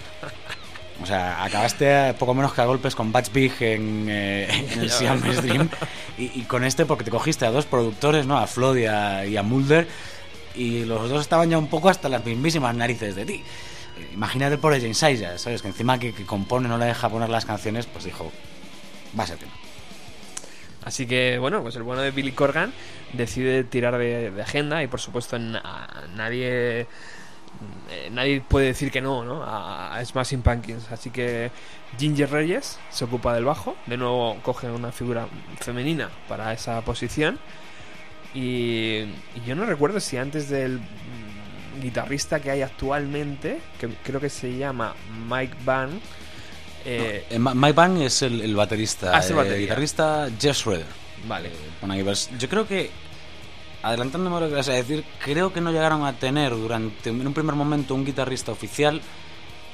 O 1.02 1.06
sea, 1.06 1.42
acabaste 1.44 2.14
poco 2.14 2.34
menos 2.34 2.52
que 2.52 2.60
a 2.60 2.64
golpes 2.66 2.94
con 2.94 3.10
Batch 3.12 3.32
Big 3.32 3.52
en, 3.60 4.06
eh, 4.08 4.48
en 4.72 4.80
el 4.80 4.90
Siamese 4.90 5.42
Dream 5.42 5.68
y, 6.16 6.40
y 6.40 6.42
con 6.44 6.64
este 6.64 6.86
porque 6.86 7.04
te 7.04 7.10
cogiste 7.10 7.44
a 7.44 7.50
dos 7.50 7.66
productores, 7.66 8.26
¿no? 8.26 8.38
A 8.38 8.46
Flood 8.46 8.76
y 8.76 8.86
a, 8.86 9.26
y 9.26 9.36
a 9.36 9.42
Mulder 9.42 9.88
y 10.54 10.84
los 10.84 11.08
dos 11.10 11.20
estaban 11.22 11.50
ya 11.50 11.58
un 11.58 11.68
poco 11.68 11.88
hasta 11.88 12.08
las 12.08 12.24
mismísimas 12.24 12.74
narices 12.76 13.14
de 13.16 13.24
ti. 13.24 13.42
Imagínate 14.14 14.58
por 14.58 14.72
el 14.74 14.80
James 14.80 15.02
Aya, 15.02 15.38
¿sabes? 15.38 15.60
Que 15.62 15.68
encima 15.68 15.98
que, 15.98 16.12
que 16.14 16.24
compone 16.24 16.68
no 16.68 16.78
le 16.78 16.86
deja 16.86 17.08
poner 17.08 17.28
las 17.28 17.44
canciones, 17.44 17.86
pues 17.86 18.04
dijo, 18.04 18.30
va 19.18 19.24
a 19.24 19.26
ser 19.26 19.38
no. 19.42 19.48
Así 20.84 21.06
que, 21.06 21.38
bueno, 21.38 21.62
pues 21.62 21.76
el 21.76 21.82
bueno 21.84 22.02
de 22.02 22.10
Billy 22.10 22.32
Corgan 22.32 22.72
decide 23.12 23.62
tirar 23.64 23.96
de, 23.98 24.30
de 24.32 24.42
agenda 24.42 24.82
y, 24.82 24.88
por 24.88 25.00
supuesto, 25.00 25.38
na- 25.38 26.02
nadie 26.16 26.86
eh, 27.90 28.08
nadie 28.10 28.40
puede 28.40 28.66
decir 28.66 28.90
que 28.90 29.00
no, 29.00 29.24
¿no? 29.24 29.42
A, 29.42 29.94
a 29.96 30.04
Smashing 30.04 30.42
Pumpkins. 30.42 30.90
Así 30.90 31.10
que 31.10 31.50
Ginger 31.98 32.30
Reyes 32.30 32.78
se 32.90 33.04
ocupa 33.04 33.34
del 33.34 33.44
bajo. 33.44 33.76
De 33.86 33.96
nuevo 33.96 34.36
coge 34.42 34.70
una 34.70 34.92
figura 34.92 35.26
femenina 35.60 36.10
para 36.28 36.52
esa 36.52 36.80
posición. 36.82 37.38
Y, 38.34 39.00
y 39.36 39.42
yo 39.46 39.54
no 39.54 39.66
recuerdo 39.66 40.00
si 40.00 40.16
antes 40.16 40.48
del 40.48 40.80
guitarrista 41.82 42.40
que 42.40 42.50
hay 42.50 42.62
actualmente, 42.62 43.60
que 43.78 43.88
creo 44.02 44.20
que 44.20 44.30
se 44.30 44.56
llama 44.56 44.94
Mike 45.28 45.56
Van, 45.64 46.00
eh, 46.84 47.24
Eh, 47.30 47.38
Mike 47.38 47.72
Bang 47.74 47.98
es 48.02 48.22
el, 48.22 48.40
el 48.40 48.54
baterista. 48.56 49.12
Ah, 49.14 49.20
es 49.20 49.30
el 49.30 49.36
batería. 49.36 49.58
guitarrista 49.60 50.28
Jeff 50.40 50.56
Schroeder. 50.56 50.86
vale, 51.28 51.50
yo 52.38 52.48
creo 52.48 52.66
que, 52.66 52.90
adelantándome 53.82 54.40
lo 54.40 54.48
que 54.48 54.54
vas 54.54 54.68
a 54.68 54.72
decir, 54.72 55.04
creo 55.22 55.52
que 55.52 55.60
no 55.60 55.72
llegaron 55.72 56.04
a 56.04 56.12
tener 56.14 56.52
durante 56.52 57.10
en 57.10 57.26
un 57.26 57.34
primer 57.34 57.54
momento 57.54 57.94
un 57.94 58.04
guitarrista 58.04 58.52
oficial 58.52 59.00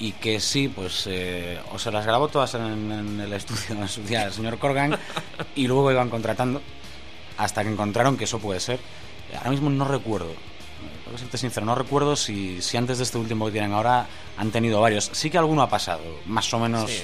y 0.00 0.12
que 0.12 0.40
sí, 0.40 0.68
pues, 0.68 1.06
eh, 1.08 1.58
o 1.72 1.78
se 1.78 1.90
las 1.90 2.06
grabó 2.06 2.28
todas 2.28 2.54
en, 2.54 3.20
el 3.20 3.32
estudio 3.32 3.80
en 3.82 3.88
su 3.88 4.02
día 4.02 4.24
el 4.24 4.32
señor 4.32 4.58
Corgan 4.58 4.96
y 5.54 5.66
luego 5.66 5.90
iban 5.90 6.08
contratando 6.08 6.62
hasta 7.36 7.62
que 7.62 7.70
encontraron 7.70 8.16
que 8.16 8.24
eso 8.24 8.38
puede 8.38 8.60
ser. 8.60 8.80
Ahora 9.36 9.50
mismo 9.50 9.70
no 9.70 9.84
recuerdo. 9.84 10.32
Que 11.10 11.18
serte 11.18 11.38
sincero, 11.38 11.64
no 11.64 11.74
recuerdo 11.74 12.16
si, 12.16 12.60
si 12.60 12.76
antes 12.76 12.98
de 12.98 13.04
este 13.04 13.16
último 13.16 13.46
que 13.46 13.52
tienen 13.52 13.72
ahora 13.72 14.06
han 14.36 14.50
tenido 14.50 14.80
varios. 14.80 15.10
Sí 15.12 15.30
que 15.30 15.38
alguno 15.38 15.62
ha 15.62 15.68
pasado, 15.68 16.02
más 16.26 16.52
o 16.52 16.58
menos 16.58 16.90
Sí. 16.90 17.02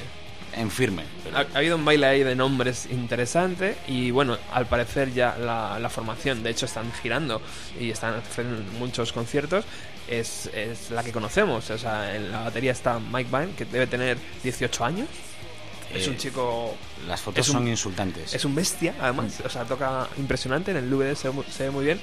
En 0.56 0.70
firme. 0.70 1.02
pero- 1.24 1.36
Ha, 1.38 1.40
ha 1.54 1.58
habido 1.58 1.76
un 1.76 1.84
baile 1.84 2.06
ahí 2.06 2.22
de 2.22 2.34
nombres 2.36 2.86
interesante 2.90 3.76
y 3.88 4.10
bueno, 4.10 4.36
al 4.52 4.66
parecer 4.66 5.12
ya 5.12 5.36
la, 5.38 5.78
la 5.78 5.88
formación, 5.90 6.42
de 6.42 6.50
hecho 6.50 6.66
están 6.66 6.90
girando 7.02 7.40
y 7.80 7.90
están 7.90 8.14
haciendo 8.14 8.62
muchos 8.78 9.12
conciertos, 9.12 9.64
es, 10.08 10.50
es 10.54 10.90
la 10.90 11.02
que 11.02 11.12
conocemos. 11.12 11.70
O 11.70 11.78
sea, 11.78 12.14
en 12.14 12.30
la 12.30 12.40
batería 12.42 12.72
está 12.72 12.98
Mike 12.98 13.30
Vine, 13.30 13.52
que 13.56 13.64
debe 13.64 13.86
tener 13.86 14.18
18 14.42 14.84
años, 14.84 15.08
Es 15.94 16.08
un 16.08 16.14
Eh, 16.14 16.16
chico. 16.18 16.74
Las 17.06 17.20
fotos 17.20 17.46
un- 17.50 17.52
son 17.54 17.68
insultantes. 17.68 18.34
Es 18.34 18.44
un 18.44 18.52
bestia, 18.54 18.94
además. 19.00 19.40
O 19.44 19.48
sea, 19.48 19.62
toca 19.64 20.08
impresionante. 20.18 20.72
En 20.72 20.78
el 20.78 20.90
DVD 20.90 21.14
se, 21.14 21.30
se 21.52 21.64
ve 21.64 21.70
muy 21.70 21.84
bien. 21.84 22.00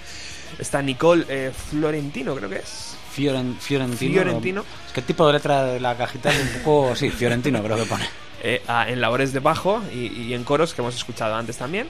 Está 0.60 0.82
Nicole 0.82 1.26
eh, 1.28 1.52
Florentino, 1.70 2.34
creo 2.36 2.50
que 2.50 2.58
es. 2.58 2.96
Fioren- 3.14 3.58
Fiorentino. 3.60 4.14
Fiorentino. 4.14 4.66
Es 4.88 4.94
que 4.94 5.02
el 5.02 5.06
tipo 5.06 5.28
de 5.28 5.34
letra 5.34 5.66
de 5.66 5.80
la 5.82 5.98
cajita 5.98 6.30
es 6.32 6.40
un 6.40 6.62
poco. 6.64 6.96
Sí, 6.96 7.10
Fiorentino 7.10 7.62
creo 7.62 7.76
que 7.76 7.84
pone. 7.86 8.08
Eh, 8.42 8.62
a- 8.68 8.90
en 8.90 9.00
labores 9.02 9.34
de 9.34 9.40
bajo 9.40 9.82
y, 9.94 10.08
y 10.08 10.34
en 10.34 10.44
coros 10.44 10.74
que 10.74 10.82
hemos 10.82 10.96
escuchado 10.96 11.36
antes 11.36 11.58
también. 11.58 11.88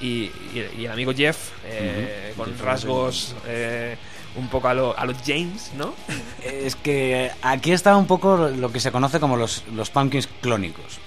Y, 0.00 0.30
y- 0.54 0.70
y 0.78 0.84
el 0.86 0.90
amigo 0.92 1.12
Jeff, 1.14 1.50
eh, 1.66 2.32
Ujú. 2.34 2.42
con 2.44 2.52
Jeff 2.52 2.62
rasgos 2.64 3.34
eh, 3.46 3.96
un 4.36 4.48
poco 4.48 4.68
a 4.68 4.74
los 4.74 4.98
a 4.98 5.04
los 5.04 5.16
James, 5.24 5.70
¿no? 5.78 5.94
Es 6.42 6.74
que 6.74 7.30
aquí 7.42 7.70
está 7.72 7.96
un 7.96 8.06
poco 8.06 8.36
lo 8.48 8.72
que 8.72 8.80
se 8.80 8.90
conoce 8.90 9.20
como 9.20 9.36
los, 9.36 9.62
los 9.74 9.90
pumpkins 9.90 10.28
clónicos. 10.42 10.98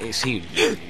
Eh, 0.00 0.12
sí, 0.12 0.42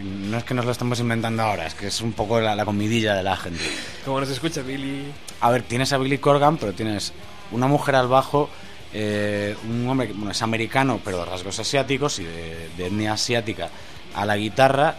no 0.02 0.38
es 0.38 0.44
que 0.44 0.54
nos 0.54 0.64
lo 0.64 0.72
estemos 0.72 0.98
inventando 0.98 1.42
ahora, 1.44 1.66
es 1.66 1.74
que 1.74 1.86
es 1.86 2.00
un 2.00 2.12
poco 2.14 2.40
la, 2.40 2.56
la 2.56 2.64
comidilla 2.64 3.14
de 3.14 3.22
la 3.22 3.36
gente. 3.36 3.60
Como 4.04 4.18
nos 4.18 4.30
escucha 4.30 4.62
Billy. 4.62 5.04
A 5.40 5.50
ver, 5.50 5.62
tienes 5.62 5.92
a 5.92 5.98
Billy 5.98 6.18
Corgan, 6.18 6.56
pero 6.56 6.72
tienes 6.72 7.12
una 7.52 7.66
mujer 7.68 7.94
al 7.94 8.08
bajo, 8.08 8.50
eh, 8.94 9.56
un 9.68 9.88
hombre 9.88 10.06
que 10.06 10.12
bueno, 10.12 10.30
es 10.30 10.40
americano, 10.40 11.00
pero 11.04 11.18
de 11.18 11.24
rasgos 11.24 11.58
asiáticos 11.58 12.20
y 12.20 12.24
de, 12.24 12.70
de 12.76 12.86
etnia 12.86 13.14
asiática, 13.14 13.68
a 14.14 14.24
la 14.24 14.36
guitarra 14.36 14.94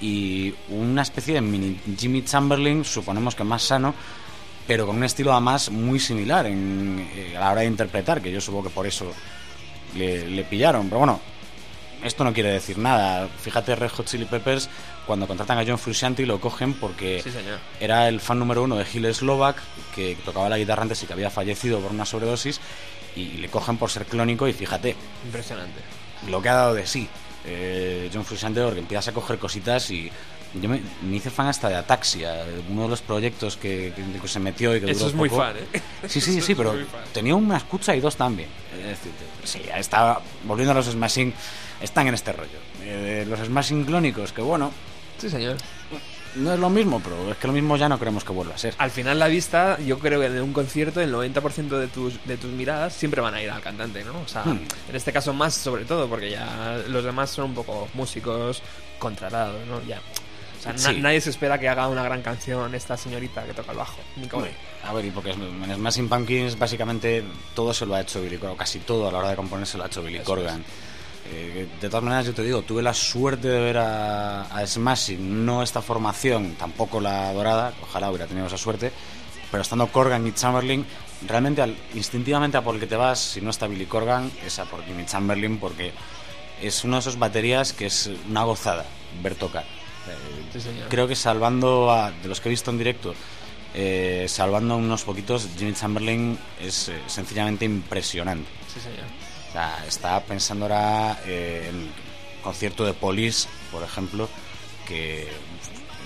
y 0.00 0.54
una 0.68 1.02
especie 1.02 1.34
de 1.34 1.40
mini 1.40 1.80
Jimmy 1.98 2.22
Chamberlain, 2.22 2.84
suponemos 2.84 3.34
que 3.34 3.44
más 3.44 3.62
sano, 3.62 3.94
pero 4.66 4.86
con 4.86 4.96
un 4.96 5.04
estilo 5.04 5.32
además 5.32 5.70
muy 5.70 5.98
similar 5.98 6.46
en, 6.46 7.08
eh, 7.14 7.36
a 7.36 7.40
la 7.40 7.52
hora 7.52 7.60
de 7.62 7.66
interpretar, 7.66 8.20
que 8.20 8.30
yo 8.30 8.40
supongo 8.40 8.68
que 8.68 8.74
por 8.74 8.86
eso 8.86 9.10
le, 9.96 10.28
le 10.28 10.44
pillaron. 10.44 10.86
Pero 10.88 10.98
bueno, 10.98 11.20
esto 12.04 12.22
no 12.22 12.32
quiere 12.32 12.50
decir 12.50 12.78
nada. 12.78 13.28
Fíjate, 13.40 13.74
Red 13.74 13.90
Hot 13.90 14.06
Chili 14.06 14.26
Peppers, 14.26 14.68
cuando 15.06 15.26
contratan 15.26 15.58
a 15.58 15.64
John 15.66 15.78
Frusciante 15.78 16.26
lo 16.26 16.40
cogen 16.40 16.74
porque 16.74 17.22
Sí, 17.24 17.30
era 17.80 18.08
el 18.08 18.20
fan 18.20 18.38
número 18.38 18.62
uno 18.62 18.76
de 18.76 18.84
Gil 18.84 19.12
Slovak, 19.14 19.56
que 19.94 20.16
tocaba 20.24 20.48
la 20.48 20.58
guitarra 20.58 20.82
antes 20.82 21.02
y 21.02 21.06
que 21.06 21.14
había 21.14 21.30
fallecido 21.30 21.80
por 21.80 21.90
una 21.90 22.04
sobredosis, 22.04 22.60
y 23.20 23.38
le 23.38 23.48
cogen 23.48 23.76
por 23.76 23.90
ser 23.90 24.04
clónico 24.06 24.46
y 24.48 24.52
fíjate 24.52 24.94
Impresionante. 25.24 25.80
lo 26.28 26.40
que 26.42 26.48
ha 26.48 26.54
dado 26.54 26.74
de 26.74 26.86
sí 26.86 27.08
eh, 27.44 28.10
John 28.12 28.24
Frusciante 28.24 28.62
porque 28.62 28.80
empiezas 28.80 29.08
a 29.08 29.12
coger 29.12 29.38
cositas 29.38 29.90
y 29.90 30.10
yo 30.54 30.68
me, 30.68 30.80
me 31.02 31.16
hice 31.16 31.28
fan 31.30 31.46
hasta 31.48 31.68
de 31.68 31.76
Ataxia, 31.76 32.44
uno 32.70 32.82
de 32.84 32.88
los 32.88 33.02
proyectos 33.02 33.56
que, 33.58 33.92
que- 33.94 34.18
que 34.20 34.28
se 34.28 34.40
metió 34.40 34.74
y 34.74 34.80
que 34.80 34.90
Eso 34.90 35.00
duró 35.00 35.10
es 35.10 35.14
muy 35.14 35.28
poco. 35.28 35.42
fan, 35.42 35.56
¿eh? 35.56 35.80
Sí, 36.08 36.20
sí, 36.22 36.38
Eso 36.38 36.46
sí, 36.46 36.54
pero 36.54 36.74
tenía 37.12 37.34
una 37.34 37.58
escucha 37.58 37.94
y 37.94 38.00
dos 38.00 38.16
también. 38.16 38.48
Sí, 39.44 39.60
estaba 39.76 40.22
volviendo 40.44 40.72
a 40.72 40.74
los 40.74 40.86
Smashing, 40.86 41.34
están 41.82 42.08
en 42.08 42.14
este 42.14 42.32
rollo. 42.32 42.58
Eh, 42.82 43.26
los 43.28 43.40
Smashing 43.40 43.84
clónicos, 43.84 44.32
que 44.32 44.40
bueno, 44.40 44.70
Sí, 45.18 45.28
señor. 45.28 45.56
No 46.38 46.54
es 46.54 46.58
lo 46.60 46.70
mismo, 46.70 47.00
pero 47.02 47.30
es 47.32 47.36
que 47.38 47.46
lo 47.46 47.52
mismo 47.52 47.76
ya 47.76 47.88
no 47.88 47.98
queremos 47.98 48.24
que 48.24 48.32
vuelva 48.32 48.54
a 48.54 48.58
ser. 48.58 48.74
Al 48.78 48.90
final 48.90 49.18
la 49.18 49.28
vista, 49.28 49.78
yo 49.80 49.98
creo 49.98 50.20
que 50.20 50.26
en 50.26 50.40
un 50.42 50.52
concierto 50.52 51.00
el 51.00 51.12
90% 51.12 51.68
de 51.78 51.88
tus, 51.88 52.24
de 52.26 52.36
tus 52.36 52.50
miradas 52.52 52.92
siempre 52.94 53.20
van 53.20 53.34
a 53.34 53.42
ir 53.42 53.50
al 53.50 53.60
cantante, 53.60 54.04
¿no? 54.04 54.20
O 54.20 54.28
sea, 54.28 54.44
Hmm. 54.44 54.60
en 54.88 54.96
este 54.96 55.12
caso 55.12 55.32
más 55.32 55.54
sobre 55.54 55.84
todo, 55.84 56.08
porque 56.08 56.30
ya 56.30 56.80
los 56.88 57.04
demás 57.04 57.30
son 57.30 57.46
un 57.46 57.54
poco 57.54 57.88
músicos 57.94 58.62
contratados, 58.98 59.66
¿no? 59.66 59.80
Ya. 59.86 60.00
O 60.58 60.60
sea, 60.62 60.72
na- 60.72 60.78
Sí. 60.78 61.00
nadie 61.00 61.20
se 61.20 61.30
espera 61.30 61.58
que 61.60 61.68
haga 61.68 61.86
una 61.88 62.02
gran 62.02 62.20
canción 62.20 62.74
esta 62.74 62.96
señorita 62.96 63.44
que 63.44 63.54
toca 63.54 63.70
el 63.72 63.78
bajo. 63.78 63.98
Nicole. 64.16 64.50
A 64.84 64.92
ver, 64.92 65.04
y 65.04 65.10
porque 65.10 65.30
en 65.30 65.74
Smashing 65.76 66.08
Pumpkins 66.08 66.58
básicamente 66.58 67.22
todo 67.54 67.72
se 67.72 67.86
lo 67.86 67.94
ha 67.94 68.00
hecho 68.00 68.20
Billy 68.20 68.38
Corgan, 68.38 68.56
casi 68.56 68.80
todo 68.80 69.08
a 69.08 69.12
la 69.12 69.18
hora 69.18 69.30
de 69.30 69.36
componer 69.36 69.66
se 69.66 69.76
lo 69.78 69.84
ha 69.84 69.86
hecho 69.86 70.02
Billy 70.02 70.18
Corgan. 70.20 70.64
Eh, 71.30 71.68
de 71.80 71.88
todas 71.88 72.02
maneras, 72.04 72.26
yo 72.26 72.32
te 72.34 72.42
digo, 72.42 72.62
tuve 72.62 72.82
la 72.82 72.94
suerte 72.94 73.48
de 73.48 73.60
ver 73.60 73.78
a, 73.78 74.42
a 74.44 74.66
Smashing, 74.66 75.44
no 75.44 75.62
esta 75.62 75.82
formación, 75.82 76.54
tampoco 76.58 77.00
la 77.00 77.32
dorada, 77.32 77.74
ojalá 77.82 78.08
hubiera 78.08 78.26
tenido 78.26 78.46
esa 78.46 78.56
suerte, 78.56 78.92
pero 79.50 79.62
estando 79.62 79.86
Corgan 79.88 80.26
y 80.26 80.32
Chamberlain, 80.32 80.86
realmente 81.26 81.60
al- 81.62 81.76
instintivamente 81.94 82.56
a 82.56 82.62
por 82.62 82.74
el 82.74 82.80
que 82.80 82.86
te 82.86 82.96
vas, 82.96 83.18
si 83.18 83.40
no 83.40 83.50
está 83.50 83.66
Billy 83.66 83.86
Corgan, 83.86 84.30
es 84.46 84.58
a 84.58 84.64
por 84.64 84.84
Jimmy 84.84 85.04
Chamberlain, 85.04 85.58
porque 85.58 85.92
es 86.62 86.82
uno 86.84 86.96
de 86.96 87.00
esos 87.00 87.18
baterías 87.18 87.72
que 87.72 87.86
es 87.86 88.10
una 88.28 88.44
gozada 88.44 88.84
ver 89.22 89.34
tocar. 89.34 89.64
Eh, 89.64 90.58
Sí, 90.58 90.60
creo 90.88 91.06
que 91.06 91.14
salvando 91.14 91.90
a, 91.92 92.10
de 92.10 92.26
los 92.28 92.40
que 92.40 92.48
he 92.48 92.50
visto 92.50 92.70
en 92.70 92.78
directo, 92.78 93.14
eh, 93.74 94.24
salvando 94.28 94.74
a 94.74 94.76
unos 94.78 95.02
poquitos, 95.04 95.46
Jimmy 95.58 95.74
Chamberlain 95.74 96.38
es 96.58 96.88
eh, 96.88 96.98
sencillamente 97.06 97.66
impresionante. 97.66 98.48
Sí, 98.72 98.80
señor. 98.80 99.04
O 99.48 99.52
sea, 99.52 99.84
estaba 99.86 100.20
pensando 100.20 100.66
ahora 100.66 101.18
eh, 101.26 101.66
en 101.70 101.76
el 101.82 101.90
concierto 102.42 102.84
de 102.84 102.92
Police, 102.92 103.48
por 103.72 103.82
ejemplo, 103.82 104.28
que 104.86 105.22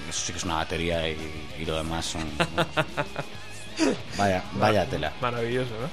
eso 0.09 0.21
sí 0.27 0.33
que 0.33 0.39
es 0.39 0.45
una 0.45 0.57
batería 0.57 1.09
y, 1.09 1.17
y 1.61 1.65
lo 1.65 1.77
demás 1.77 2.07
son... 2.07 2.23
vaya, 4.19 4.43
vaya 4.55 4.87
tela. 4.87 5.13
Maravilloso, 5.21 5.71
¿no? 5.81 5.89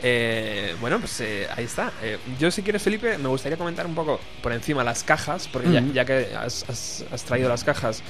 Eh, 0.00 0.76
bueno, 0.80 1.00
pues 1.00 1.20
eh, 1.20 1.48
ahí 1.56 1.64
está. 1.64 1.92
Eh, 2.02 2.18
yo, 2.38 2.50
si 2.50 2.62
quieres, 2.62 2.82
Felipe, 2.82 3.18
me 3.18 3.28
gustaría 3.28 3.58
comentar 3.58 3.84
un 3.86 3.94
poco 3.96 4.20
por 4.42 4.52
encima 4.52 4.84
las 4.84 5.02
cajas, 5.02 5.48
porque 5.52 5.72
ya, 5.72 5.80
Ujú. 5.80 5.92
ya 5.92 6.04
que 6.04 6.34
has, 6.36 6.64
has- 6.68 7.04
has 7.12 7.24
traído 7.24 7.48
las 7.48 7.64
cajas, 7.64 8.02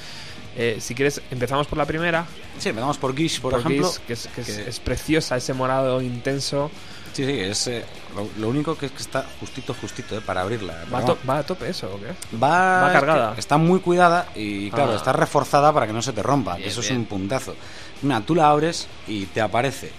eh, 0.55 0.77
si 0.79 0.93
quieres, 0.93 1.19
empezamos 1.31 1.65
por 1.67 1.77
la 1.79 1.85
primera, 1.85 2.25
Sí, 2.59 2.69
empezamos 2.69 2.97
por 2.99 3.15
Gish, 3.15 3.41
por, 3.41 3.51
por 3.53 3.59
ejemplo. 3.61 3.89
Kiss, 3.89 3.99
que, 4.05 4.13
es, 4.13 4.27
que 4.27 4.41
es- 4.41 4.47
que- 4.47 4.69
es 4.69 4.79
preciosa, 4.79 5.35
ese 5.37 5.53
morado 5.53 5.99
intenso. 6.01 6.69
Sí, 7.13 7.25
sí, 7.25 7.39
es, 7.39 7.65
eh, 7.67 7.83
lo, 8.15 8.27
lo 8.37 8.49
único 8.49 8.77
que 8.77 8.87
es 8.87 8.91
que 8.91 9.01
está 9.01 9.25
justito, 9.39 9.73
justito 9.73 10.17
eh, 10.17 10.21
para 10.25 10.41
abrirla. 10.41 10.73
¿Va 10.93 10.99
a, 10.99 11.01
Pero 11.01 11.15
to- 11.15 11.27
va 11.27 11.37
a 11.39 11.43
tope 11.43 11.69
eso 11.69 11.87
o 11.93 11.99
qué? 11.99 12.07
Va, 12.37 12.81
Va 12.81 12.87
es 12.87 12.93
cargada. 12.93 13.33
que 13.33 13.39
Está 13.39 13.57
muy 13.57 13.79
cuidada 13.79 14.27
y, 14.35 14.69
claro, 14.71 14.93
Ah. 14.93 14.95
está 14.95 15.13
reforzada 15.13 15.71
para 15.73 15.87
que 15.87 15.93
no 15.93 16.01
se 16.01 16.13
te 16.13 16.21
rompa. 16.23 16.53
que 16.53 16.59
Bien, 16.59 16.69
eso 16.71 16.81
es 16.81 16.91
un 16.91 17.05
puntazo. 17.05 17.55
Mira, 18.01 18.21
tú 18.21 18.35
la 18.35 18.49
abres 18.49 18.87
y 19.07 19.25
te 19.27 19.41
aparece 19.41 19.91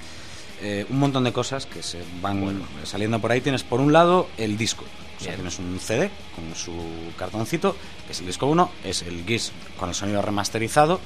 eh, 0.62 0.84
un 0.90 0.98
montón 0.98 1.24
de 1.24 1.32
cosas 1.32 1.64
que 1.66 1.82
se 1.82 2.02
van 2.20 2.62
saliendo 2.84 3.18
por 3.18 3.32
ahí. 3.32 3.40
Tienes 3.40 3.62
por 3.62 3.80
un 3.80 3.92
lado 3.92 4.28
el 4.36 4.58
disco. 4.58 4.84
O 5.18 5.22
sea, 5.22 5.34
tienes 5.34 5.58
un 5.58 5.78
CD 5.80 6.10
con 6.34 6.54
su 6.54 6.72
cartoncito, 7.18 7.76
que 8.06 8.12
es 8.12 8.20
el 8.20 8.26
disco 8.26 8.46
1, 8.46 8.70
es 8.84 9.02
el 9.02 9.24
GIS 9.26 9.52
con 9.78 9.88
el 9.90 9.94
sonido 9.94 10.20
remasterizado. 10.22 10.98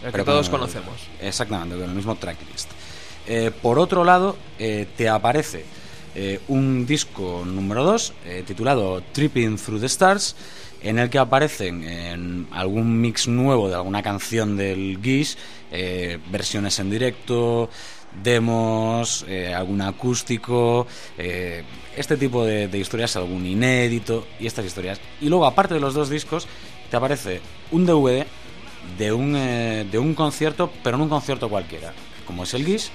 El 0.00 0.06
que 0.06 0.12
pero 0.12 0.24
todos 0.24 0.48
con 0.48 0.60
el- 0.62 0.66
conocemos. 0.68 1.00
Exactamente, 1.20 1.76
con 1.76 1.84
el 1.88 1.94
mismo 1.94 2.16
tracklist. 2.16 2.70
Eh, 3.26 3.52
por 3.62 3.78
otro 3.78 4.02
lado, 4.04 4.36
eh, 4.58 4.88
te 4.96 5.08
aparece 5.08 5.64
eh, 6.14 6.40
un 6.48 6.86
disco 6.86 7.42
número 7.46 7.84
2 7.84 8.12
eh, 8.26 8.44
titulado 8.46 9.02
Tripping 9.12 9.56
Through 9.56 9.80
the 9.80 9.86
Stars, 9.86 10.36
en 10.82 10.98
el 10.98 11.08
que 11.08 11.18
aparecen 11.18 11.84
en 11.84 12.48
algún 12.50 13.00
mix 13.00 13.28
nuevo 13.28 13.68
de 13.68 13.76
alguna 13.76 14.02
canción 14.02 14.56
del 14.56 14.98
Gish, 15.02 15.36
eh, 15.70 16.18
versiones 16.30 16.78
en 16.80 16.90
directo, 16.90 17.70
demos, 18.22 19.24
eh, 19.28 19.54
algún 19.54 19.80
acústico, 19.80 20.86
este 21.96 22.16
tipo 22.16 22.44
de, 22.44 22.68
historias, 22.76 23.16
algún 23.16 23.46
inédito 23.46 24.26
y 24.38 24.46
estas 24.46 24.66
historias. 24.66 25.00
Y 25.20 25.28
luego, 25.28 25.46
aparte 25.46 25.74
de 25.74 25.80
los 25.80 25.94
dos 25.94 26.10
discos, 26.10 26.46
te 26.90 26.96
aparece 26.96 27.40
un 27.70 27.86
DVD 27.86 28.26
de 28.98 29.12
un, 29.12 29.32
de 29.32 29.98
un 29.98 30.14
concierto, 30.14 30.70
pero 30.82 30.98
no 30.98 31.04
un 31.04 31.10
concierto 31.10 31.48
cualquiera. 31.48 31.94
Como 32.26 32.42
es 32.42 32.52
el 32.54 32.66
Gish, 32.66 32.90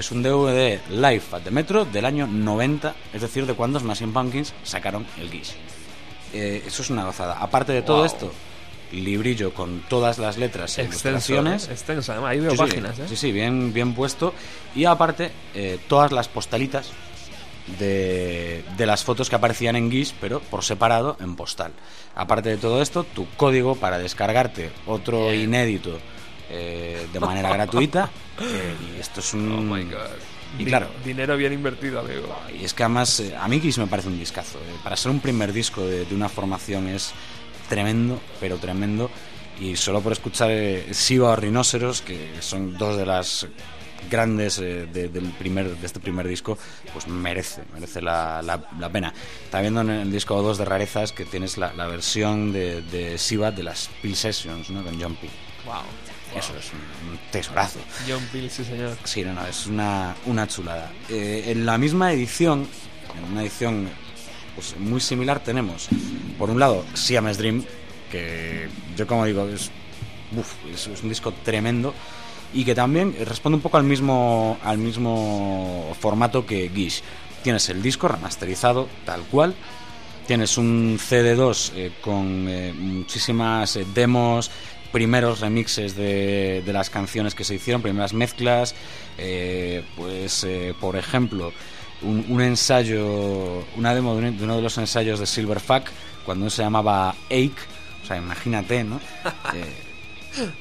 es 0.00 0.10
un 0.10 0.22
DVD 0.22 0.80
live 0.90 1.22
at 1.32 1.42
the 1.42 1.50
Metro 1.50 1.84
del 1.84 2.04
año 2.04 2.26
90, 2.26 2.94
es 3.14 3.20
decir, 3.22 3.46
de 3.46 3.54
cuando 3.54 3.78
Smashing 3.80 4.12
Pumpkins 4.12 4.52
sacaron 4.64 5.06
el 5.18 5.30
Gish. 5.30 5.52
Eh, 6.32 6.62
eso 6.66 6.82
es 6.82 6.90
una 6.90 7.04
gozada. 7.04 7.38
Aparte 7.40 7.72
de 7.72 7.82
todo 7.82 7.98
Wow. 7.98 8.06
esto, 8.06 8.32
librillo 8.92 9.52
con 9.54 9.82
todas 9.88 10.18
las 10.18 10.36
letras 10.36 10.76
e 10.78 10.82
ilustraciones. 10.84 11.68
¿eh? 11.68 11.72
extenso, 11.72 12.12
además, 12.12 12.30
ahí 12.32 12.40
veo 12.40 12.50
Sí, 12.50 12.56
sí, 12.56 12.62
páginas, 12.62 12.98
¿eh? 12.98 13.04
Sí, 13.08 13.16
sí, 13.16 13.32
bien, 13.32 13.72
bien 13.72 13.94
puesto. 13.94 14.34
Y 14.74 14.84
aparte, 14.84 15.30
eh, 15.54 15.78
todas 15.88 16.12
las 16.12 16.28
postalitas 16.28 16.90
de, 17.78 18.64
de 18.76 18.86
las 18.86 19.04
fotos 19.04 19.28
que 19.30 19.36
aparecían 19.36 19.76
en 19.76 19.90
GIS, 19.90 20.14
pero 20.20 20.40
por 20.40 20.64
separado 20.64 21.16
en 21.20 21.36
postal. 21.36 21.72
Aparte 22.14 22.48
de 22.48 22.56
todo 22.56 22.82
esto, 22.82 23.04
tu 23.04 23.28
código 23.36 23.76
para 23.76 23.98
descargarte 23.98 24.70
otro 24.86 25.28
Bien. 25.28 25.42
inédito 25.42 25.98
eh, 26.50 27.06
de 27.12 27.20
manera 27.20 27.52
gratuita. 27.52 28.10
eh, 28.40 28.74
y 28.96 29.00
esto 29.00 29.20
es 29.20 29.32
un. 29.34 29.52
Oh 29.52 29.74
my 29.76 29.84
god. 29.84 30.00
Y 30.58 30.64
claro. 30.64 30.88
Dinero 31.04 31.36
bien 31.36 31.52
invertido, 31.52 32.00
amigo. 32.00 32.36
Y 32.60 32.64
es 32.64 32.74
que 32.74 32.82
además, 32.82 33.20
eh, 33.20 33.36
a 33.38 33.46
mí 33.46 33.60
Kiss 33.60 33.78
me 33.78 33.86
parece 33.86 34.08
un 34.08 34.18
discazo. 34.18 34.58
eh. 34.58 34.62
Para 34.82 34.96
ser 34.96 35.12
un 35.12 35.20
primer 35.20 35.52
disco 35.52 35.80
de, 35.86 36.04
de 36.04 36.14
una 36.14 36.28
formación 36.28 36.88
es 36.88 37.12
tremendo, 37.68 38.20
pero 38.40 38.56
tremendo. 38.56 39.10
Y 39.60 39.76
solo 39.76 40.00
por 40.00 40.12
escuchar 40.12 40.50
Siva 40.92 41.30
o 41.30 41.36
Rhinoceros, 41.36 42.00
que 42.02 42.30
son 42.40 42.76
dos 42.76 42.96
de 42.96 43.06
las 43.06 43.46
grandes 44.10 44.58
eh, 44.58 44.86
de, 44.92 45.08
del 45.08 45.26
primer, 45.32 45.76
de 45.76 45.86
este 45.86 46.00
primer 46.00 46.26
disco, 46.26 46.56
pues 46.92 47.06
merece, 47.06 47.62
merece 47.74 48.00
la, 48.00 48.40
la- 48.42 48.64
la 48.78 48.88
pena. 48.88 49.12
Está 49.44 49.60
viendo 49.60 49.82
en 49.82 49.90
el 49.90 50.10
disco 50.10 50.40
2 50.42 50.56
de 50.58 50.64
rarezas 50.64 51.12
que 51.12 51.26
tienes 51.26 51.58
la, 51.58 51.74
la 51.74 51.86
versión 51.86 52.50
de, 52.52 52.80
de 52.82 53.18
Siva 53.18 53.50
de 53.52 53.62
las 53.62 53.88
Peel 54.00 54.16
Sessions, 54.16 54.70
¿no? 54.70 54.82
con 54.82 55.00
John 55.00 55.14
Peel. 55.16 55.30
Wow. 55.66 55.74
Eso 56.34 56.56
es 56.56 56.72
un, 56.72 57.18
tesorazo. 57.30 57.80
John 58.08 58.22
Peel, 58.32 58.50
sí, 58.50 58.64
señor. 58.64 58.96
Sí, 59.04 59.22
no, 59.24 59.32
no, 59.32 59.46
es 59.46 59.66
una, 59.66 60.14
una 60.26 60.46
chulada. 60.46 60.90
Eh, 61.08 61.44
en 61.46 61.66
la 61.66 61.78
misma 61.78 62.12
edición, 62.12 62.66
en 63.16 63.32
una 63.32 63.42
edición 63.42 63.88
pues 64.54 64.76
muy 64.78 65.00
similar 65.00 65.42
tenemos, 65.42 65.88
por 66.38 66.50
un 66.50 66.58
lado, 66.58 66.84
Siamese 66.94 67.40
Dream, 67.40 67.64
que 68.10 68.68
yo 68.96 69.06
como 69.06 69.24
digo, 69.24 69.48
es, 69.48 69.70
uf, 70.36 70.54
es, 70.72 70.86
es 70.88 71.02
un 71.02 71.08
disco 71.08 71.32
tremendo 71.44 71.94
y 72.52 72.64
que 72.64 72.74
también 72.74 73.14
responde 73.24 73.56
un 73.56 73.62
poco 73.62 73.76
al 73.76 73.84
mismo, 73.84 74.58
al 74.64 74.78
mismo 74.78 75.94
formato 75.98 76.44
que 76.46 76.68
Gish. 76.68 77.02
Tienes 77.42 77.68
el 77.70 77.80
disco 77.80 78.08
remasterizado 78.08 78.88
tal 79.06 79.22
cual, 79.22 79.54
tienes 80.26 80.58
un 80.58 80.98
CD2 80.98 81.72
eh, 81.74 81.92
con 82.00 82.46
eh, 82.48 82.72
muchísimas 82.76 83.78
demos, 83.94 84.50
primeros 84.92 85.40
remixes 85.40 85.94
de, 85.96 86.62
de 86.64 86.72
las 86.72 86.90
canciones 86.90 87.34
que 87.34 87.44
se 87.44 87.54
hicieron, 87.54 87.82
primeras 87.82 88.12
mezclas, 88.12 88.74
eh, 89.18 89.82
pues 89.96 90.44
eh, 90.44 90.74
por 90.80 90.96
ejemplo 90.96 91.52
un, 92.02 92.24
un 92.28 92.40
ensayo, 92.40 93.64
una 93.76 93.94
demo 93.94 94.16
de, 94.16 94.28
un- 94.28 94.38
de 94.38 94.44
uno 94.44 94.56
de 94.56 94.62
los 94.62 94.78
ensayos 94.78 95.20
de 95.20 95.26
Silverfuck 95.26 95.88
cuando 96.24 96.48
se 96.50 96.62
llamaba 96.62 97.10
Ache, 97.26 97.52
o 98.02 98.06
sea, 98.06 98.16
imagínate, 98.16 98.84
¿no? 98.84 99.00
Eh, 99.54 99.64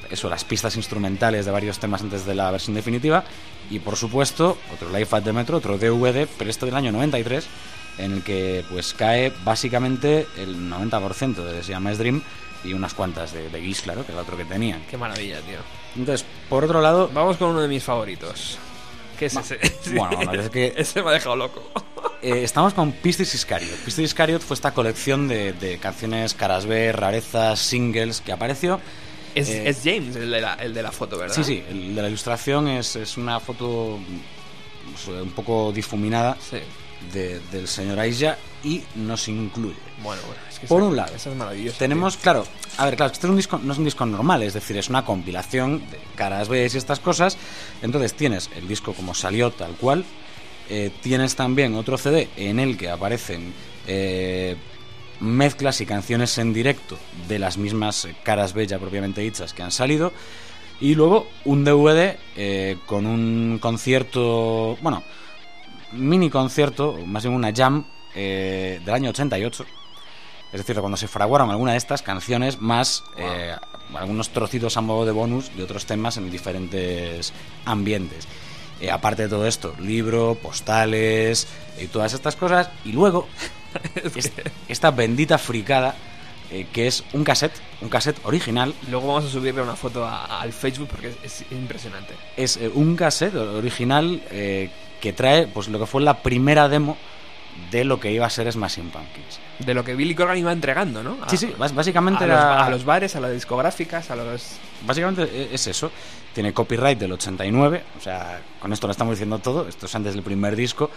eso, 0.09 0.29
las 0.29 0.43
pistas 0.45 0.75
instrumentales 0.77 1.45
de 1.45 1.51
varios 1.51 1.77
temas 1.77 2.01
antes 2.01 2.25
de 2.25 2.33
la 2.33 2.49
versión 2.49 2.73
definitiva 2.75 3.23
y 3.69 3.77
por 3.77 3.95
supuesto 3.97 4.57
otro 4.73 4.89
Life 4.89 5.15
at 5.15 5.21
the 5.23 5.31
Metro, 5.31 5.57
otro 5.57 5.77
DVD, 5.77 6.27
pero 6.39 6.49
este 6.49 6.65
del 6.65 6.75
año 6.75 6.91
93 6.91 7.45
en 7.99 8.13
el 8.13 8.23
que 8.23 8.65
pues 8.71 8.95
cae 8.95 9.31
básicamente 9.43 10.25
el 10.37 10.57
90% 10.71 11.35
de 11.43 11.61
Siamese 11.63 11.99
Dream 11.99 12.23
y 12.63 12.73
unas 12.73 12.93
cuantas 12.93 13.33
de, 13.33 13.49
de 13.49 13.61
Gish, 13.61 13.81
claro, 13.81 14.05
que 14.05 14.11
era 14.11 14.21
otro 14.21 14.35
que 14.37 14.45
tenían. 14.45 14.81
Qué 14.89 14.97
maravilla, 14.97 15.39
tío. 15.41 15.59
Entonces, 15.95 16.25
por 16.49 16.63
otro 16.63 16.81
lado, 16.81 17.09
Vamos 17.13 17.37
con 17.37 17.49
uno 17.51 17.61
de 17.61 17.67
mis 17.67 17.83
favoritos. 17.83 18.57
¿Qué 19.17 19.25
es 19.25 19.35
ese? 19.35 19.59
bueno, 19.95 20.11
la 20.23 20.31
verdad 20.31 20.45
es 20.45 20.49
que- 20.51 20.73
Ese 20.77 21.01
me 21.03 21.09
ha 21.09 21.13
dejado 21.13 21.35
loco. 21.35 21.61
Eh, 22.21 22.43
estamos 22.43 22.73
con 22.73 22.91
Pistis 22.91 23.33
Iscariot. 23.35 23.75
Pistis 23.85 24.05
Iscariot 24.05 24.41
fue 24.41 24.55
esta 24.55 24.73
colección 24.73 25.27
de, 25.27 25.53
de 25.53 25.77
canciones 25.77 26.33
caras 26.33 26.65
B, 26.65 26.91
rarezas, 26.91 27.59
singles 27.59 28.21
que 28.21 28.31
apareció. 28.31 28.79
Es, 29.35 29.49
Eh, 29.49 29.69
es 29.69 29.81
James 29.83 30.15
el 30.15 30.31
de, 30.31 30.41
la, 30.41 30.53
el 30.55 30.73
de 30.73 30.81
la 30.83 30.91
foto, 30.91 31.17
¿verdad? 31.17 31.35
Sí, 31.35 31.43
sí, 31.43 31.63
el 31.69 31.95
de 31.95 32.01
la 32.01 32.07
ilustración 32.07 32.67
es, 32.67 32.95
es 32.95 33.15
una 33.17 33.39
foto 33.39 33.99
pues, 34.91 35.07
un 35.21 35.31
poco 35.31 35.71
difuminada 35.71 36.35
Sí. 36.39 36.57
De- 37.13 37.39
del 37.51 37.67
señor 37.67 37.99
Aisha 37.99 38.37
y 38.63 38.83
nos 38.95 39.27
incluye. 39.27 39.75
Bueno, 40.03 40.21
bueno. 40.27 40.41
Es 40.49 40.59
que 40.59 40.67
Por 40.67 40.81
un 40.83 40.95
lado, 40.95 41.15
es 41.15 41.25
maravilloso. 41.27 41.77
Tenemos, 41.77 42.17
claro, 42.17 42.45
a 42.77 42.85
ver, 42.85 42.95
claro, 42.95 43.11
este 43.11 43.25
es 43.27 43.29
un 43.29 43.35
disco, 43.37 43.59
no 43.61 43.71
es 43.73 43.79
un 43.79 43.85
disco 43.85 44.05
normal, 44.05 44.43
es 44.43 44.53
decir, 44.53 44.77
es 44.77 44.89
una 44.89 45.05
compilación 45.05 45.79
de 45.91 45.99
caras 46.15 46.47
B 46.49 46.61
y 46.61 46.77
estas 46.77 46.99
cosas. 46.99 47.37
Entonces 47.81 48.13
tienes 48.13 48.49
el 48.55 48.67
disco 48.67 48.93
como 48.93 49.13
salió 49.13 49.51
tal 49.51 49.73
cual. 49.75 50.03
eh, 50.71 50.91
tienes 51.01 51.35
también 51.35 51.73
otro 51.73 51.97
CD 51.97 52.29
en 52.37 52.59
el 52.59 52.77
que 52.77 52.89
aparecen 52.91 53.53
eh, 53.87 54.55
mezclas 55.19 55.81
y 55.81 55.85
canciones 55.87 56.37
en 56.37 56.53
directo 56.53 56.95
de 57.27 57.39
las 57.39 57.57
mismas 57.57 58.05
eh, 58.05 58.15
caras 58.23 58.53
B 58.53 58.67
ya 58.67 58.77
propiamente 58.77 59.21
dichas 59.21 59.53
que 59.53 59.63
han 59.63 59.71
salido. 59.71 60.13
Y 60.79 60.93
luego 60.95 61.27
un 61.45 61.63
DVD 61.65 62.17
eh, 62.37 62.77
con 62.85 63.05
un 63.07 63.57
concierto, 63.59 64.77
bueno, 64.81 65.03
mini 65.91 66.29
concierto, 66.29 66.97
más 67.05 67.23
bien 67.23 67.35
una 67.35 67.53
jam 67.53 67.85
eh, 68.15 68.81
del 68.83 68.93
año 68.93 69.09
88. 69.09 69.65
Es 70.51 70.59
decir, 70.59 70.79
cuando 70.79 70.97
se 70.97 71.07
fraguaron 71.07 71.51
alguna 71.51 71.73
de 71.73 71.77
estas 71.77 72.01
canciones, 72.01 72.59
más 72.59 73.03
eh, 73.17 73.55
algunos 73.93 74.29
trocitos 74.29 74.77
a 74.77 74.81
modo 74.81 75.05
de 75.05 75.11
bonus 75.11 75.55
de 75.55 75.63
otros 75.63 75.85
temas 75.85 76.17
en 76.17 76.31
diferentes 76.31 77.33
ambientes. 77.65 78.27
Eh, 78.81 78.89
aparte 78.89 79.23
de 79.23 79.29
todo 79.29 79.45
esto, 79.45 79.75
libro, 79.79 80.35
postales 80.41 81.47
y 81.79 81.87
todas 81.87 82.13
estas 82.13 82.35
cosas. 82.35 82.69
Y 82.85 82.93
luego, 82.93 83.27
est- 84.15 84.39
esta 84.67 84.89
bendita 84.89 85.37
fricada, 85.37 85.93
eh, 86.49 86.65
que 86.73 86.87
es 86.87 87.03
un 87.13 87.23
cassette, 87.23 87.53
un 87.81 87.89
cassette 87.89 88.17
original. 88.23 88.73
Luego 88.89 89.07
vamos 89.07 89.25
a 89.25 89.29
subirle 89.29 89.61
una 89.61 89.75
foto 89.75 90.03
a- 90.03 90.41
al 90.41 90.51
Facebook 90.51 90.87
porque 90.89 91.09
es, 91.09 91.41
es 91.43 91.51
impresionante. 91.51 92.15
Es 92.37 92.57
eh, 92.57 92.71
un 92.73 92.95
cassette 92.95 93.35
original 93.35 94.23
eh, 94.31 94.71
que 95.01 95.13
trae 95.13 95.47
pues 95.47 95.67
lo 95.67 95.79
que 95.79 95.85
fue 95.85 96.01
la 96.01 96.21
primera 96.21 96.67
demo 96.69 96.97
de 97.71 97.83
lo 97.83 97.99
que 97.99 98.11
iba 98.11 98.25
a 98.25 98.29
ser 98.29 98.49
Smashing 98.51 98.89
Pumpkins. 98.89 99.39
De 99.59 99.73
lo 99.73 99.83
que 99.83 99.93
Billy 99.95 100.15
Corgan 100.15 100.37
iba 100.37 100.51
entregando, 100.51 101.03
¿no? 101.03 101.17
A- 101.21 101.29
Sí, 101.29 101.35
sí, 101.37 101.53
básicamente 101.57 102.23
a 102.23 102.27
los, 102.27 102.37
era- 102.37 102.65
a 102.65 102.69
los 102.69 102.85
bares, 102.85 103.15
a 103.15 103.19
las 103.19 103.31
discográficas, 103.33 104.09
a 104.11 104.15
los... 104.15 104.57
Básicamente 104.85 105.23
e- 105.23 105.49
es 105.53 105.67
eso. 105.67 105.91
Tiene 106.33 106.53
copyright 106.53 106.97
del 106.97 107.11
89, 107.13 107.83
o 107.97 108.01
sea, 108.01 108.39
con 108.59 108.71
esto 108.71 108.87
lo 108.87 108.91
estamos 108.91 109.15
diciendo 109.15 109.39
todo. 109.39 109.67
Esto 109.67 109.87
es 109.87 109.95
antes 109.95 110.13
del 110.13 110.23
primer 110.23 110.55
disco 110.55 110.89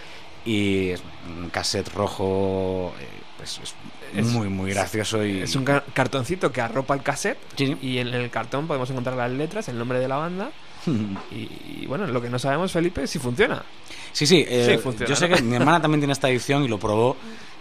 y 0.44 0.90
es 0.90 1.02
un 1.26 1.48
cassette 1.50 1.88
rojo, 1.94 2.92
eh, 3.00 3.06
pues 3.38 3.58
es, 3.62 3.74
Es- 4.14 4.26
muy, 4.26 4.48
muy 4.48 4.70
gracioso 4.72 5.24
y 5.24 5.40
Es 5.40 5.56
un 5.56 5.64
ca- 5.64 5.82
cartoncito 5.94 6.52
que 6.52 6.60
arropa 6.60 6.94
el 6.94 7.02
cassette 7.02 7.38
Sí, 7.56 7.66
sí. 7.66 7.78
y 7.80 7.98
en 7.98 8.08
el 8.08 8.30
cartón 8.30 8.68
podemos 8.68 8.88
encontrar 8.90 9.16
las 9.16 9.32
letras, 9.32 9.68
el 9.68 9.78
nombre 9.78 9.98
de 9.98 10.06
la 10.06 10.16
banda 10.16 10.50
y, 11.30 11.82
y, 11.82 11.86
bueno, 11.86 12.06
lo 12.06 12.20
que 12.20 12.28
no 12.30 12.38
sabemos, 12.38 12.72
Felipe, 12.72 13.02
es 13.04 13.10
si 13.10 13.18
funciona. 13.18 13.62
Sí, 14.12 14.26
sí, 14.26 14.44
eh, 14.48 14.72
Sí, 14.76 14.78
funciona, 14.78 15.08
yo 15.08 15.16
sé 15.16 15.28
¿no? 15.28 15.36
que 15.36 15.42
mi 15.42 15.56
hermana 15.56 15.80
también 15.82 16.00
tiene 16.00 16.12
esta 16.12 16.28
edición 16.28 16.64
y 16.64 16.68
lo 16.68 16.78
probó 16.78 17.16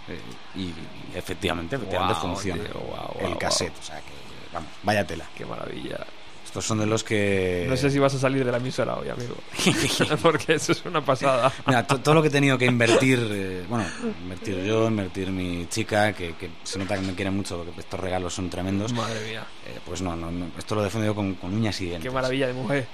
eh, 0.08 0.20
y, 0.60 0.74
efectivamente, 1.18 1.76
efectivamente 1.76 2.16
funciona 2.16 2.64
tío, 2.64 3.28
el 3.28 3.38
cassette. 3.38 3.74
O 3.80 3.84
sea 3.84 3.98
que, 3.98 4.12
vamos, 4.54 4.70
vaya 4.84 5.06
tela. 5.06 5.26
Qué 5.36 5.46
maravilla. 5.46 6.06
Estos 6.44 6.66
son 6.66 6.80
de 6.80 6.86
los 6.86 7.02
que... 7.06 7.66
No 7.70 7.78
sé 7.78 7.90
si 7.90 7.98
vas 7.98 8.14
a 8.14 8.20
salir 8.20 8.44
de 8.44 8.52
la 8.52 8.58
emisora 8.58 8.98
hoy, 8.98 9.08
amigo. 9.08 9.36
Porque 10.22 10.56
eso 10.56 10.74
es 10.74 10.84
una 10.84 11.00
pasada. 11.00 11.50
Mira, 11.66 11.88
to- 11.88 12.00
todo 12.02 12.16
lo 12.16 12.22
que 12.22 12.28
he 12.28 12.32
tenido 12.32 12.58
que 12.58 12.66
invertir, 12.66 13.26
eh, 13.32 13.64
bueno, 13.70 13.86
invertir 14.22 14.62
yo, 14.66 14.88
invertir 14.88 15.32
mi 15.32 15.68
chica, 15.70 16.12
que, 16.12 16.34
que 16.36 16.50
se 16.64 16.78
nota 16.78 16.96
que 16.96 17.04
me 17.04 17.16
quiere 17.16 17.32
mucho 17.32 17.64
porque 17.64 17.80
estos 17.80 17.98
regalos 17.98 18.34
son 18.34 18.50
tremendos, 18.50 18.92
Madre 18.92 19.26
mía. 19.30 19.46
eh, 19.66 19.80
pues 19.86 20.02
no, 20.02 20.14
no, 20.18 20.30
no, 20.30 20.48
esto 20.58 20.76
lo 20.76 20.84
defiendo 20.84 21.08
yo 21.08 21.16
con, 21.16 21.36
con 21.36 21.54
uñas 21.54 21.80
y 21.80 21.86
dientes. 21.86 22.04
Qué 22.10 22.14
maravilla 22.14 22.48
de 22.48 22.54
mujer. 22.54 22.86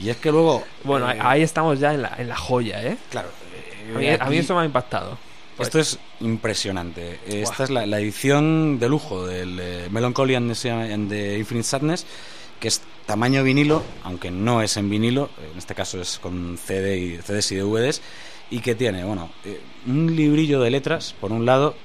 Y 0.00 0.08
es 0.08 0.16
que 0.16 0.30
luego... 0.30 0.64
Bueno, 0.84 1.10
eh, 1.10 1.18
ahí 1.20 1.42
estamos 1.42 1.78
ya 1.78 1.92
en 1.94 2.02
la, 2.02 2.14
en 2.18 2.28
la 2.28 2.36
joya, 2.36 2.82
¿eh? 2.82 2.96
Claro. 3.10 3.28
eh, 3.54 3.94
A 3.94 3.98
mí, 3.98 4.06
a 4.08 4.10
mí 4.16 4.36
aquí- 4.36 4.36
eso 4.38 4.54
me 4.54 4.62
ha 4.62 4.64
impactado. 4.64 5.18
Esto 5.58 5.78
es 5.78 5.98
impresionante. 6.20 7.20
Esta 7.26 7.64
es 7.64 7.70
la, 7.70 7.86
la 7.86 8.00
edición 8.00 8.78
de 8.80 8.88
lujo 8.88 9.26
del 9.26 9.58
eh, 9.60 9.88
Melancholy 9.90 10.34
and 10.34 10.52
the, 10.52 10.70
and 10.70 11.08
the 11.10 11.38
Infinite 11.38 11.64
Sadness, 11.68 12.06
que 12.58 12.68
es 12.68 12.80
tamaño 13.06 13.44
vinilo, 13.44 13.82
aunque 14.02 14.30
no 14.30 14.62
es 14.62 14.76
en 14.76 14.88
vinilo, 14.90 15.30
en 15.52 15.58
este 15.58 15.74
caso 15.74 16.00
es 16.00 16.18
con 16.18 16.56
CD 16.58 16.98
y, 16.98 17.18
CDs 17.18 17.52
y 17.52 17.56
DVDs, 17.56 18.00
y 18.50 18.60
que 18.60 18.74
tiene, 18.74 19.04
bueno, 19.04 19.30
eh, 19.44 19.60
un 19.86 20.16
librillo 20.16 20.60
de 20.60 20.70
letras, 20.70 21.14
por 21.20 21.30
un 21.32 21.44
lado, 21.46 21.76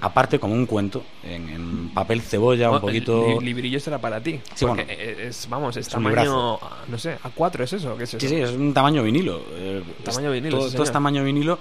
aparte 0.00 0.38
como 0.38 0.54
un 0.54 0.66
cuento, 0.66 1.02
en, 1.22 1.48
en 1.48 1.88
papel 1.90 2.20
cebolla, 2.22 2.68
un 2.70 2.76
el 2.76 2.80
poquito... 2.80 3.40
li- 3.40 3.46
librillo 3.46 3.80
será 3.80 3.98
para 3.98 4.20
ti. 4.22 4.40
Sí, 4.54 4.64
porque 4.66 4.84
bueno. 4.84 5.22
es, 5.28 5.48
vamos, 5.48 5.76
es, 5.76 5.86
Es 5.88 5.94
un 5.94 6.04
tamaño, 6.04 6.58
no 6.88 6.98
sé, 6.98 7.16
A4 7.18 7.60
es 7.64 7.72
eso, 7.74 7.96
¿qué 7.96 8.04
es 8.04 8.10
eso? 8.14 8.20
Sí, 8.20 8.28
sí, 8.28 8.36
es 8.36 8.50
un 8.50 8.74
tamaño 8.74 9.02
vinilo. 9.02 9.42
eh, 9.52 9.82
Tamaño 10.04 10.28
es- 10.32 10.34
vinilo, 10.42 10.58
Todo, 10.58 10.68
sí, 10.68 10.74
todo 10.76 10.84
es 10.84 10.92
tamaño 10.92 11.24
vinilo. 11.24 11.58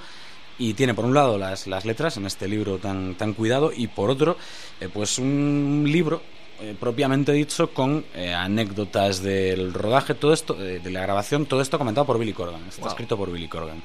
Y 0.60 0.76
tiene 0.76 0.94
por 0.94 1.04
un 1.06 1.16
lado 1.16 1.38
las, 1.40 1.66
las 1.66 1.84
letras 1.84 2.18
en 2.18 2.28
este 2.28 2.48
libro 2.48 2.78
tan, 2.78 3.16
tan 3.16 3.34
cuidado 3.34 3.72
y 3.76 3.88
por 3.88 4.12
otro, 4.12 4.38
eh, 4.80 4.88
pues 4.94 5.18
un 5.18 5.84
libro 5.88 6.22
eh, 6.62 6.76
propiamente 6.80 7.32
dicho 7.32 7.72
con 7.72 8.06
eh, 8.14 8.32
anécdotas 8.34 9.24
del 9.24 9.74
rodaje, 9.74 10.14
todo 10.14 10.32
esto, 10.32 10.56
eh, 10.62 10.80
de 10.80 10.92
la 10.92 11.02
grabación, 11.02 11.48
todo 11.48 11.60
esto 11.60 11.80
comentado 11.80 12.06
por 12.06 12.20
Billy 12.20 12.34
Corgan. 12.34 12.62
Está 12.70 12.82
Wow. 12.84 12.90
escrito 12.92 13.18
por 13.18 13.32
Billy 13.32 13.48
Corgan. 13.48 13.82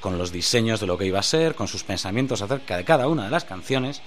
Con 0.00 0.16
los 0.18 0.30
diseños 0.32 0.78
de 0.80 0.86
lo 0.86 0.96
que 0.96 1.06
iba 1.06 1.18
a 1.18 1.22
ser, 1.22 1.54
con 1.54 1.66
sus 1.68 1.82
pensamientos 1.82 2.40
acerca 2.42 2.76
de 2.76 2.84
cada 2.84 3.08
una 3.08 3.24
de 3.24 3.30
las 3.30 3.44
canciones. 3.44 4.00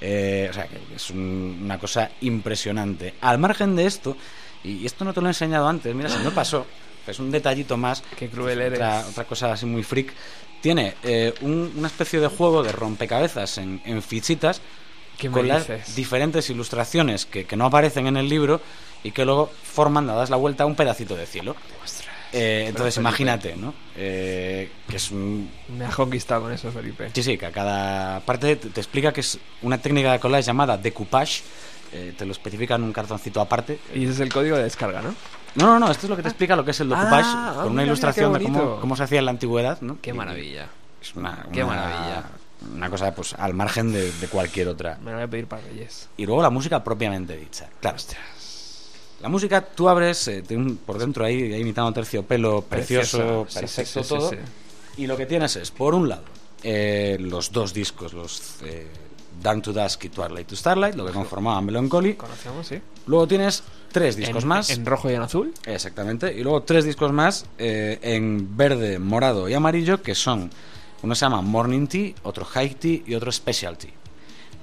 Eh, 0.00 0.48
o 0.50 0.52
sea, 0.54 0.66
que 0.66 0.78
es 0.96 1.10
un- 1.10 1.60
una 1.64 1.78
cosa 1.78 2.10
impresionante. 2.22 3.14
Al 3.20 3.38
margen 3.38 3.76
de 3.76 3.86
esto, 3.86 4.16
y 4.64 4.84
esto 4.86 5.04
no 5.04 5.12
te 5.12 5.20
lo 5.20 5.26
he 5.26 5.30
enseñado 5.30 5.68
antes, 5.68 5.94
mira, 5.94 6.08
se 6.08 6.18
me 6.18 6.30
pasó, 6.30 6.66
es 7.06 7.18
un 7.18 7.30
detallito 7.30 7.76
más. 7.76 8.02
Qué 8.18 8.28
cruel 8.28 8.60
eres. 8.60 8.78
Otra, 8.78 9.04
otra 9.08 9.24
cosa 9.24 9.52
así 9.52 9.66
muy 9.66 9.82
freak. 9.82 10.12
Tiene 10.62 10.94
eh, 11.04 11.34
un- 11.42 11.72
una 11.76 11.88
especie 11.88 12.18
de 12.20 12.28
juego 12.28 12.62
de 12.62 12.72
rompecabezas 12.72 13.58
en, 13.58 13.80
en 13.84 14.02
fichitas 14.02 14.60
¿Qué 15.16 15.28
me 15.28 15.34
con 15.34 15.48
las 15.48 15.68
dices? 15.68 15.94
diferentes 15.94 16.48
ilustraciones 16.50 17.24
que, 17.26 17.44
que 17.44 17.56
no 17.56 17.66
aparecen 17.66 18.06
en 18.06 18.16
el 18.16 18.28
libro 18.28 18.60
y 19.02 19.12
que 19.12 19.24
luego 19.24 19.50
forman, 19.62 20.06
dadas 20.06 20.28
la 20.30 20.36
vuelta, 20.36 20.66
un 20.66 20.74
pedacito 20.76 21.14
de 21.16 21.26
cielo. 21.26 21.56
Ostras. 21.84 22.09
Eh, 22.32 22.66
entonces 22.68 22.94
Felipe. 22.94 23.08
imagínate, 23.08 23.56
¿no? 23.56 23.74
Eh, 23.96 24.70
que 24.88 24.96
es 24.96 25.10
un, 25.10 25.50
Me 25.76 25.84
has 25.84 25.94
conquistado 25.94 26.42
con 26.42 26.52
eso, 26.52 26.70
Felipe. 26.70 27.10
Sí, 27.12 27.22
sí, 27.22 27.36
que 27.36 27.46
a 27.46 27.50
cada 27.52 28.20
parte 28.20 28.56
te, 28.56 28.70
te 28.70 28.80
explica 28.80 29.12
que 29.12 29.20
es 29.20 29.38
una 29.62 29.78
técnica 29.78 30.12
de 30.12 30.20
collage 30.20 30.44
llamada 30.44 30.76
decoupage. 30.78 31.42
eh, 31.92 32.14
te 32.16 32.24
lo 32.24 32.30
especifica 32.32 32.76
en 32.76 32.84
un 32.84 32.92
cartoncito 32.92 33.40
aparte. 33.40 33.80
Y 33.94 34.04
ese 34.04 34.12
es 34.12 34.20
el 34.20 34.32
código 34.32 34.56
de 34.56 34.62
descarga, 34.62 35.02
¿no? 35.02 35.12
No, 35.56 35.66
no, 35.66 35.78
no, 35.80 35.90
esto 35.90 36.06
es 36.06 36.10
lo 36.10 36.14
que 36.16 36.22
te 36.22 36.28
explica 36.28 36.54
lo 36.54 36.64
que 36.64 36.70
es 36.70 36.78
el 36.78 36.88
decoupage 36.88 37.24
Ah, 37.26 37.50
con 37.56 37.64
una 37.64 37.70
mira, 37.72 37.84
ilustración 37.86 38.32
de 38.32 38.42
cómo, 38.44 38.76
cómo 38.80 38.94
se 38.94 39.02
hacía 39.02 39.18
en 39.18 39.24
la 39.24 39.32
antigüedad, 39.32 39.80
¿no? 39.80 39.98
Qué 40.00 40.12
maravilla. 40.12 40.68
Es 41.02 41.16
una, 41.16 41.46
Qué 41.52 41.64
maravilla. 41.64 42.24
Una 42.74 42.88
cosa, 42.90 43.12
pues, 43.14 43.34
al 43.34 43.54
margen 43.54 43.90
de, 43.90 44.12
de 44.12 44.28
cualquier 44.28 44.68
otra. 44.68 44.98
Me 45.02 45.10
lo 45.10 45.16
voy 45.16 45.24
a 45.24 45.28
pedir 45.28 45.46
para 45.46 45.62
Reyes. 45.62 46.08
Y 46.16 46.26
luego 46.26 46.42
la 46.42 46.50
música 46.50 46.84
propiamente 46.84 47.36
dicha. 47.36 47.68
Claro. 47.80 47.96
La 49.22 49.28
música, 49.28 49.60
tú 49.60 49.88
abres 49.88 50.28
eh, 50.28 50.42
por 50.86 50.98
dentro 50.98 51.24
ahí, 51.24 51.52
ahí 51.52 51.60
imitando 51.60 51.92
terciopelo, 51.92 52.62
precioso, 52.62 53.46
perfecto 53.52 54.02
sí, 54.02 54.08
sí, 54.08 54.08
todo. 54.08 54.30
sí. 54.30 54.36
Y 54.96 55.06
lo 55.06 55.16
que 55.16 55.26
tienes 55.26 55.56
es, 55.56 55.70
por 55.70 55.94
un 55.94 56.08
lado, 56.08 56.24
eh, 56.62 57.16
los 57.20 57.52
dos 57.52 57.72
discos, 57.72 58.12
los 58.12 58.56
eh, 58.64 58.86
to 59.62 59.72
Dusk 59.72 60.04
y 60.04 60.08
Twilight 60.08 60.46
to 60.46 60.56
Starlight, 60.56 60.94
lo 60.94 61.06
que 61.06 61.12
conformaba 61.12 61.60
Melancholy. 61.60 62.14
Conocemos, 62.14 62.66
sí. 62.66 62.80
Luego 63.06 63.26
tienes 63.26 63.62
tres 63.90 64.16
discos 64.16 64.42
en, 64.42 64.48
más. 64.48 64.70
En 64.70 64.84
rojo 64.86 65.10
y 65.10 65.14
en 65.14 65.22
azul. 65.22 65.54
Exactamente. 65.64 66.32
Y 66.32 66.42
luego 66.42 66.62
tres 66.62 66.84
discos 66.84 67.12
más 67.12 67.46
eh, 67.58 67.98
en 68.02 68.56
verde, 68.56 68.98
morado 68.98 69.48
y 69.48 69.54
amarillo, 69.54 70.02
que 70.02 70.14
son. 70.14 70.50
Uno 71.02 71.14
se 71.14 71.24
llama 71.24 71.40
Morning 71.40 71.86
Tea, 71.86 72.12
otro 72.22 72.44
High 72.44 72.74
Tea 72.74 73.00
y 73.06 73.14
otro 73.14 73.32
Specialty. 73.32 73.88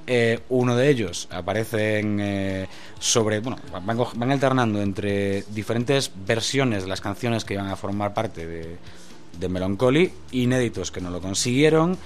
Eh, 0.09 0.39
uno 0.49 0.77
de 0.77 0.89
ellos 0.89 1.27
aparece 1.31 1.99
en, 1.99 2.19
eh, 2.21 2.67
sobre. 2.97 3.41
Bueno, 3.41 3.57
van, 3.71 3.97
van 4.15 4.31
alternando 4.31 4.81
entre 4.81 5.43
diferentes 5.49 6.11
versiones 6.25 6.83
de 6.83 6.89
las 6.89 7.01
canciones 7.01 7.43
que 7.43 7.55
iban 7.55 7.67
a 7.67 7.75
formar 7.75 8.13
parte 8.13 8.47
de, 8.47 8.77
de 9.37 9.49
Melancholy, 9.49 10.11
inéditos 10.31 10.91
que 10.91 11.01
no 11.01 11.09
lo 11.09 11.21
consiguieron, 11.21 11.97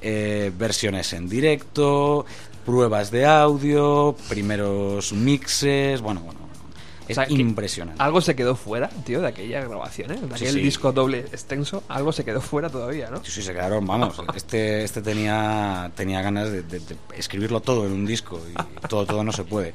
eh, 0.00 0.50
versiones 0.56 1.12
en 1.12 1.28
directo, 1.28 2.24
pruebas 2.64 3.10
de 3.10 3.26
audio, 3.26 4.16
primeros 4.28 5.12
mixes. 5.12 6.00
Bueno, 6.00 6.20
bueno. 6.20 6.49
Es 7.10 7.18
O 7.18 7.20
sea, 7.20 7.26
que 7.26 7.34
impresionante. 7.34 8.02
Algo 8.02 8.20
se 8.20 8.34
quedó 8.36 8.54
fuera, 8.56 8.88
tío, 9.04 9.20
de 9.20 9.28
aquella 9.28 9.60
grabación, 9.62 10.10
¿eh? 10.12 10.18
De 10.20 10.34
aquel 10.34 10.52
sí. 10.54 10.60
disco 10.60 10.92
doble 10.92 11.20
extenso. 11.20 11.82
Algo 11.88 12.12
se 12.12 12.24
quedó 12.24 12.40
fuera 12.40 12.70
todavía, 12.70 13.10
¿no? 13.10 13.24
Sí, 13.24 13.30
sí, 13.30 13.42
se 13.42 13.52
quedaron, 13.52 13.86
vamos. 13.86 14.20
Este, 14.34 14.84
este 14.84 15.02
tenía, 15.02 15.90
tenía 15.96 16.22
ganas 16.22 16.50
de, 16.50 16.62
de- 16.62 16.80
de 16.80 16.96
escribirlo 17.16 17.60
todo 17.60 17.86
en 17.86 17.92
un 17.92 18.06
disco 18.06 18.40
y 18.50 18.86
todo, 18.88 19.06
todo 19.06 19.22
no 19.24 19.32
se 19.32 19.44
puede. 19.44 19.74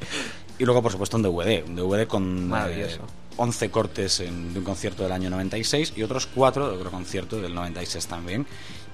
Y 0.58 0.66
luego, 0.66 0.82
por 0.82 0.92
supuesto, 0.92 1.18
un 1.18 1.24
DVD. 1.24 1.64
Un 1.68 1.76
DVD 1.76 2.08
con 2.08 2.52
eh, 2.70 2.98
11 3.38 3.70
cortes 3.70 4.20
en- 4.22 4.54
de 4.54 4.60
un 4.60 4.66
concierto 4.66 5.04
del 5.04 5.12
año 5.12 5.30
96 5.30 5.94
y 5.96 6.04
otros 6.04 6.28
4 6.34 6.70
de 6.72 6.78
otro 6.78 6.90
concierto 6.92 7.42
del 7.42 7.54
96 7.54 8.08
también. 8.08 8.46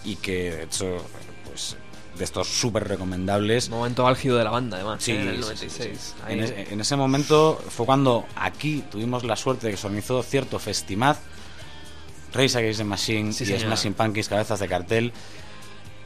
Y 0.03 0.15
que, 0.15 0.51
de 0.51 0.63
hecho, 0.63 0.97
pues 1.45 1.75
de 2.17 2.23
estos 2.23 2.47
súper 2.47 2.87
recomendables. 2.87 3.69
Momento 3.69 4.05
álgido 4.07 4.37
de 4.37 4.43
la 4.43 4.49
banda, 4.51 4.77
además, 4.77 5.03
Sí, 5.03 5.11
¿eh? 5.13 5.21
en 5.21 5.27
el 5.29 5.35
sí, 5.35 5.41
96. 5.41 5.71
sí, 5.71 5.89
sí. 5.95 6.13
Ahí. 6.25 6.33
En, 6.37 6.43
ese, 6.43 6.73
en 6.73 6.81
ese 6.81 6.95
momento 6.95 7.61
fue 7.69 7.85
cuando 7.85 8.25
aquí 8.35 8.83
tuvimos 8.91 9.23
la 9.23 9.35
suerte 9.35 9.67
de 9.67 9.71
que 9.73 9.77
se 9.77 9.87
organizó 9.87 10.21
cierto 10.23 10.59
festimaz. 10.59 11.19
Race 12.33 12.57
Against 12.57 12.79
the 12.79 12.83
Machine 12.85 13.29
y 13.29 13.33
señor. 13.33 13.59
Smashing 13.59 13.93
Pumpkins, 13.93 14.29
cabezas 14.29 14.59
de 14.59 14.67
cartel. 14.67 15.11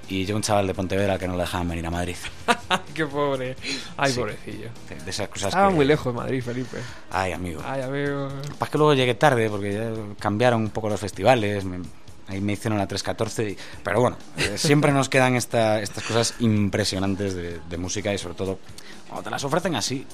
Y 0.08 0.26
yo, 0.26 0.36
un 0.36 0.42
chaval 0.44 0.68
de 0.68 0.74
Pontevedra 0.76 1.18
que 1.18 1.28
no 1.28 1.34
le 1.34 1.42
dejaban 1.42 1.68
venir 1.68 1.86
a 1.88 1.90
Madrid. 1.92 2.16
Qué 2.94 3.06
pobre. 3.08 3.56
Ay, 3.98 4.12
Sí. 4.12 4.20
pobrecillo. 4.20 4.70
De, 5.04 5.10
esas 5.10 5.28
cosas 5.30 5.48
Estaba 5.50 5.70
que- 5.70 5.76
muy 5.76 5.86
lejos 5.86 6.14
de 6.14 6.20
Madrid, 6.20 6.44
Felipe. 6.44 6.78
Ay, 7.12 7.32
amigo. 7.32 7.62
Ay, 7.66 7.82
amigo. 7.82 8.30
Para 8.60 8.72
que 8.72 8.78
luego 8.78 8.94
llegué 8.94 9.16
tarde, 9.16 9.50
porque 9.50 9.74
ya 9.74 9.92
cambiaron 10.20 10.62
un 10.62 10.70
poco 10.70 10.90
los 10.90 11.00
festivales. 11.00 11.66
me- 11.66 11.80
ahí 12.28 12.42
me 12.42 12.54
hicieron 12.54 12.78
la 12.78 12.88
314. 12.88 13.50
y- 13.52 13.58
pero 13.84 14.02
bueno, 14.02 14.18
eh, 14.38 14.58
siempre 14.58 14.92
nos 14.92 15.10
quedan 15.10 15.36
esta- 15.36 15.82
estas 15.82 16.04
cosas 16.04 16.34
impresionantes 16.40 17.34
de, 17.36 17.60
de 17.70 17.78
música 17.78 18.14
y 18.14 18.18
sobre 18.18 18.36
todo 18.36 18.60
cuando 19.08 19.24
te 19.24 19.30
las 19.30 19.44
ofrecen 19.44 19.76
así, 19.76 20.06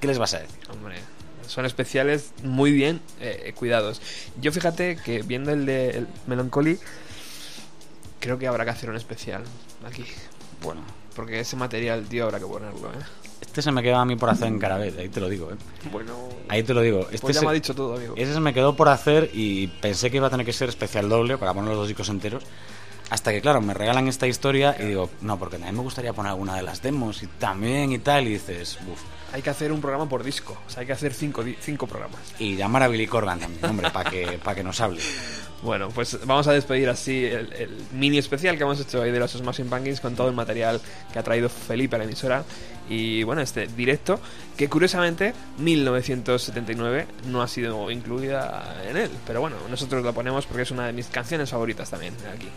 ¿qué 0.00 0.06
les 0.06 0.18
vas 0.18 0.34
a 0.34 0.40
decir? 0.40 0.58
Hombre, 0.70 0.96
son 1.46 1.64
especiales 1.66 2.32
muy 2.42 2.72
bien 2.72 3.00
eh, 3.20 3.52
cuidados. 3.56 4.00
Yo 4.40 4.50
fíjate 4.52 4.96
que 4.96 5.22
viendo 5.22 5.52
el 5.52 5.64
de 5.66 5.90
el 5.90 6.08
Melancholy, 6.26 6.78
creo 8.20 8.38
que 8.38 8.46
habrá 8.48 8.64
que 8.64 8.70
hacer 8.70 8.90
un 8.90 8.96
especial 8.96 9.44
aquí. 9.86 10.04
Bueno, 10.62 10.80
Porque 11.14 11.40
ese 11.40 11.56
material, 11.56 12.06
tío, 12.08 12.24
habrá 12.24 12.38
que 12.40 12.46
ponerlo, 12.46 12.90
¿eh? 12.92 12.96
Este 13.40 13.62
se 13.62 13.72
me 13.72 13.82
quedó 13.82 13.96
a 13.96 14.04
mí 14.04 14.16
por 14.16 14.28
hacer 14.30 14.48
en 14.48 14.58
Carabet, 14.58 14.98
ahí 14.98 15.08
te 15.08 15.20
lo 15.20 15.28
digo, 15.28 15.50
¿eh? 15.50 15.56
Bueno, 15.92 16.14
Ahí 16.48 16.62
te 16.62 16.72
lo 16.74 16.80
digo. 16.80 17.00
Este 17.10 17.18
pues 17.20 17.34
ya 17.34 17.40
se- 17.40 17.46
me 17.46 17.50
ha 17.50 17.54
dicho 17.54 17.74
todo, 17.74 17.96
amigo. 17.96 18.14
Ese 18.16 18.32
se 18.34 18.40
me 18.40 18.54
quedó 18.54 18.76
por 18.76 18.88
hacer 18.88 19.30
y 19.32 19.66
pensé 19.66 20.10
que 20.10 20.18
iba 20.18 20.28
a 20.28 20.30
tener 20.30 20.46
que 20.46 20.52
ser 20.52 20.68
especial 20.68 21.08
doble 21.08 21.38
para 21.38 21.52
poner 21.54 21.70
los 21.70 21.78
dos 21.78 21.88
discos 21.88 22.08
enteros. 22.08 22.44
Hasta 23.10 23.30
que, 23.32 23.40
claro, 23.40 23.60
me 23.60 23.72
regalan 23.74 24.08
esta 24.08 24.26
historia 24.26 24.76
y 24.80 24.84
digo, 24.84 25.08
no, 25.20 25.38
porque 25.38 25.56
también 25.58 25.76
me 25.76 25.82
gustaría 25.82 26.12
poner 26.12 26.30
alguna 26.30 26.56
de 26.56 26.62
las 26.62 26.82
demos 26.82 27.22
y 27.22 27.26
también 27.28 27.92
y 27.92 27.98
tal. 27.98 28.26
Y 28.26 28.30
dices, 28.32 28.78
uff. 28.92 29.00
Hay 29.32 29.42
que 29.42 29.50
hacer 29.50 29.72
un 29.72 29.80
programa 29.80 30.08
por 30.08 30.22
disco. 30.22 30.56
O 30.66 30.70
sea, 30.70 30.80
hay 30.80 30.86
que 30.86 30.92
hacer 30.92 31.12
cinco, 31.12 31.44
cinco 31.60 31.86
programas. 31.86 32.20
Y 32.38 32.56
llamar 32.56 32.82
a 32.82 32.88
Billy 32.88 33.06
Corgan 33.06 33.38
también, 33.40 33.64
hombre, 33.64 33.90
para 33.90 34.10
que, 34.10 34.38
para 34.42 34.54
que 34.54 34.62
nos 34.62 34.80
hable. 34.80 35.00
Bueno, 35.62 35.88
pues 35.88 36.18
vamos 36.26 36.46
a 36.46 36.52
despedir 36.52 36.88
así 36.88 37.24
el, 37.24 37.52
el 37.52 37.70
mini 37.92 38.18
especial 38.18 38.56
que 38.56 38.62
hemos 38.62 38.80
hecho 38.80 39.00
hoy 39.00 39.10
de 39.10 39.18
los 39.18 39.32
Smashing 39.32 39.68
Pumpkins 39.68 40.00
con 40.00 40.14
todo 40.14 40.28
el 40.28 40.34
material 40.34 40.80
que 41.12 41.18
ha 41.18 41.22
traído 41.22 41.48
Felipe 41.48 41.96
a 41.96 41.98
la 41.98 42.04
emisora. 42.04 42.44
Y 42.88 43.24
bueno, 43.24 43.42
este 43.42 43.66
directo, 43.66 44.20
que 44.56 44.68
curiosamente 44.68 45.34
1979 45.58 47.06
no 47.26 47.42
ha 47.42 47.48
sido 47.48 47.90
incluida 47.90 48.80
en 48.88 48.96
él. 48.96 49.10
Pero 49.26 49.40
bueno, 49.40 49.56
nosotros 49.68 50.04
la 50.04 50.12
ponemos 50.12 50.46
porque 50.46 50.62
es 50.62 50.70
una 50.70 50.86
de 50.86 50.92
mis 50.92 51.06
canciones 51.06 51.50
favoritas 51.50 51.90
también 51.90 52.14
aquí. 52.32 52.48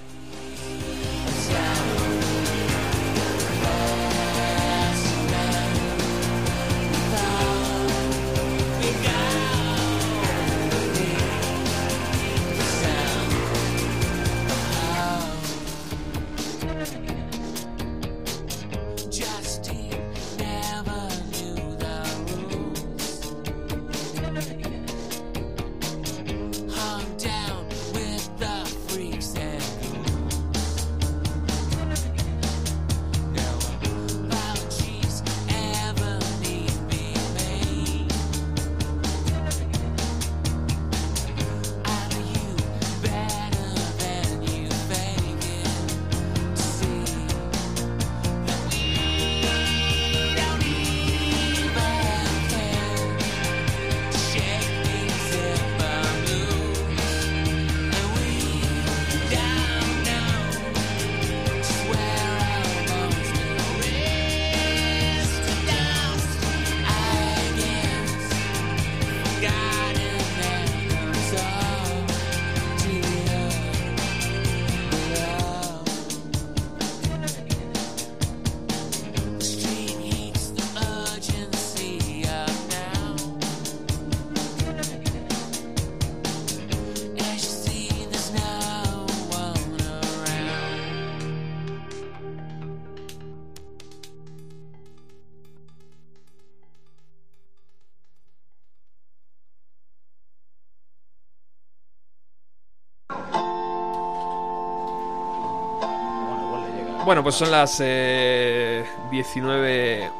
Bueno, 107.10 107.24
pues 107.24 107.34
son 107.34 107.50
las 107.50 107.82
eh, 107.84 108.86
19... 109.10 110.12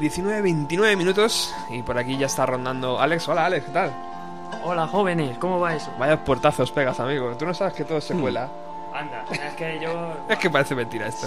19, 0.00 0.40
29 0.40 0.96
minutos 0.96 1.54
y 1.68 1.82
por 1.82 1.98
aquí 1.98 2.16
ya 2.16 2.24
está 2.24 2.46
rondando 2.46 2.98
Alex. 2.98 3.28
Hola 3.28 3.44
Alex, 3.44 3.66
¿qué 3.66 3.72
tal? 3.72 3.92
Hola 4.62 4.86
jóvenes, 4.86 5.36
¿cómo 5.36 5.60
va 5.60 5.74
eso? 5.74 5.90
Vaya 5.98 6.24
puertazos 6.24 6.72
pegas, 6.72 6.98
amigo. 6.98 7.36
Tú 7.36 7.44
no 7.44 7.52
sabes 7.52 7.74
que 7.74 7.84
todo 7.84 8.00
se 8.00 8.14
cuela. 8.14 8.48
Anda, 8.94 9.26
es 9.30 9.52
que 9.52 9.78
yo... 9.78 10.14
Es 10.30 10.38
que 10.38 10.48
parece 10.48 10.74
mentira 10.74 11.08
esto. 11.08 11.26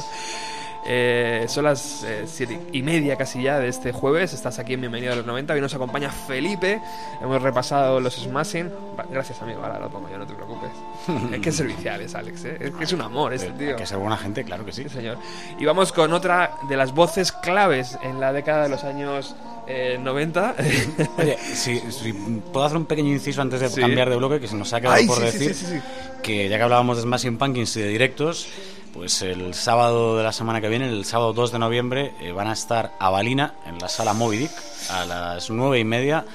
Eh, 0.89 1.45
son 1.49 1.65
las 1.65 2.03
eh, 2.03 2.23
siete 2.25 2.59
y 2.71 2.81
media 2.81 3.17
casi 3.17 3.43
ya 3.43 3.59
de 3.59 3.67
este 3.67 3.91
jueves. 3.91 4.33
Estás 4.33 4.57
aquí 4.57 4.73
en 4.73 4.79
Bienvenido 4.81 5.11
a 5.11 5.15
los 5.17 5.25
90. 5.25 5.53
Hoy 5.53 5.59
nos 5.59 5.73
acompaña 5.73 6.09
Felipe. 6.09 6.81
Hemos 7.21 7.41
repasado 7.41 7.99
los 7.99 8.15
Smashing. 8.15 8.71
Gracias, 9.11 9.41
amigo. 9.41 9.61
Ahora 9.61 9.79
lo 9.79 9.89
pongo 9.89 10.09
yo, 10.09 10.17
no 10.17 10.25
te 10.25 10.33
preocupes. 10.33 10.69
es 11.33 11.39
que 11.41 11.49
es 11.49 11.55
servicial, 11.55 11.99
es 12.01 12.15
Alex. 12.15 12.45
¿eh? 12.45 12.57
Es 12.61 12.71
que 12.71 12.83
es 12.85 12.93
un 12.93 13.01
amor 13.01 13.33
este 13.33 13.49
Hay 13.49 13.57
tío. 13.57 13.75
que 13.75 13.85
ser 13.85 13.97
buena 13.97 14.15
gente, 14.15 14.45
claro 14.45 14.63
que 14.63 14.71
sí. 14.71 14.83
Sí, 14.83 14.89
señor. 14.89 15.17
Y 15.59 15.65
vamos 15.65 15.91
con 15.91 16.13
otra 16.13 16.51
de 16.69 16.77
las 16.77 16.93
voces 16.93 17.33
claves 17.33 17.97
en 18.01 18.21
la 18.21 18.31
década 18.31 18.63
de 18.63 18.69
los 18.69 18.85
años 18.85 19.35
eh, 19.67 19.99
90. 20.01 20.55
Oye, 21.17 21.37
si, 21.37 21.79
si 21.91 22.13
puedo 22.13 22.65
hacer 22.65 22.77
un 22.77 22.85
pequeño 22.85 23.11
inciso 23.11 23.41
antes 23.41 23.59
de 23.59 23.69
Sí. 23.69 23.81
cambiar 23.81 24.09
de 24.09 24.15
bloque, 24.15 24.39
que 24.39 24.47
se 24.47 24.55
nos 24.55 24.71
ha 24.73 24.79
quedado 24.81 24.95
Ay, 24.95 25.05
por 25.07 25.17
sí, 25.17 25.23
decir 25.23 25.53
sí, 25.53 25.65
sí, 25.65 25.71
sí. 25.75 25.81
que 26.23 26.47
ya 26.49 26.57
que 26.57 26.63
hablábamos 26.63 26.97
de 26.97 27.03
Smashing 27.03 27.37
Pumpkins 27.37 27.75
y 27.77 27.81
de 27.81 27.87
directos, 27.89 28.47
pues 28.93 29.21
el 29.21 29.53
sábado 29.53 30.17
de 30.17 30.23
la 30.23 30.31
semana 30.31 30.61
que 30.61 30.69
viene, 30.69 30.89
el 30.89 31.05
sábado 31.05 31.33
2 31.33 31.51
de 31.51 31.59
noviembre, 31.59 32.13
eh, 32.21 32.31
van 32.31 32.47
a 32.47 32.53
estar 32.53 32.93
a 32.99 33.09
Balina 33.09 33.53
en 33.67 33.77
la 33.79 33.89
sala 33.89 34.13
Moby 34.13 34.37
Dick 34.37 34.51
a 34.89 35.05
las 35.05 35.49
nueve 35.49 35.79
y 35.79 35.83
media 35.83 36.25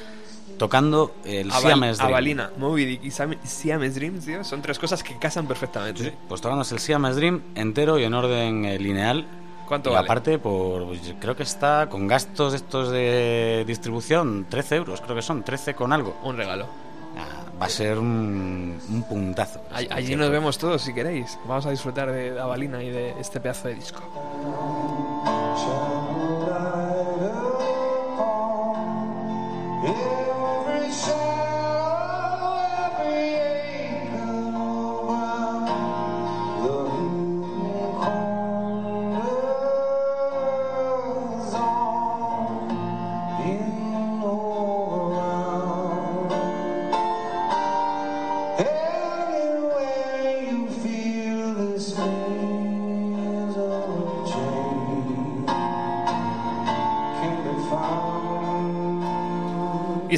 tocando 0.59 1.15
el 1.25 1.51
Aval- 1.51 1.63
Siamese 1.63 1.97
Dream. 1.97 2.09
Avalina, 2.11 2.51
Moby 2.59 2.85
Dick 2.85 3.05
y 3.05 3.11
Siam- 3.11 3.39
Siamese 3.43 3.95
Dream, 3.99 4.21
tío, 4.21 4.45
son 4.45 4.63
tres 4.63 4.79
cosas 4.79 5.03
que 5.03 5.19
casan 5.19 5.49
perfectamente. 5.49 6.05
Sí, 6.05 6.13
pues 6.29 6.41
tocándose 6.41 6.75
el 6.75 6.81
Siamese 6.81 7.17
Dream 7.17 7.41
entero 7.57 7.99
y 7.99 8.05
en 8.05 8.15
orden 8.15 8.65
eh, 8.67 8.79
lineal. 8.79 9.27
¿Cuánto 9.73 9.89
y 9.89 9.95
vale? 9.95 10.05
aparte, 10.05 10.39
por, 10.39 10.85
pues, 10.85 11.15
creo 11.19 11.35
que 11.35 11.45
está 11.45 11.89
con 11.89 12.07
gastos 12.07 12.53
estos 12.53 12.91
de 12.91 13.65
distribución, 13.67 14.45
13 14.47 14.77
euros, 14.77 15.01
creo 15.01 15.17
que 15.17 15.23
son, 15.23 15.43
13 15.43 15.73
con 15.73 15.95
algo. 15.95 16.15
Un 16.25 16.37
regalo. 16.37 16.67
Ah, 17.17 17.51
va 17.59 17.65
a 17.65 17.69
ser 17.71 17.99
un, 17.99 18.79
un 18.91 19.03
puntazo. 19.05 19.63
Allí 19.73 20.09
sí, 20.09 20.15
nos 20.17 20.31
vemos 20.31 20.59
todos 20.59 20.83
si 20.83 20.93
queréis. 20.93 21.39
Vamos 21.47 21.65
a 21.65 21.71
disfrutar 21.71 22.13
de 22.13 22.39
Avalina 22.39 22.83
y 22.83 22.91
de 22.91 23.19
este 23.19 23.41
pedazo 23.41 23.69
de 23.69 23.77
disco. 23.77 24.03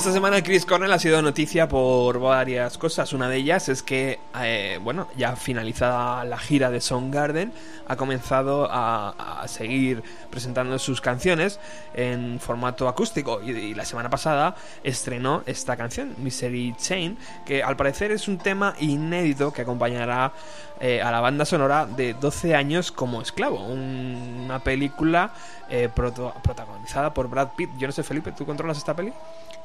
Esta 0.05 0.13
semana 0.13 0.43
Chris 0.43 0.67
Cornell 0.67 0.93
ha 0.93 0.99
sido 0.99 1.23
noticia 1.23 1.67
por 1.67 2.21
varias 2.21 2.77
cosas. 2.77 3.15
Una 3.15 3.27
de 3.27 3.37
ellas 3.37 3.71
es 3.71 3.83
que, 3.83 4.21
eh, 4.39 4.79
bueno, 4.83 5.09
ya 5.17 5.35
finalizada 5.35 6.23
la 6.27 6.37
gira 6.37 6.71
de 6.71 6.83
Soundgarden, 6.83 7.55
ha 7.89 7.97
comenzado 7.97 8.69
a, 8.71 9.43
seguir 9.47 10.03
presentando 10.29 10.79
sus 10.79 11.01
canciones 11.01 11.59
en 11.95 12.39
formato 12.39 12.87
acústico. 12.87 13.41
Y, 13.43 13.53
y 13.53 13.75
la 13.75 13.87
semana 13.87 14.11
pasada 14.11 14.55
estrenó 14.83 15.43
esta 15.47 15.75
canción, 15.79 16.15
Misery 16.19 16.75
Chain, 16.77 17.17
que 17.47 17.63
al 17.63 17.75
parecer 17.77 18.13
es 18.13 18.29
un 18.29 18.37
tema 18.37 18.75
inédito 18.81 19.55
que 19.55 19.63
acompañará 19.63 20.33
eh, 20.81 21.01
a 21.01 21.11
la 21.11 21.21
banda 21.21 21.47
sonora 21.47 21.87
de 21.87 22.13
12 22.13 22.55
años 22.55 22.93
como 22.93 23.23
esclavo. 23.23 23.65
Un- 23.65 24.43
una 24.45 24.59
película 24.59 25.33
eh, 25.71 25.89
proto- 25.95 26.35
protagonizada 26.43 27.15
por 27.15 27.27
Brad 27.31 27.49
Pitt. 27.57 27.71
Yo 27.79 27.87
no 27.87 27.93
sé, 27.93 28.03
Felipe, 28.03 28.33
¿tú 28.33 28.45
controlas 28.45 28.77
esta 28.77 28.95
peli? 28.95 29.11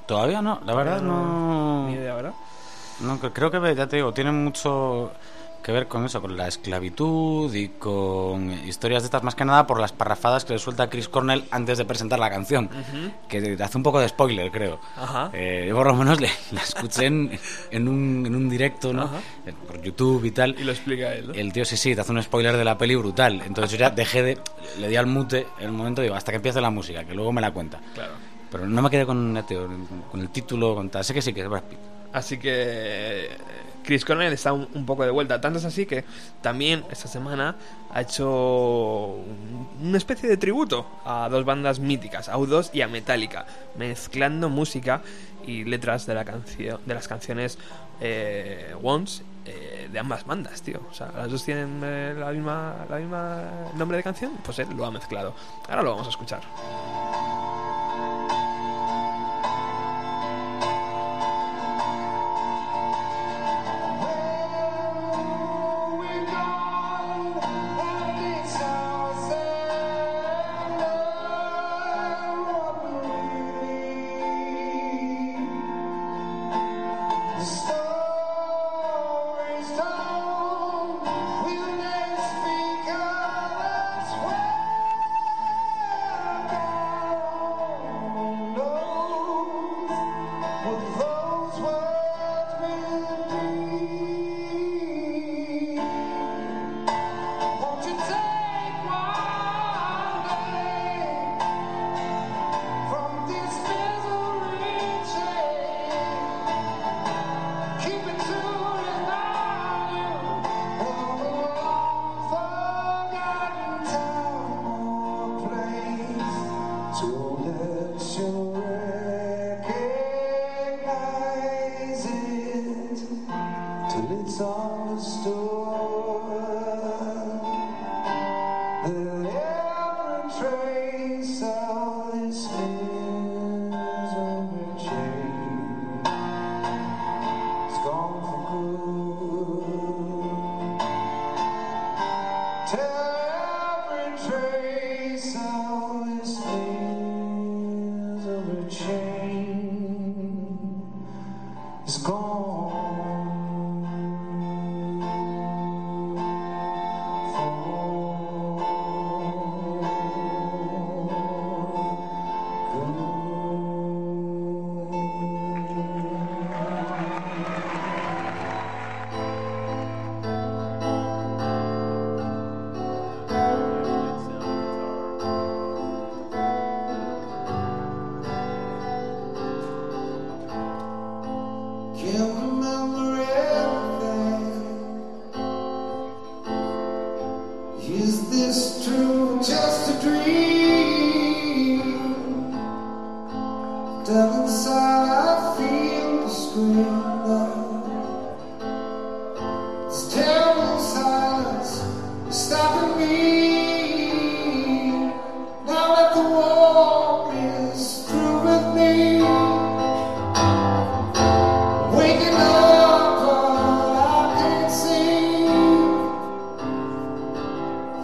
Todavía 0.10 0.42
no, 0.42 0.60
la 0.66 0.74
verdad 0.74 1.02
no. 1.02 1.86
Ni 1.88 1.94
idea, 1.94 2.16
¿verdad? 2.16 2.34
No, 3.02 3.20
cre- 3.20 3.32
creo 3.32 3.52
que 3.52 3.76
ya 3.76 3.86
te 3.88 3.98
digo, 3.98 4.12
tiene 4.12 4.32
mucho 4.32 5.12
que 5.62 5.72
ver 5.72 5.88
con 5.88 6.04
eso, 6.06 6.20
con 6.22 6.36
la 6.36 6.48
esclavitud 6.48 7.54
y 7.54 7.68
con 7.70 8.50
historias 8.68 9.04
de 9.04 9.08
estas, 9.08 9.22
más 9.22 9.36
que 9.36 9.46
nada 9.46 9.68
por 9.68 9.80
las 9.80 9.92
parrafadas 9.92 10.46
que 10.46 10.54
le 10.54 10.60
suelta 10.60 10.90
Chris 10.90 11.08
Cornell 11.10 11.44
antes 11.52 11.78
de 11.78 11.86
presentar 11.86 12.18
la 12.18 12.30
canción, 12.32 12.70
que 13.28 13.56
hace 13.62 13.78
un 13.78 13.84
poco 13.84 14.00
de 14.00 14.10
spoiler, 14.10 14.50
creo. 14.52 14.80
Ajá. 14.98 15.30
Eh, 15.34 15.66
yo 15.68 15.76
por 15.76 15.86
lo 15.86 15.94
menos 15.96 16.20
le, 16.20 16.30
la 16.54 16.62
escuché 16.62 17.06
en, 17.06 17.38
en 17.70 17.88
un, 17.88 18.26
en 18.26 18.36
un 18.36 18.50
directo, 18.50 18.92
¿no? 18.94 19.04
Ajá. 19.04 19.18
Eh, 19.46 19.54
Por 19.68 19.80
YouTube 19.82 20.26
y 20.26 20.32
tal. 20.32 20.56
Y 20.60 20.64
lo 20.64 20.72
explica 20.72 21.14
él, 21.14 21.28
¿no? 21.28 21.34
El 21.36 21.54
tío 21.54 21.64
sí, 21.66 21.78
sí, 21.78 21.94
te 21.94 22.02
hace 22.02 22.12
un 22.12 22.24
spoiler 22.24 22.58
de 22.58 22.64
la 22.66 22.78
peli 22.80 22.96
brutal. 22.96 23.42
Entonces 23.46 23.72
yo 23.74 23.78
ya 23.78 23.92
dejé 23.92 24.24
de... 24.24 24.38
Le 24.80 24.88
di 24.88 24.96
al 24.96 25.06
mute 25.06 25.46
en 25.60 25.66
el 25.68 25.72
momento, 25.74 26.02
digo, 26.02 26.16
hasta 26.16 26.32
que 26.32 26.38
empiece 26.38 26.60
la 26.62 26.72
música, 26.72 27.04
que 27.04 27.14
luego 27.14 27.32
me 27.32 27.42
la 27.42 27.52
cuenta. 27.52 27.80
Claro. 27.94 28.14
Pero 28.52 28.68
no 28.68 28.82
me 28.82 28.90
quedé 28.90 29.06
con, 29.06 29.34
ya 29.36 29.44
te 29.46 29.54
digo, 29.56 29.68
con 30.12 30.20
el 30.22 30.30
título, 30.30 30.76
con 30.76 30.90
tal. 30.90 31.04
Sé 31.04 31.14
que 31.14 31.22
sí, 31.22 31.34
que 31.34 31.42
es 31.42 31.48
Brad 31.50 31.64
Pitt. 31.64 31.80
Así 32.12 32.40
que 32.40 33.30
Chris 33.84 34.04
Cornell 34.04 34.34
está 34.34 34.52
un, 34.54 34.86
poco 34.86 35.04
de 35.06 35.12
vuelta. 35.12 35.40
Tanto 35.40 35.60
es 35.60 35.66
así 35.66 35.86
que 35.86 36.04
también 36.42 36.84
esta 36.92 37.08
semana 37.08 37.56
ha 37.94 38.02
hecho 38.02 38.28
un- 38.28 39.68
una 39.90 39.98
especie 39.98 40.28
de 40.28 40.38
tributo 40.38 40.88
a 41.06 41.30
dos 41.30 41.46
bandas 41.46 41.80
míticas, 41.80 42.28
a 42.30 42.38
U2 42.38 42.72
y 42.74 42.82
a 42.82 42.88
Metallica, 42.88 43.46
mezclando 43.78 44.50
música 44.50 45.02
y 45.46 45.64
letras 45.66 46.06
de 46.08 46.16
la 46.16 46.26
canción, 46.26 46.80
de 46.86 46.94
las 46.96 47.08
canciones 47.08 47.58
eh, 48.02 48.74
Once 48.82 49.24
eh, 49.46 49.88
de 49.92 50.00
ambas 50.00 50.26
bandas, 50.26 50.62
tío. 50.64 50.82
O 50.90 50.94
sea, 50.94 51.12
las 51.16 51.30
dos 51.30 51.44
tienen 51.44 51.80
eh, 51.84 52.16
la 52.18 52.32
misma, 52.32 52.74
la 52.90 52.98
misma 52.98 53.44
nombre 53.76 53.98
de 53.98 54.04
canción, 54.04 54.32
pues 54.44 54.58
él 54.60 54.68
lo 54.76 54.86
ha 54.86 54.92
mezclado. 54.92 55.36
Ahora 55.68 55.84
lo 55.84 55.92
vamos 55.92 56.08
a 56.08 56.10
escuchar. 56.10 56.42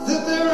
that 0.06 0.24
there 0.24 0.45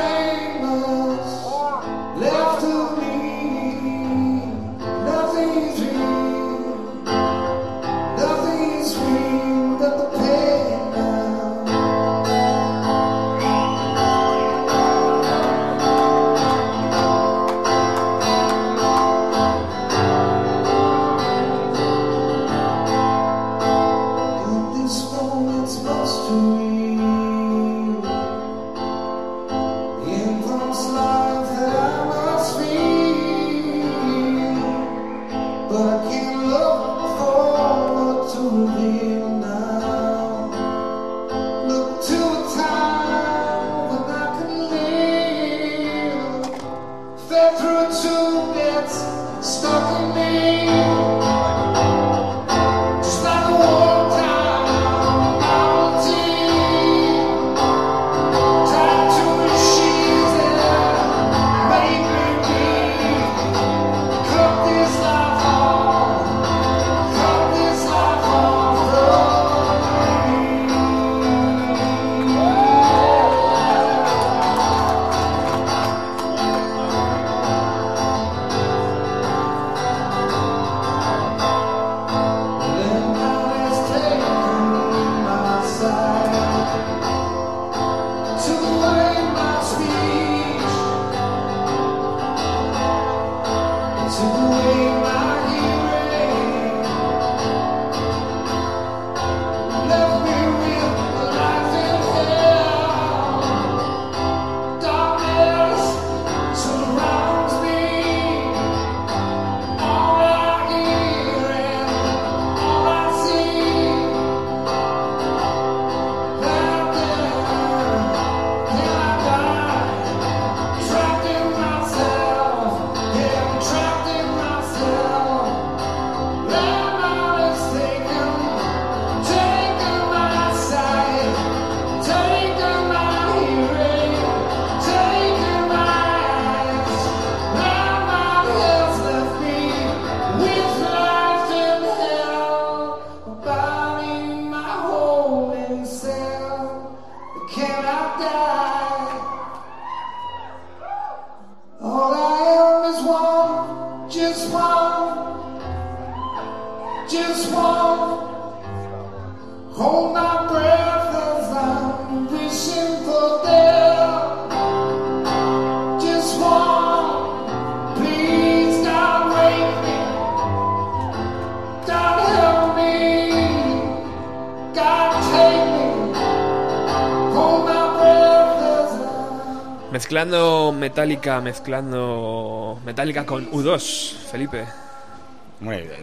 Mezclando 180.06 180.72
Metallica, 180.76 181.40
mezclando 181.42 182.80
Metallica 182.84 183.24
con 183.24 183.52
U2, 183.52 184.16
Felipe. 184.32 184.66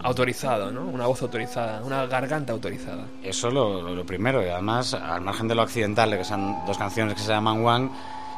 Autorizado, 0.04 0.70
¿no? 0.70 0.82
Una 0.82 1.08
voz 1.08 1.20
autorizada, 1.22 1.82
una 1.82 2.06
garganta 2.06 2.52
autorizada. 2.52 3.04
Eso 3.24 3.50
lo, 3.50 3.82
lo- 3.82 3.96
lo 3.96 4.06
primero, 4.06 4.40
y 4.46 4.48
además, 4.48 4.94
al 4.94 5.20
margen 5.22 5.48
de 5.48 5.56
lo 5.56 5.62
accidental, 5.62 6.12
de 6.12 6.18
que 6.18 6.24
sean 6.24 6.64
dos 6.64 6.78
canciones 6.78 7.14
que 7.14 7.20
se 7.22 7.30
llaman 7.30 7.66
One, 7.66 7.90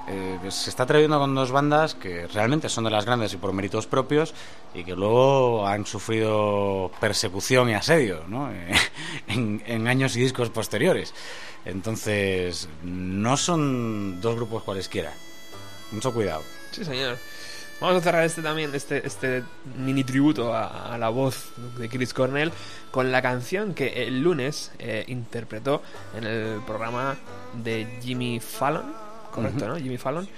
eh, 0.08 0.38
se 0.48 0.70
está 0.70 0.84
atreviendo 0.84 1.18
con 1.18 1.34
dos 1.34 1.52
bandas 1.52 1.94
que 1.94 2.26
realmente 2.28 2.70
son 2.70 2.84
de 2.84 2.90
las 2.90 3.04
grandes 3.04 3.34
y 3.34 3.36
por 3.36 3.52
méritos 3.52 3.86
propios 3.86 4.32
y 4.74 4.82
que 4.82 4.96
luego 4.96 5.66
han 5.66 5.84
sufrido 5.84 6.90
persecución 7.02 7.68
y 7.68 7.74
asedio 7.74 8.22
¿no? 8.28 8.48
En, 9.28 9.62
en 9.66 9.86
años 9.88 10.16
y 10.16 10.20
discos 10.20 10.48
posteriores. 10.48 11.12
Entonces, 11.66 12.66
no 12.82 13.36
son 13.36 14.22
dos 14.22 14.36
grupos 14.36 14.62
cualesquiera. 14.62 15.12
Mucho 15.92 16.12
cuidado. 16.12 16.42
Sí, 16.70 16.84
señor. 16.84 17.18
Vamos 17.80 17.96
a 17.96 18.00
cerrar 18.04 18.24
este 18.24 18.42
también, 18.42 18.74
este, 18.74 19.06
este 19.06 19.42
mini 19.78 20.04
tributo 20.04 20.54
a, 20.54 20.94
a 20.94 20.98
la 20.98 21.08
voz 21.08 21.46
de 21.78 21.88
Chris 21.88 22.12
Cornell 22.12 22.52
con 22.90 23.10
la 23.10 23.22
canción 23.22 23.72
que 23.72 24.06
el 24.06 24.20
lunes 24.20 24.70
eh, 24.78 25.04
interpretó 25.08 25.82
en 26.14 26.24
el 26.24 26.60
programa 26.66 27.16
de 27.64 27.86
Jimmy 28.02 28.38
Fallon, 28.38 28.92
correcto, 29.32 29.66
¿no? 29.66 29.76
Jimmy 29.76 29.96
Fallon. 29.96 30.28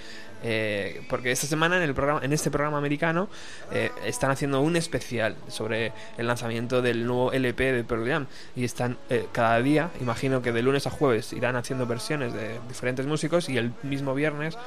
Eh, 0.44 1.02
porque 1.08 1.30
esta 1.30 1.46
semana 1.46 1.76
en 1.76 1.82
el 1.82 1.94
programa, 1.94 2.20
en 2.22 2.32
este 2.32 2.50
programa 2.50 2.78
americano 2.78 3.28
eh, 3.70 3.92
están 4.04 4.32
haciendo 4.32 4.60
un 4.60 4.74
especial 4.74 5.36
sobre 5.46 5.92
el 6.18 6.26
lanzamiento 6.26 6.82
del 6.82 7.06
nuevo 7.06 7.32
LP 7.32 7.72
de 7.72 7.84
Pearl 7.84 8.08
Jam 8.08 8.26
y 8.56 8.64
están 8.64 8.98
eh, 9.08 9.26
cada 9.30 9.62
día, 9.62 9.90
imagino 10.00 10.42
que 10.42 10.50
de 10.50 10.62
lunes 10.62 10.86
a 10.88 10.90
jueves 10.90 11.32
irán 11.32 11.54
haciendo 11.54 11.86
versiones 11.86 12.34
de 12.34 12.58
diferentes 12.68 13.06
músicos 13.06 13.48
y 13.48 13.56
el 13.56 13.72
mismo 13.84 14.14
viernes 14.14 14.58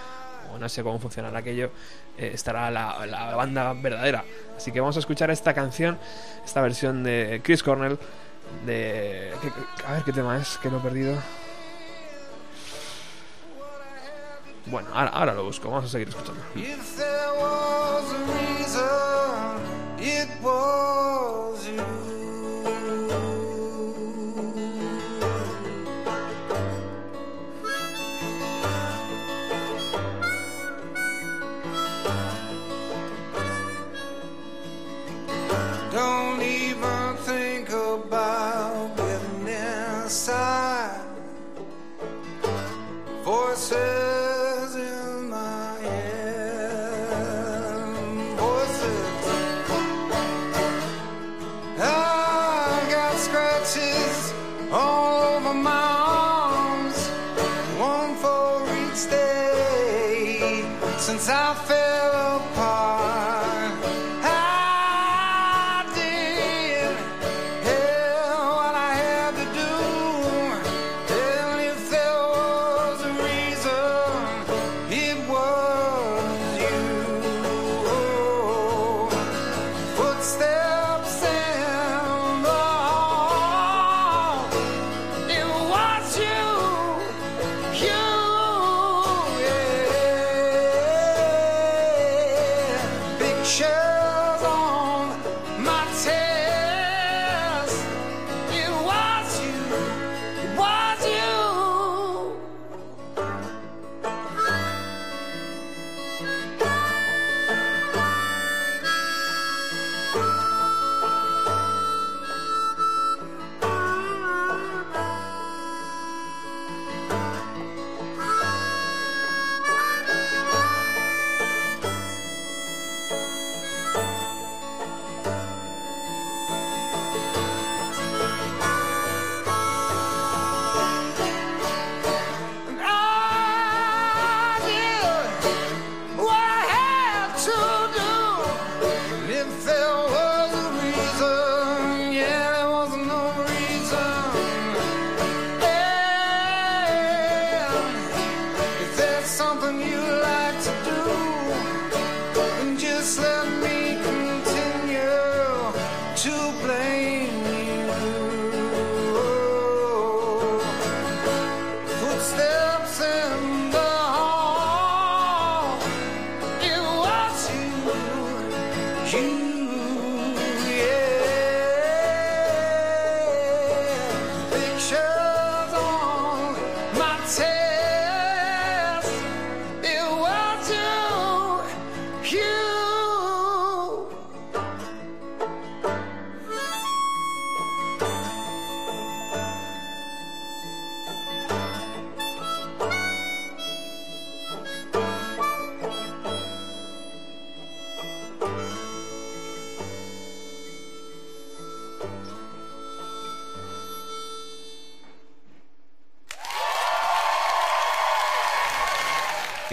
no 0.57 0.69
sé 0.69 0.84
cómo 0.84 0.99
funcionará 0.99 1.40
aquello, 1.40 1.72
eh, 2.18 2.32
estará 2.34 2.72
la, 2.72 3.06
la 3.06 3.36
banda 3.36 3.73
verdadera. 3.73 4.23
Así 4.56 4.72
que 4.72 4.80
vamos 4.80 4.95
a 4.95 4.99
escuchar 4.99 5.32
esta 5.32 5.53
canción, 5.53 5.98
esta 6.44 6.61
versión 6.61 7.03
de 7.03 7.41
Chris 7.44 7.64
Cornell, 7.64 7.98
de... 8.65 9.32
a 9.86 9.94
ver 9.94 10.03
qué 10.03 10.14
tema 10.14 10.38
es, 10.38 10.57
que 10.57 10.69
lo 10.69 10.77
he 10.77 10.82
perdido. 10.82 11.18
Bueno, 14.68 14.90
ahora, 14.94 15.10
ahora 15.11 15.34
lo 15.34 15.44
busco, 15.44 15.69
vamos 15.69 15.86
a 15.86 15.90
seguir 15.90 16.10
escuchando. 16.10 16.41
It 19.98 20.30
was 20.44 21.65
you. 21.68 23.05
About 37.95 38.99
inside. 39.39 41.01
Voices 43.23 44.76
in 44.76 45.30
my 45.30 45.77
head. 45.80 46.99
Voices. 48.38 49.26
I 51.80 52.88
got 52.91 53.15
scratches 53.17 54.34
all 54.72 55.38
over 55.38 55.53
my 55.53 55.88
arms. 56.51 56.97
One 57.80 58.15
for 58.23 58.63
each 58.81 59.09
day 59.09 60.65
since 60.97 61.30
I 61.30 61.53
fell 61.67 62.05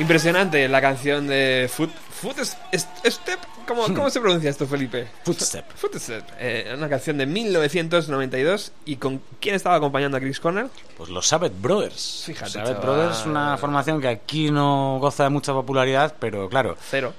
Impresionante 0.02 0.68
la 0.68 0.80
canción 0.80 1.28
de 1.28 1.70
Foot, 1.72 1.90
Foot 1.94 2.36
Step. 2.40 3.38
¿Cómo, 3.68 3.84
¿Cómo 3.84 4.10
se 4.10 4.20
pronuncia 4.20 4.50
esto, 4.50 4.66
Felipe? 4.66 5.06
Footstep. 5.24 5.64
Footstep. 5.76 6.24
Eh, 6.40 6.74
una 6.76 6.88
canción 6.88 7.18
de 7.18 7.26
1992. 7.26 8.72
¿Y 8.84 8.96
con 8.96 9.22
quién 9.40 9.54
estaba 9.54 9.76
acompañando 9.76 10.16
a 10.16 10.20
Chris 10.20 10.40
Cornell? 10.40 10.70
Pues 10.96 11.08
los 11.08 11.28
Sabbath 11.28 11.52
Brothers. 11.56 12.24
Fíjate, 12.26 12.50
Sabbath 12.50 12.68
chaval. 12.70 12.82
Brothers 12.82 13.20
es 13.20 13.26
una 13.26 13.56
formación 13.58 14.00
que 14.00 14.08
aquí 14.08 14.50
no 14.50 14.98
goza 15.00 15.22
de 15.22 15.30
mucha 15.30 15.52
popularidad, 15.52 16.16
pero 16.18 16.48
claro, 16.48 16.76
Cero. 16.90 17.14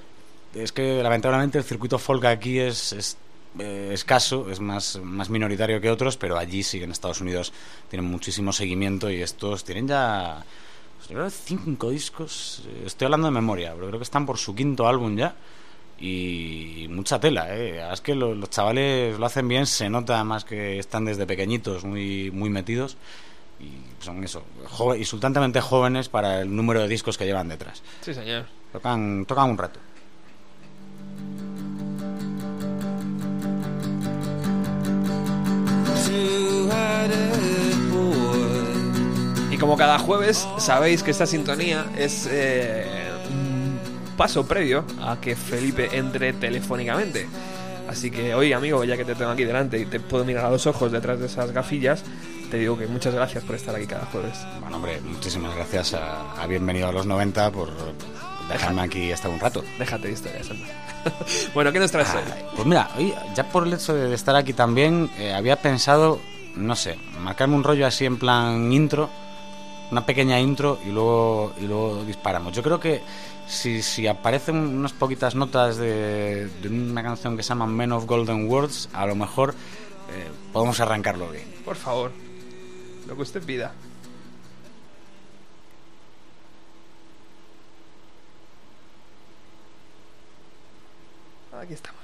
es 0.54 0.70
que 0.70 1.02
lamentablemente 1.02 1.56
el 1.56 1.64
circuito 1.64 1.98
folk 1.98 2.26
aquí 2.26 2.58
es, 2.58 2.92
es, 2.92 3.16
eh, 3.60 3.92
escaso, 3.94 4.50
es 4.50 4.60
más, 4.60 5.00
más 5.02 5.30
minoritario 5.30 5.80
que 5.80 5.90
otros, 5.90 6.18
pero 6.18 6.36
allí 6.36 6.62
sí 6.62 6.78
que 6.78 6.84
en 6.84 6.90
Estados 6.90 7.22
Unidos 7.22 7.50
tienen 7.88 8.10
muchísimo 8.10 8.52
seguimiento 8.52 9.10
y 9.10 9.22
estos 9.22 9.64
tienen 9.64 9.88
ya 9.88 10.44
creo 11.08 11.24
que 11.24 11.30
cinco 11.30 11.90
discos. 11.90 12.62
eh, 12.66 12.82
Estoy 12.86 13.06
hablando 13.06 13.26
de 13.28 13.32
memoria, 13.32 13.72
pero 13.74 13.88
creo 13.88 13.98
que 13.98 14.04
están 14.04 14.26
por 14.26 14.38
su 14.38 14.54
quinto 14.54 14.86
álbum 14.88 15.16
ya. 15.16 15.34
Y 15.98 16.86
mucha 16.90 17.20
tela, 17.20 17.54
¿eh? 17.56 17.80
Es 17.92 18.00
que 18.00 18.14
lo- 18.14 18.34
los, 18.34 18.50
chavales 18.50 19.18
lo 19.18 19.26
hacen 19.26 19.46
bien, 19.48 19.64
se 19.66 19.88
nota 19.88 20.22
más 20.24 20.44
que 20.44 20.78
están 20.78 21.04
desde 21.04 21.26
pequeñitos 21.26 21.84
muy, 21.84 22.30
muy 22.32 22.50
metidos. 22.50 22.96
Y 23.60 24.02
son 24.04 24.22
eso, 24.24 24.42
insultantemente 24.98 25.60
jóvenes 25.60 26.08
para 26.08 26.40
el 26.42 26.54
número 26.54 26.80
de 26.80 26.88
discos 26.88 27.16
que 27.16 27.24
llevan 27.24 27.48
detrás. 27.48 27.82
Sí, 28.02 28.12
señor. 28.12 28.46
Tocan, 28.72 29.24
tocan 29.26 29.50
un 29.50 29.58
rato. 29.58 29.78
Y 39.54 39.56
como 39.56 39.76
cada 39.76 40.00
jueves, 40.00 40.48
sabéis 40.58 41.04
que 41.04 41.12
esta 41.12 41.26
sintonía 41.26 41.86
es 41.96 42.28
eh, 42.28 42.84
un 43.30 43.78
paso 44.16 44.44
previo 44.44 44.84
a 45.00 45.20
que 45.20 45.36
Felipe 45.36 45.96
entre 45.96 46.32
telefónicamente. 46.32 47.28
Así 47.88 48.10
que 48.10 48.34
hoy, 48.34 48.52
amigo, 48.52 48.82
ya 48.82 48.96
que 48.96 49.04
te 49.04 49.14
tengo 49.14 49.30
aquí 49.30 49.44
delante 49.44 49.78
y 49.78 49.86
te 49.86 50.00
puedo 50.00 50.24
mirar 50.24 50.46
a 50.46 50.50
los 50.50 50.66
ojos 50.66 50.90
detrás 50.90 51.20
de 51.20 51.26
esas 51.26 51.52
gafillas, 51.52 52.02
te 52.50 52.58
digo 52.58 52.76
que 52.76 52.88
muchas 52.88 53.14
gracias 53.14 53.44
por 53.44 53.54
estar 53.54 53.76
aquí 53.76 53.86
cada 53.86 54.06
jueves. 54.06 54.36
Bueno, 54.58 54.74
hombre, 54.74 55.00
muchísimas 55.02 55.54
gracias 55.54 55.94
a, 55.94 56.32
a 56.32 56.46
Bienvenido 56.48 56.88
a 56.88 56.92
los 56.92 57.06
90 57.06 57.52
por 57.52 57.70
dejarme 58.48 58.82
aquí 58.82 59.12
estar 59.12 59.30
un 59.30 59.38
rato. 59.38 59.62
Déjate 59.78 60.08
de 60.08 60.14
historias, 60.14 60.48
bueno, 61.54 61.70
¿qué 61.70 61.78
nos 61.78 61.92
traes 61.92 62.12
hoy? 62.12 62.22
Ay, 62.26 62.44
Pues 62.56 62.66
mira, 62.66 62.90
hoy, 62.98 63.14
ya 63.36 63.48
por 63.48 63.68
el 63.68 63.74
hecho 63.74 63.94
de 63.94 64.12
estar 64.16 64.34
aquí 64.34 64.52
también, 64.52 65.08
eh, 65.16 65.32
había 65.32 65.54
pensado, 65.54 66.18
no 66.56 66.74
sé, 66.74 66.98
marcarme 67.20 67.54
un 67.54 67.62
rollo 67.62 67.86
así 67.86 68.04
en 68.04 68.18
plan 68.18 68.72
intro, 68.72 69.10
una 69.90 70.04
pequeña 70.04 70.40
intro 70.40 70.78
y 70.84 70.90
luego, 70.90 71.52
y 71.60 71.66
luego 71.66 72.04
disparamos. 72.04 72.52
Yo 72.52 72.62
creo 72.62 72.80
que 72.80 73.02
si, 73.46 73.82
si 73.82 74.06
aparecen 74.06 74.56
unas 74.56 74.92
poquitas 74.92 75.34
notas 75.34 75.76
de, 75.76 76.48
una 76.68 77.02
canción 77.02 77.36
que 77.36 77.42
se 77.42 77.50
llama 77.50 77.66
Men 77.66 77.92
of 77.92 78.06
Golden 78.06 78.48
Words, 78.48 78.88
a 78.92 79.06
lo 79.06 79.14
mejor 79.14 79.50
eh, 79.50 80.30
podemos 80.52 80.80
arrancarlo 80.80 81.30
bien. 81.30 81.44
Por 81.64 81.76
favor, 81.76 82.12
lo 83.06 83.16
que 83.16 83.22
usted 83.22 83.42
pida. 83.42 83.72
Aquí 91.60 91.72
estamos. 91.74 92.03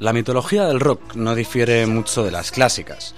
La 0.00 0.14
mitología 0.14 0.64
del 0.64 0.80
rock 0.80 1.14
no 1.14 1.34
difiere 1.34 1.86
mucho 1.86 2.24
de 2.24 2.30
las 2.30 2.50
clásicas. 2.50 3.14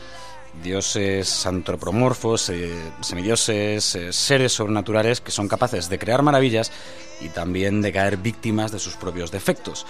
Dioses 0.64 1.46
antropomorfos, 1.46 2.50
eh, 2.50 2.74
semidioses, 3.02 3.94
eh, 3.94 4.12
seres 4.12 4.52
sobrenaturales 4.54 5.20
que 5.20 5.30
son 5.30 5.46
capaces 5.46 5.88
de 5.88 6.00
crear 6.00 6.22
maravillas 6.22 6.72
y 7.20 7.28
también 7.28 7.82
de 7.82 7.92
caer 7.92 8.16
víctimas 8.16 8.72
de 8.72 8.80
sus 8.80 8.96
propios 8.96 9.30
defectos. 9.30 9.86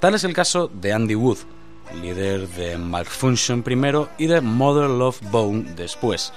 Tal 0.00 0.14
es 0.14 0.24
el 0.24 0.32
caso 0.32 0.70
de 0.72 0.94
Andy 0.94 1.14
Wood, 1.14 1.40
líder 2.00 2.48
de 2.48 2.78
Malfunction 2.78 3.62
primero 3.62 4.08
y 4.16 4.26
de 4.26 4.40
Mother 4.40 4.88
Love 4.88 5.20
Bone 5.30 5.74
después. 5.76 6.32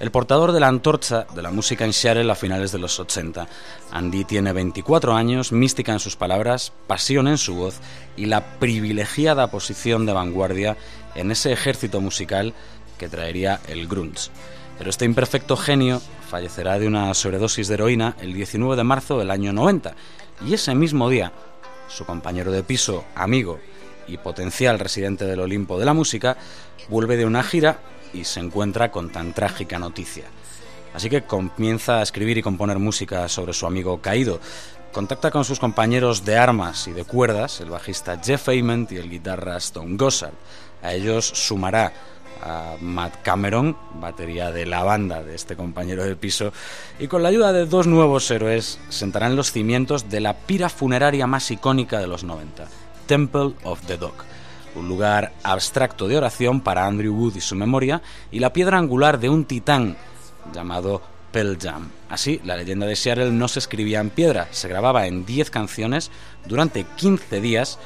El 0.00 0.10
portador 0.10 0.52
de 0.52 0.60
la 0.60 0.68
antorcha 0.68 1.26
de 1.34 1.42
la 1.42 1.50
música 1.50 1.84
en 1.84 1.92
Seattle 1.92 2.32
a 2.32 2.34
finales 2.34 2.72
de 2.72 2.78
los 2.78 2.98
80. 2.98 3.46
Andy 3.92 4.24
tiene 4.24 4.54
24 4.54 5.14
años, 5.14 5.52
mística 5.52 5.92
en 5.92 5.98
sus 5.98 6.16
palabras, 6.16 6.72
pasión 6.86 7.28
en 7.28 7.36
su 7.36 7.54
voz 7.54 7.80
y 8.16 8.24
la 8.24 8.58
privilegiada 8.58 9.50
posición 9.50 10.06
de 10.06 10.14
vanguardia 10.14 10.78
en 11.14 11.30
ese 11.30 11.52
ejército 11.52 12.00
musical 12.00 12.54
que 12.96 13.10
traería 13.10 13.60
el 13.68 13.88
grunge. 13.88 14.30
Pero 14.78 14.88
este 14.88 15.04
imperfecto 15.04 15.54
genio 15.58 16.00
fallecerá 16.30 16.78
de 16.78 16.86
una 16.86 17.12
sobredosis 17.12 17.68
de 17.68 17.74
heroína 17.74 18.16
el 18.22 18.32
19 18.32 18.76
de 18.76 18.84
marzo 18.84 19.18
del 19.18 19.30
año 19.30 19.52
90 19.52 19.94
y 20.46 20.54
ese 20.54 20.74
mismo 20.74 21.10
día 21.10 21.30
su 21.88 22.06
compañero 22.06 22.50
de 22.52 22.62
piso, 22.62 23.04
amigo 23.14 23.60
y 24.08 24.16
potencial 24.16 24.78
residente 24.78 25.26
del 25.26 25.40
Olimpo 25.40 25.78
de 25.78 25.84
la 25.84 25.92
música, 25.92 26.38
vuelve 26.88 27.18
de 27.18 27.26
una 27.26 27.42
gira 27.42 27.80
y 28.12 28.24
se 28.24 28.40
encuentra 28.40 28.90
con 28.90 29.10
tan 29.10 29.32
trágica 29.32 29.78
noticia. 29.78 30.24
Así 30.94 31.08
que 31.08 31.22
comienza 31.22 31.98
a 31.98 32.02
escribir 32.02 32.38
y 32.38 32.42
componer 32.42 32.78
música 32.78 33.28
sobre 33.28 33.52
su 33.52 33.66
amigo 33.66 34.00
caído. 34.00 34.40
Contacta 34.92 35.30
con 35.30 35.44
sus 35.44 35.60
compañeros 35.60 36.24
de 36.24 36.36
armas 36.36 36.88
y 36.88 36.92
de 36.92 37.04
cuerdas, 37.04 37.60
el 37.60 37.70
bajista 37.70 38.20
Jeff 38.22 38.48
Ament 38.48 38.90
y 38.90 38.96
el 38.96 39.08
guitarra 39.08 39.56
Stone 39.58 39.96
Gossard. 39.96 40.34
A 40.82 40.94
ellos 40.94 41.26
sumará 41.26 41.92
a 42.42 42.76
Matt 42.80 43.22
Cameron, 43.22 43.76
batería 43.94 44.50
de 44.50 44.66
la 44.66 44.82
banda 44.82 45.22
de 45.22 45.34
este 45.34 45.56
compañero 45.56 46.04
de 46.04 46.16
piso, 46.16 46.52
y 46.98 47.06
con 47.06 47.22
la 47.22 47.28
ayuda 47.28 47.52
de 47.52 47.66
dos 47.66 47.86
nuevos 47.86 48.30
héroes 48.30 48.78
sentarán 48.88 49.36
los 49.36 49.52
cimientos 49.52 50.08
de 50.08 50.20
la 50.20 50.34
pira 50.34 50.68
funeraria 50.68 51.26
más 51.26 51.50
icónica 51.50 51.98
de 52.00 52.06
los 52.06 52.24
90, 52.24 52.66
Temple 53.06 53.54
of 53.62 53.80
the 53.86 53.96
Dog, 53.96 54.14
un 54.74 54.88
lugar 54.88 55.32
abstracto 55.42 56.08
de 56.08 56.16
oración 56.16 56.60
para 56.60 56.86
Andrew 56.86 57.14
Wood 57.14 57.36
y 57.36 57.40
su 57.40 57.54
memoria, 57.54 58.02
y 58.30 58.38
la 58.38 58.52
piedra 58.52 58.78
angular 58.78 59.18
de 59.18 59.28
un 59.28 59.44
titán 59.44 59.96
llamado 60.52 61.02
Pearl 61.32 61.58
Jam. 61.60 61.90
Así, 62.08 62.40
la 62.44 62.56
leyenda 62.56 62.86
de 62.86 62.96
Seattle 62.96 63.30
no 63.30 63.48
se 63.48 63.60
escribía 63.60 64.00
en 64.00 64.10
piedra, 64.10 64.48
se 64.50 64.68
grababa 64.68 65.06
en 65.06 65.24
10 65.24 65.50
canciones 65.50 66.10
durante 66.46 66.84
15 66.84 67.40
días 67.40 67.78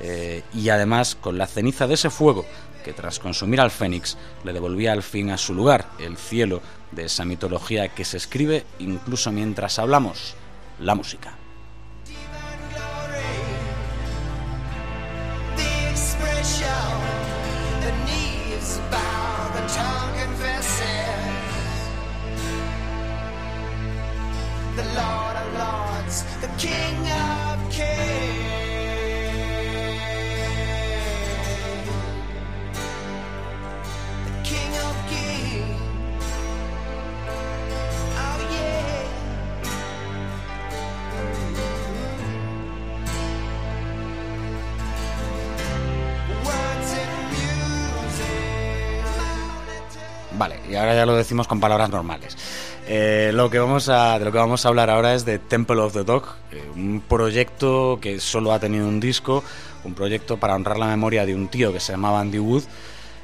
eh, 0.00 0.42
y 0.54 0.68
además 0.68 1.14
con 1.14 1.38
la 1.38 1.46
ceniza 1.46 1.86
de 1.86 1.94
ese 1.94 2.10
fuego 2.10 2.44
que 2.84 2.92
tras 2.92 3.18
consumir 3.18 3.60
al 3.60 3.70
Fénix 3.70 4.16
le 4.44 4.52
devolvía 4.52 4.92
al 4.92 5.02
fin 5.02 5.30
a 5.30 5.38
su 5.38 5.54
lugar, 5.54 5.86
el 5.98 6.16
cielo 6.16 6.62
de 6.92 7.04
esa 7.04 7.24
mitología 7.24 7.88
que 7.88 8.04
se 8.04 8.16
escribe 8.16 8.64
incluso 8.78 9.30
mientras 9.32 9.78
hablamos, 9.78 10.34
la 10.80 10.94
música. 10.94 11.37
Ahora 50.78 50.94
ya 50.94 51.06
lo 51.06 51.16
decimos 51.16 51.46
con 51.46 51.60
palabras 51.60 51.90
normales. 51.90 52.36
Eh, 52.86 53.32
lo 53.34 53.50
que 53.50 53.58
vamos 53.58 53.88
a, 53.88 54.18
de 54.18 54.24
lo 54.24 54.32
que 54.32 54.38
vamos 54.38 54.64
a 54.64 54.68
hablar 54.68 54.88
ahora 54.88 55.14
es 55.14 55.24
de 55.24 55.38
Temple 55.38 55.80
of 55.80 55.92
the 55.92 56.04
Dog, 56.04 56.24
eh, 56.52 56.62
un 56.74 57.02
proyecto 57.06 57.98
que 58.00 58.18
solo 58.20 58.52
ha 58.52 58.58
tenido 58.58 58.88
un 58.88 58.98
disco, 58.98 59.44
un 59.84 59.94
proyecto 59.94 60.38
para 60.38 60.54
honrar 60.54 60.78
la 60.78 60.86
memoria 60.86 61.26
de 61.26 61.34
un 61.34 61.48
tío 61.48 61.72
que 61.72 61.80
se 61.80 61.92
llamaba 61.92 62.20
Andy 62.20 62.38
Wood 62.38 62.64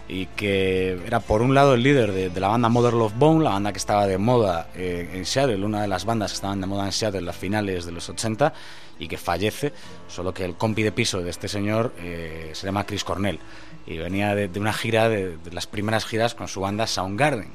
y 0.06 0.26
que 0.26 1.00
era 1.06 1.20
por 1.20 1.40
un 1.40 1.54
lado 1.54 1.74
el 1.74 1.82
líder 1.82 2.12
de, 2.12 2.28
de 2.28 2.40
la 2.40 2.48
banda 2.48 2.68
Mother 2.68 2.92
Love 2.92 3.14
Bone, 3.16 3.44
la 3.44 3.50
banda 3.50 3.72
que 3.72 3.78
estaba 3.78 4.06
de 4.06 4.18
moda 4.18 4.68
eh, 4.74 5.10
en 5.14 5.24
Seattle, 5.24 5.64
una 5.64 5.80
de 5.82 5.88
las 5.88 6.04
bandas 6.04 6.32
que 6.32 6.36
estaban 6.36 6.60
de 6.60 6.66
moda 6.66 6.84
en 6.84 6.92
Seattle 6.92 7.20
en 7.20 7.26
las 7.26 7.36
finales 7.36 7.86
de 7.86 7.92
los 7.92 8.08
80 8.08 8.52
y 8.98 9.08
que 9.08 9.16
fallece, 9.16 9.72
solo 10.08 10.34
que 10.34 10.44
el 10.44 10.56
compi 10.56 10.82
de 10.82 10.92
piso 10.92 11.22
de 11.22 11.30
este 11.30 11.48
señor 11.48 11.92
eh, 11.98 12.50
se 12.52 12.66
llama 12.66 12.84
Chris 12.84 13.02
Cornell 13.02 13.38
y 13.86 13.98
venía 13.98 14.34
de, 14.34 14.58
una 14.58 14.72
gira, 14.72 15.08
de, 15.08 15.36
las 15.52 15.66
primeras 15.66 16.04
giras 16.06 16.34
con 16.34 16.48
su 16.48 16.60
banda 16.60 16.86
Soundgarden. 16.86 17.50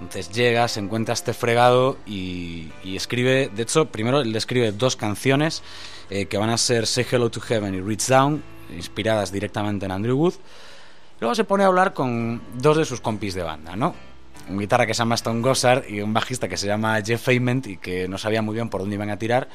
Entonces 0.00 0.30
llega, 0.30 0.68
se 0.68 0.80
encuentra 0.80 1.14
este 1.14 1.32
fregado 1.32 1.96
y, 2.06 2.70
y 2.84 2.96
escribe, 2.96 3.50
de 3.54 3.62
hecho, 3.62 3.86
primero 3.86 4.22
le 4.22 4.36
escribe 4.36 4.72
dos 4.72 4.94
canciones 4.94 5.62
eh, 6.10 6.26
que 6.26 6.38
van 6.38 6.50
a 6.50 6.58
ser 6.58 6.86
Say 6.86 7.06
Hello 7.10 7.30
to 7.30 7.40
Heaven 7.40 7.74
y 7.74 7.80
Reach 7.80 8.06
Down, 8.06 8.42
inspiradas 8.74 9.32
directamente 9.32 9.86
en 9.86 9.92
Andrew 9.92 10.16
Wood. 10.16 10.34
Luego 11.20 11.34
se 11.34 11.44
pone 11.44 11.64
a 11.64 11.66
hablar 11.66 11.94
con 11.94 12.42
dos 12.58 12.76
de 12.76 12.84
sus 12.84 13.00
compis 13.00 13.34
de 13.34 13.42
banda, 13.42 13.74
¿no? 13.74 13.94
Un 14.48 14.58
guitarra 14.58 14.86
que 14.86 14.94
se 14.94 14.98
llama 14.98 15.16
Stone 15.16 15.40
Gossard 15.40 15.88
y 15.88 16.00
un 16.00 16.14
bajista 16.14 16.48
que 16.48 16.56
se 16.56 16.68
llama 16.68 17.02
Jeff 17.04 17.28
Ament 17.28 17.66
y 17.66 17.76
que 17.78 18.06
no 18.06 18.16
sabía 18.16 18.42
muy 18.42 18.54
bien 18.54 18.68
por 18.68 18.80
dónde 18.80 18.94
iban 18.94 19.10
a 19.10 19.18
tirar. 19.18 19.48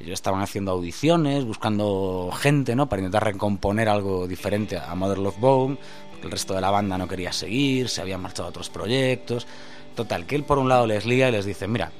Ellos 0.00 0.14
estaban 0.14 0.40
haciendo 0.40 0.70
audiciones, 0.70 1.44
buscando 1.44 2.30
gente, 2.34 2.74
¿no? 2.74 2.88
Para 2.88 3.02
intentar 3.02 3.24
recomponer 3.24 3.88
algo 3.90 4.26
diferente 4.26 4.78
a 4.78 4.94
Mother 4.94 5.18
Love 5.18 5.38
Bone, 5.38 5.78
el 6.22 6.30
resto 6.30 6.54
de 6.54 6.62
la 6.62 6.70
banda 6.70 6.96
no 6.96 7.06
quería 7.06 7.32
seguir, 7.32 7.88
se 7.88 8.00
habían 8.00 8.22
marchado 8.22 8.46
a 8.46 8.50
otros 8.50 8.70
proyectos. 8.70 9.46
Total, 9.94 10.26
que 10.26 10.36
él 10.36 10.44
por 10.44 10.58
un 10.58 10.68
lado 10.68 10.86
les 10.86 11.04
lía 11.04 11.28
y 11.28 11.32
les 11.32 11.44
dice, 11.44 11.68
mira, 11.68 11.92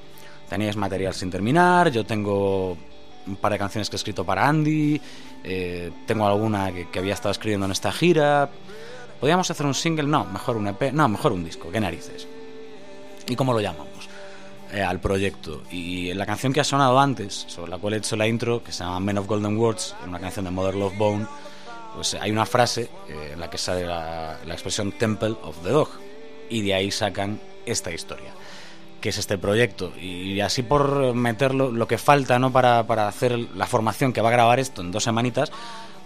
teníais 0.49 0.77
material 0.77 1.13
sin 1.13 1.31
terminar, 1.31 1.91
yo 1.91 2.07
tengo 2.07 2.79
un 3.27 3.37
par 3.37 3.53
de 3.53 3.59
canciones 3.59 3.91
que 3.91 3.97
he 3.97 3.99
escrito 3.99 4.25
para 4.25 4.49
Andy, 4.49 5.01
eh, 5.45 5.91
tengo 6.07 6.27
alguna 6.27 6.73
que, 6.73 6.89
que 6.89 6.99
había 6.99 7.15
estado 7.15 7.33
escribiendo 7.33 7.67
en 7.67 7.73
esta 7.73 7.93
gira. 7.93 8.49
¿Podríamos 9.21 9.51
hacer 9.51 9.67
un 9.67 9.75
single? 9.75 10.07
No, 10.07 10.25
mejor 10.25 10.57
un 10.57 10.69
EP, 10.69 10.93
no, 10.93 11.09
mejor 11.09 11.33
un 11.33 11.45
disco, 11.45 11.71
qué 11.71 11.81
narices. 11.81 12.27
¿Y 13.29 13.37
cómo 13.37 13.53
lo 13.53 13.61
llamamos? 13.61 14.09
Eh, 14.73 14.83
al 14.83 15.01
proyecto. 15.01 15.63
Y 15.71 16.13
la 16.15 16.27
canción 16.27 16.53
que 16.53 16.61
ha 16.61 16.65
sonado 16.65 16.99
antes, 16.99 17.47
sobre 17.49 17.71
la 17.71 17.79
cual 17.79 17.95
he 17.95 17.97
hecho 17.99 18.17
la 18.17 18.27
intro, 18.27 18.63
que 18.63 18.73
se 18.73 18.85
llama 18.85 19.01
Men 19.01 19.19
of 19.19 19.27
Golden 19.27 19.57
Words, 19.57 19.95
una 20.07 20.19
canción 20.19 20.45
de 20.45 20.51
Mother 20.51 20.75
Love 20.75 20.97
Bone, 20.97 21.27
pues 21.95 22.15
hay 22.15 22.31
una 22.31 22.47
frase 22.47 22.91
eh, 23.09 23.31
en 23.33 23.41
la 23.41 23.49
que 23.49 23.59
sale 23.59 23.87
la, 23.87 24.39
la 24.45 24.55
expresión 24.55 24.93
Temple 24.93 25.37
of 25.43 25.63
the 25.63 25.71
Dog. 25.71 25.89
Y 26.51 26.63
de 26.63 26.75
ahí 26.75 26.91
sacan 26.91 27.41
esta 27.65 27.91
historia, 27.93 28.33
que 29.01 29.11
es 29.11 29.19
este 29.19 29.39
proyecto. 29.39 29.93
Y 29.99 30.41
así 30.41 30.63
por 30.63 31.15
meterlo, 31.15 31.71
lo 31.71 31.87
que 31.89 31.99
falta 31.99 32.39
¿no? 32.39 32.53
para, 32.53 32.87
para 32.87 33.09
hacer 33.09 33.39
la 33.39 33.67
formación 33.67 34.13
que 34.13 34.21
va 34.21 34.29
a 34.29 34.33
grabar 34.33 34.61
esto 34.61 34.83
en 34.83 34.91
dos 34.91 35.05
semanitas, 35.05 35.51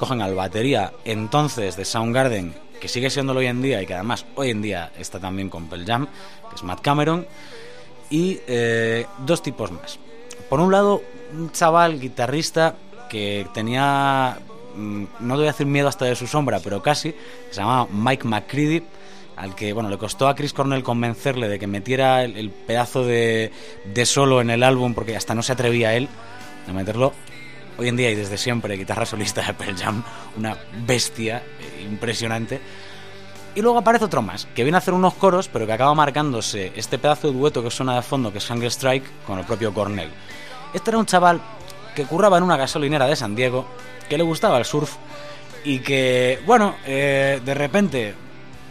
cogen 0.02 0.20
al 0.20 0.34
batería 0.34 0.92
entonces 1.04 1.76
de 1.76 1.84
Soundgarden, 1.84 2.52
que 2.80 2.88
sigue 2.88 3.08
siéndolo 3.08 3.38
hoy 3.38 3.46
en 3.46 3.62
día 3.62 3.80
y 3.80 3.86
que 3.86 3.94
además 3.94 4.26
hoy 4.34 4.50
en 4.50 4.60
día 4.60 4.90
está 4.98 5.20
también 5.20 5.48
con 5.48 5.68
Pearl 5.68 5.86
Jam, 5.86 6.08
que 6.50 6.56
es 6.56 6.64
Matt 6.64 6.80
Cameron, 6.80 7.24
y 8.10 8.40
eh, 8.48 9.06
dos 9.18 9.44
tipos 9.44 9.70
más. 9.70 10.00
Por 10.50 10.58
un 10.58 10.72
lado, 10.72 11.04
un 11.32 11.52
chaval 11.52 12.00
guitarrista 12.00 12.74
que 13.08 13.46
tenía, 13.54 14.40
mm, 14.74 15.04
no 15.20 15.34
te 15.34 15.38
voy 15.38 15.46
a 15.46 15.52
decir 15.52 15.68
miedo 15.68 15.86
hasta 15.86 16.06
de 16.06 16.16
su 16.16 16.26
sombra, 16.26 16.58
pero 16.58 16.82
casi, 16.82 17.12
que 17.12 17.52
se 17.52 17.60
llamaba 17.60 17.86
Mike 17.92 18.26
McCready, 18.26 18.82
al 19.36 19.54
que 19.54 19.72
bueno 19.72 19.88
le 19.88 19.98
costó 19.98 20.26
a 20.26 20.34
Chris 20.34 20.52
Cornell 20.52 20.82
convencerle 20.82 21.48
de 21.48 21.60
que 21.60 21.68
metiera 21.68 22.24
el, 22.24 22.36
el 22.36 22.50
pedazo 22.50 23.04
de, 23.04 23.52
de 23.84 24.04
solo 24.04 24.40
en 24.40 24.50
el 24.50 24.64
álbum, 24.64 24.94
porque 24.94 25.14
hasta 25.14 25.36
no 25.36 25.44
se 25.44 25.52
atrevía 25.52 25.94
él 25.94 26.08
a 26.68 26.72
meterlo. 26.72 27.12
Hoy 27.78 27.88
en 27.88 27.96
día 27.96 28.10
y 28.10 28.14
desde 28.14 28.36
siempre, 28.36 28.76
guitarra 28.76 29.06
solista 29.06 29.40
de 29.42 29.54
Pearl 29.54 29.76
Jam, 29.76 30.04
una 30.36 30.56
bestia 30.86 31.42
eh, 31.58 31.86
impresionante. 31.88 32.60
Y 33.54 33.62
luego 33.62 33.78
aparece 33.78 34.04
otro 34.04 34.20
más, 34.20 34.46
que 34.54 34.62
viene 34.62 34.76
a 34.76 34.78
hacer 34.78 34.94
unos 34.94 35.14
coros, 35.14 35.48
pero 35.48 35.66
que 35.66 35.72
acaba 35.72 35.94
marcándose 35.94 36.72
este 36.76 36.98
pedazo 36.98 37.32
de 37.32 37.38
dueto 37.38 37.62
que 37.62 37.70
suena 37.70 37.94
de 37.94 38.02
fondo, 38.02 38.30
que 38.30 38.38
es 38.38 38.50
Hunger 38.50 38.70
Strike, 38.70 39.24
con 39.26 39.38
el 39.38 39.44
propio 39.44 39.72
Cornell. 39.72 40.10
Este 40.74 40.90
era 40.90 40.98
un 40.98 41.06
chaval 41.06 41.40
que 41.94 42.04
curraba 42.04 42.38
en 42.38 42.44
una 42.44 42.56
gasolinera 42.56 43.06
de 43.06 43.16
San 43.16 43.34
Diego, 43.34 43.66
que 44.08 44.18
le 44.18 44.24
gustaba 44.24 44.58
el 44.58 44.64
surf, 44.64 44.96
y 45.64 45.80
que, 45.80 46.40
bueno, 46.46 46.76
eh, 46.86 47.40
de 47.44 47.54
repente 47.54 48.14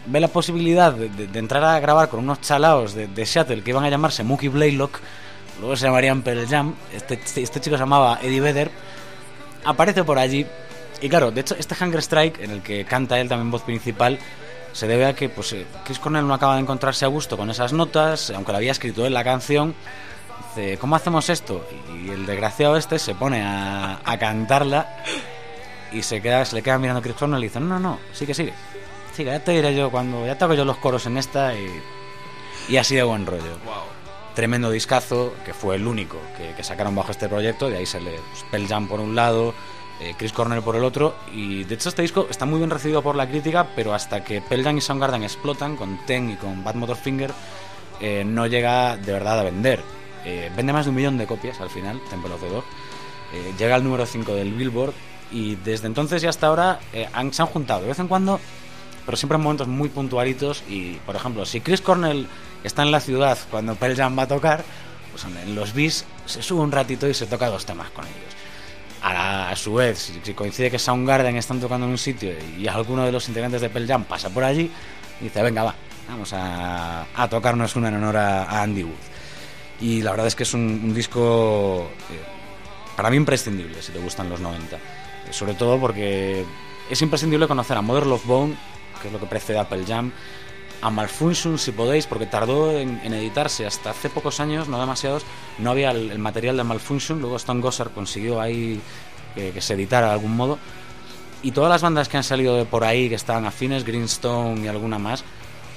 ve 0.06 0.20
la 0.20 0.28
posibilidad 0.28 0.92
de, 0.92 1.38
entrar 1.38 1.64
a 1.64 1.78
grabar 1.80 2.08
con 2.08 2.20
unos 2.20 2.40
chalaos 2.40 2.94
de, 2.94 3.06
de 3.08 3.26
Seattle 3.26 3.62
que 3.62 3.70
iban 3.70 3.84
a 3.84 3.90
llamarse 3.90 4.24
Mookie 4.24 4.48
Blaylock, 4.48 5.00
luego 5.60 5.76
se 5.76 5.86
llamarían 5.86 6.22
Pearl 6.22 6.46
Jam, 6.46 6.74
este, 6.94 7.14
este, 7.14 7.42
este 7.42 7.60
chico 7.60 7.76
se 7.76 7.82
llamaba 7.82 8.18
Eddie 8.22 8.40
Vedder, 8.40 8.70
aparece 9.64 10.04
por 10.04 10.18
allí, 10.18 10.46
y 11.00 11.08
claro, 11.08 11.30
de 11.30 11.40
hecho 11.40 11.56
este 11.58 11.74
Hunger 11.78 12.00
Strike, 12.00 12.40
en 12.40 12.50
el 12.50 12.62
que 12.62 12.84
canta 12.84 13.20
él 13.20 13.28
también 13.28 13.50
voz 13.50 13.62
principal, 13.62 14.18
se 14.72 14.86
debe 14.86 15.06
a 15.06 15.14
que 15.14 15.28
pues, 15.28 15.52
eh, 15.52 15.66
Chris 15.84 15.98
Cornell 15.98 16.26
no 16.26 16.34
acaba 16.34 16.54
de 16.54 16.62
encontrarse 16.62 17.04
a 17.04 17.08
gusto 17.08 17.36
con 17.36 17.50
esas 17.50 17.72
notas, 17.72 18.30
aunque 18.30 18.52
la 18.52 18.58
había 18.58 18.72
escrito 18.72 19.06
él 19.06 19.14
la 19.14 19.24
canción. 19.24 19.74
Dice, 20.48 20.78
¿cómo 20.78 20.96
hacemos 20.96 21.28
esto? 21.28 21.66
Y 22.02 22.10
el 22.10 22.26
desgraciado 22.26 22.76
este 22.76 22.98
se 22.98 23.14
pone 23.14 23.42
a, 23.42 23.98
cantarla 24.18 24.96
y 25.92 26.02
se, 26.02 26.20
queda, 26.20 26.44
se 26.44 26.56
le 26.56 26.62
queda 26.62 26.78
mirando 26.78 27.00
a 27.00 27.02
Chris 27.02 27.16
Cornell 27.16 27.40
y 27.40 27.48
dice, 27.48 27.60
no, 27.60 27.66
no, 27.66 27.78
no, 27.78 27.98
sigue, 28.12 28.34
sigue. 28.34 28.54
Sigue, 29.14 29.30
ya 29.30 29.40
te 29.40 29.52
diré 29.52 29.74
yo 29.74 29.90
cuando, 29.90 30.24
ya 30.26 30.38
toco 30.38 30.54
yo 30.54 30.64
los 30.64 30.78
coros 30.78 31.04
en 31.04 31.18
esta 31.18 31.54
y, 31.54 31.68
y 32.68 32.76
así 32.78 32.94
de 32.94 33.02
buen 33.02 33.26
rollo. 33.26 33.58
Tremendo 34.34 34.70
discazo, 34.70 35.34
que 35.44 35.52
fue 35.52 35.76
el 35.76 35.86
único 35.86 36.18
que, 36.36 36.62
sacaron 36.64 36.94
bajo 36.94 37.10
este 37.10 37.28
proyecto, 37.28 37.68
de 37.68 37.78
ahí 37.78 37.86
se 37.86 38.00
le 38.00 38.12
pues, 38.12 38.44
Pearl 38.50 38.66
Jam 38.66 38.88
por 38.88 39.00
un 39.00 39.14
lado, 39.14 39.52
eh, 40.00 40.14
Chris 40.16 40.32
Cornell 40.32 40.62
por 40.62 40.74
el 40.74 40.84
otro, 40.84 41.14
y 41.34 41.64
de 41.64 41.74
hecho 41.74 41.90
este 41.90 42.02
disco 42.02 42.26
está 42.30 42.46
muy 42.46 42.58
bien 42.58 42.70
recibido 42.70 43.02
por 43.02 43.14
la 43.14 43.28
crítica, 43.28 43.68
pero 43.76 43.92
hasta 43.92 44.24
que 44.24 44.40
Pearl 44.40 44.64
Jam 44.64 44.78
y 44.78 44.80
Soundgarden 44.80 45.22
explotan 45.22 45.76
con 45.76 45.98
Ten 46.06 46.30
y 46.30 46.36
con 46.36 46.64
Bad 46.64 46.76
Motorfinger, 46.76 47.30
eh, 48.00 48.24
no 48.24 48.46
llega 48.46 48.96
de 48.96 49.12
verdad 49.12 49.38
a 49.38 49.42
vender. 49.44 49.80
Eh, 50.24 50.50
vende 50.56 50.72
más 50.72 50.86
de 50.86 50.90
un 50.90 50.96
millón 50.96 51.18
de 51.18 51.26
copias 51.26 51.60
al 51.60 51.68
final, 51.68 52.00
Temple 52.08 52.32
of 52.32 52.40
the 52.40 53.58
llega 53.58 53.74
al 53.74 53.84
número 53.84 54.06
5 54.06 54.34
del 54.34 54.52
Billboard 54.52 54.92
y 55.30 55.56
desde 55.56 55.86
entonces 55.86 56.22
y 56.22 56.26
hasta 56.26 56.46
ahora 56.46 56.80
se 56.92 57.42
han 57.42 57.48
juntado. 57.48 57.82
De 57.82 57.88
vez 57.88 57.98
en 57.98 58.08
cuando, 58.08 58.38
pero 59.04 59.16
siempre 59.16 59.36
en 59.36 59.42
momentos 59.42 59.68
muy 59.68 59.88
puntualitos. 59.88 60.62
Y 60.68 60.94
por 61.06 61.16
ejemplo, 61.16 61.44
si 61.46 61.60
Chris 61.60 61.80
Cornell 61.80 62.26
está 62.64 62.82
en 62.82 62.90
la 62.90 63.00
ciudad 63.00 63.38
cuando 63.50 63.74
Pearl 63.74 63.96
Jam 63.96 64.18
va 64.18 64.22
a 64.24 64.28
tocar, 64.28 64.64
pues 65.10 65.24
en- 65.24 65.54
los 65.54 65.72
bis 65.74 66.04
se 66.26 66.42
sube 66.42 66.60
un 66.60 66.72
ratito 66.72 67.08
y 67.08 67.14
se 67.14 67.26
toca 67.26 67.48
dos 67.48 67.66
temas 67.66 67.90
con 67.90 68.04
ellos. 68.06 68.16
A, 69.04 69.52
su 69.56 69.74
vez, 69.74 70.12
si, 70.22 70.32
coincide 70.32 70.70
que 70.70 70.78
Soundgarden 70.78 71.36
están 71.36 71.58
tocando 71.60 71.86
en 71.86 71.92
un 71.92 71.98
sitio 71.98 72.32
y 72.56 72.68
alguno 72.68 73.04
de 73.04 73.10
los 73.10 73.26
integrantes 73.28 73.60
de 73.60 73.68
Pearl 73.68 73.86
Jam 73.88 74.04
pasa 74.04 74.30
por 74.30 74.44
allí, 74.44 74.70
dice, 75.20 75.42
venga, 75.42 75.64
va, 75.64 75.74
vamos 76.08 76.30
a, 76.32 77.04
tocarnos 77.28 77.74
una 77.74 77.88
en 77.88 77.96
honor 77.96 78.16
a, 78.16 78.44
a 78.44 78.62
Andy 78.62 78.84
Wood. 78.84 78.92
Y 79.80 80.02
la 80.02 80.12
verdad 80.12 80.28
es 80.28 80.36
que 80.36 80.44
es 80.44 80.54
un, 80.54 80.62
un 80.84 80.94
disco 80.94 81.90
eh, 82.10 82.22
para 82.96 83.10
mí 83.10 83.16
imprescindible 83.16 83.82
si 83.82 83.90
te 83.90 83.98
gustan 83.98 84.30
los 84.30 84.38
90. 84.38 84.76
Eh, 84.76 84.80
Sobre 85.32 85.54
todo 85.54 85.80
porque 85.80 86.44
es 86.88 87.02
imprescindible 87.02 87.48
conocer 87.48 87.76
a 87.76 87.82
Mother 87.82 88.06
Love 88.06 88.24
Bone, 88.24 88.54
que 89.02 89.08
es 89.08 89.12
lo 89.12 89.20
que 89.20 89.26
precede 89.26 89.58
a 89.58 89.68
Pearl 89.68 89.84
Jam, 89.84 90.12
a 90.80 90.90
Malfunction 90.90 91.58
si 91.58 91.72
podéis, 91.72 92.06
porque 92.06 92.26
tardó 92.26 92.76
en, 92.76 93.00
en 93.04 93.12
editarse 93.14 93.66
hasta 93.66 93.90
hace 93.90 94.08
pocos 94.08 94.40
años, 94.40 94.68
no 94.68 94.80
demasiados, 94.80 95.24
no 95.58 95.70
había 95.70 95.90
el, 95.90 96.10
el 96.10 96.18
material 96.18 96.56
de 96.56 96.64
Malfunction, 96.64 97.20
luego 97.20 97.36
Stone 97.36 97.60
Gossard 97.60 97.92
consiguió 97.92 98.40
ahí 98.40 98.80
que, 99.34 99.50
que 99.50 99.60
se 99.60 99.74
editara 99.74 100.08
de 100.08 100.12
algún 100.14 100.36
modo. 100.36 100.58
Y 101.42 101.50
todas 101.50 101.70
las 101.70 101.82
bandas 101.82 102.08
que 102.08 102.16
han 102.16 102.24
salido 102.24 102.56
de 102.56 102.64
por 102.64 102.84
ahí, 102.84 103.08
que 103.08 103.16
estaban 103.16 103.44
afines, 103.44 103.84
Greenstone 103.84 104.64
y 104.64 104.68
alguna 104.68 104.98
más, 104.98 105.22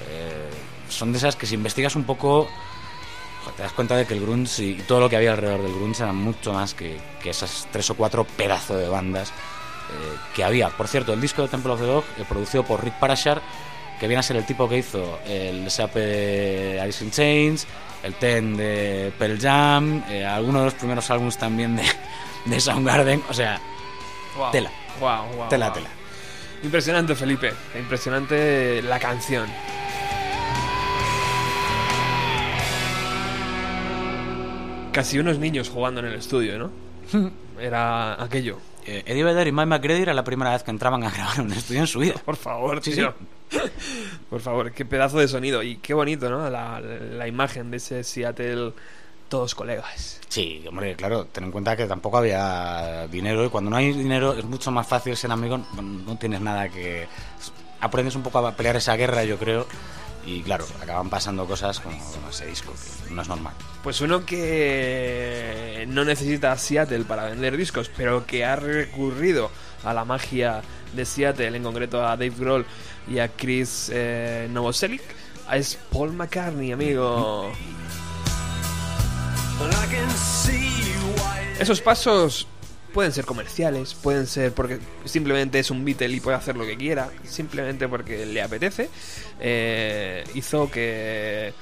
eh, 0.07 0.49
son 0.89 1.11
de 1.11 1.18
esas 1.18 1.35
que 1.35 1.47
si 1.47 1.56
investigas 1.56 1.95
un 1.95 2.03
poco 2.03 2.47
te 3.56 3.64
das 3.64 3.73
cuenta 3.73 3.95
de 3.95 4.06
que 4.06 4.14
el 4.14 4.22
grunge 4.22 4.64
y 4.64 4.73
todo 4.88 4.99
lo 4.99 5.10
que 5.10 5.15
había 5.15 5.31
alrededor 5.31 5.61
del 5.61 5.73
grunge 5.73 6.03
era 6.03 6.14
mucho 6.14 6.53
más 6.53 6.73
que, 6.73 6.97
que 7.22 7.30
esas 7.30 7.68
tres 7.72 7.89
o 7.89 7.95
cuatro 7.95 8.26
pedazos 8.26 8.80
de 8.80 8.89
bandas 8.89 9.31
que 10.36 10.44
había. 10.44 10.70
Por 10.70 10.88
cierto, 10.88 11.14
el 11.14 11.22
disco 11.22 11.41
de 11.41 11.48
Temple 11.48 11.72
of 11.74 11.80
the 11.80 11.86
Dog, 11.86 12.03
eh, 12.18 12.24
producido 12.28 12.64
por 12.64 12.84
Rick 12.84 12.95
Parashar, 12.99 13.41
que 13.99 14.07
viene 14.07 14.20
a 14.20 14.24
ser 14.24 14.36
el 14.38 14.45
tipo 14.45 14.68
que 14.68 14.78
hizo 14.80 15.20
el 15.26 15.70
SAP 15.72 15.94
de 15.95 16.80
Alice 16.82 17.03
in 17.03 17.12
Chains, 17.12 17.68
el 18.03 18.14
Ten 18.16 18.57
de 18.57 19.14
Pearl 19.18 19.40
Jam, 19.40 20.03
eh, 20.10 20.26
algunos 20.26 20.62
de 20.62 20.66
los 20.66 20.74
primeros 20.74 21.10
álbumes 21.10 21.38
también 21.38 21.76
de, 21.76 21.84
de 22.45 22.60
Soundgarden, 22.60 23.24
o 23.30 23.34
sea, 23.34 23.60
Guau, 24.36 24.52
Tela. 24.52 24.70
guau, 24.99 25.26
guau, 25.34 25.49
tela, 25.49 25.72
tela. 25.72 25.88
Impresionante, 26.62 27.16
Felipe. 27.16 27.53
Impresionante 27.78 28.82
la 28.82 28.99
canción. 28.99 29.48
Casi 34.91 35.20
unos 35.20 35.40
niños 35.40 35.70
jugando 35.70 35.99
en 35.99 36.07
el 36.07 36.14
estudio, 36.16 36.57
¿no? 36.57 36.72
Era 37.60 38.22
aquello. 38.22 38.60
Eh, 38.86 39.03
Eddie 39.07 39.24
Vedder 39.24 39.48
y 39.48 39.52
Mike 39.52 39.66
McCready 39.66 40.02
era 40.03 40.14
la 40.14 40.24
primera 40.24 40.52
vez 40.52 40.64
que 40.64 40.72
entraban 40.72 41.03
a 41.03 41.10
grabar 41.10 41.41
un 41.41 41.52
estudio 41.52 41.82
en 41.82 41.88
su 41.88 41.99
vida. 41.99 42.16
Por 42.24 42.36
favor, 42.36 42.84
Sí, 42.84 42.94
tío. 42.94 43.14
Por 44.30 44.41
favor, 44.41 44.72
qué 44.72 44.86
pedazo 44.86 45.20
de 45.20 45.28
sonido. 45.28 45.64
Y 45.64 45.78
qué 45.78 45.94
bonito, 45.94 46.30
¿no? 46.30 46.49
La, 46.49 46.80
la 46.80 47.28
imagen 47.28 47.72
de 47.72 47.78
ese 47.78 48.03
Seattle, 48.03 48.74
todos 49.30 49.56
colegas. 49.56 50.20
Sí, 50.28 50.64
hombre, 50.68 50.95
claro, 50.95 51.26
ten 51.26 51.45
en 51.45 51.52
cuenta 51.52 51.76
que 51.76 51.86
tampoco 51.86 52.18
había 52.18 53.07
dinero 53.07 53.45
y 53.45 53.49
cuando 53.49 53.70
no 53.70 53.78
hay 53.78 53.91
dinero 53.94 54.34
es 54.34 54.44
mucho 54.45 54.72
más 54.72 54.86
fácil 54.88 55.16
ser 55.16 55.32
amigo, 55.32 55.60
no 55.82 56.18
tienes 56.18 56.41
nada 56.41 56.70
que... 56.70 57.07
Aprendes 57.80 58.16
un 58.16 58.24
poco 58.24 58.40
a 58.40 58.52
pelear 58.56 58.76
esa 58.78 58.95
guerra, 58.95 59.24
yo 59.26 59.38
creo, 59.38 59.68
y 60.26 60.41
claro, 60.41 60.65
acaban 60.81 61.10
pasando 61.10 61.45
cosas 61.45 61.80
como, 61.80 61.97
ese 62.30 62.47
disco, 62.47 62.73
que 63.07 63.14
no 63.14 63.22
es 63.22 63.27
normal. 63.27 63.53
Pues 63.84 64.02
uno 64.02 64.26
que 64.26 65.85
no 65.88 66.03
necesita 66.03 66.57
Seattle 66.57 67.06
para 67.06 67.26
vender 67.26 67.56
discos, 67.57 67.91
pero 67.95 68.26
que 68.26 68.43
ha 68.43 68.56
recurrido 68.56 69.52
a 69.84 69.93
la 69.93 70.03
magia 70.03 70.61
de 70.93 71.06
Seattle, 71.06 71.56
en 71.56 71.64
concreto 71.64 72.06
a 72.06 72.18
Dave 72.18 72.34
Grohl 72.38 72.65
y 73.07 73.19
a 73.19 73.30
Chris 73.30 73.91
eh, 73.93 74.47
Novoselic, 74.52 75.03
es 75.53 75.77
Paul 75.91 76.14
McCartney, 76.14 76.72
amigo. 76.72 77.52
Esos 81.60 81.81
pasos 81.81 82.47
pueden 82.95 83.11
ser 83.11 83.26
comerciales, 83.26 83.93
pueden 83.93 84.26
ser 84.26 84.53
porque 84.53 84.80
simplemente 85.03 85.59
es 85.59 85.69
un 85.69 85.84
Beatle 85.84 86.15
y 86.15 86.22
puede 86.22 86.38
hacer 86.38 86.55
lo 86.55 86.65
que 86.65 86.77
quiera, 86.77 87.09
simplemente 87.26 87.89
porque 87.89 88.26
le 88.26 88.41
apetece. 88.41 88.89
Eh, 89.41 90.23
hizo 90.34 90.72
que 90.72 91.53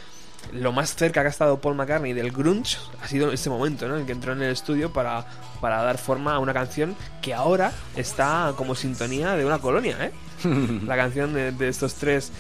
lo 0.52 0.72
más 0.72 0.96
cerca 0.96 1.22
que 1.22 1.28
ha 1.28 1.32
estado 1.32 1.60
Paul 1.60 1.74
McCartney 1.74 2.14
del 2.14 2.32
grunge 2.32 2.78
ha 3.02 3.08
sido 3.08 3.32
este 3.32 3.50
momento, 3.50 3.88
¿no? 3.88 3.98
En 3.98 4.06
que 4.06 4.12
entró 4.12 4.34
en 4.34 4.44
el 4.44 4.52
estudio 4.52 4.94
para, 4.94 5.26
para 5.60 5.82
dar 5.82 5.98
forma 5.98 6.36
a 6.36 6.40
una 6.40 6.54
canción 6.54 6.96
que 7.24 7.34
ahora 7.34 7.72
está 7.96 8.54
como 8.56 8.76
sintonía 8.76 9.36
de 9.36 9.44
una 9.44 9.58
colonia, 9.58 9.98
¿eh? 10.06 10.12
La 10.86 10.96
canción 10.96 11.34
de, 11.34 11.52
de 11.52 11.68
estos 11.68 11.96
tres 11.96 12.32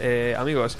eh, 0.00 0.34
amigos. 0.36 0.76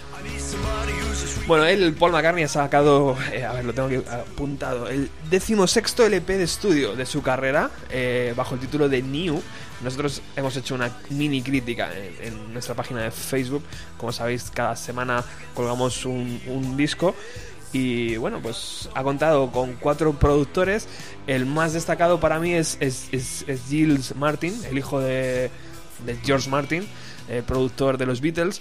Bueno, 1.47 1.65
él, 1.65 1.95
Paul 1.99 2.13
McCartney, 2.13 2.45
ha 2.45 2.49
sacado, 2.49 3.17
eh, 3.33 3.45
a 3.45 3.53
ver, 3.53 3.65
lo 3.65 3.73
tengo 3.73 3.89
aquí 3.89 3.97
apuntado, 4.11 4.89
el 4.89 5.11
decimosexto 5.31 6.05
LP 6.07 6.39
de 6.39 6.45
estudio 6.45 6.95
de 6.95 7.07
su 7.07 7.23
carrera, 7.23 7.71
eh, 7.91 8.33
bajo 8.37 8.55
el 8.55 8.61
título 8.61 8.89
de 8.89 9.03
New. 9.03 9.43
Nosotros 9.83 10.23
hemos 10.37 10.57
hecho 10.57 10.75
una 10.75 10.91
mini 11.09 11.43
crítica 11.43 11.91
en, 12.21 12.53
nuestra 12.53 12.75
página 12.75 13.03
de 13.03 13.11
Facebook. 13.11 13.63
Como 13.97 14.13
sabéis, 14.13 14.51
cada 14.53 14.77
semana 14.77 15.25
colgamos 15.55 16.05
un, 16.05 16.77
disco. 16.77 17.15
Y 17.73 18.17
bueno, 18.17 18.41
pues 18.43 18.89
ha 18.95 19.03
contado 19.03 19.51
con 19.51 19.75
cuatro 19.75 20.13
productores. 20.13 20.87
El 21.27 21.47
más 21.47 21.73
destacado 21.73 22.21
para 22.21 22.39
mí 22.39 22.53
es, 22.55 22.77
es, 22.81 23.09
es- 23.13 23.45
es 23.49 23.61
Giles 23.69 24.15
Martin, 24.17 24.55
el 24.71 24.77
hijo 24.77 25.01
de, 25.01 25.51
de 26.05 26.17
George 26.25 26.51
Martin, 26.51 26.87
eh, 27.29 27.43
productor 27.47 27.97
de 27.97 28.07
los 28.07 28.21
Beatles. 28.21 28.61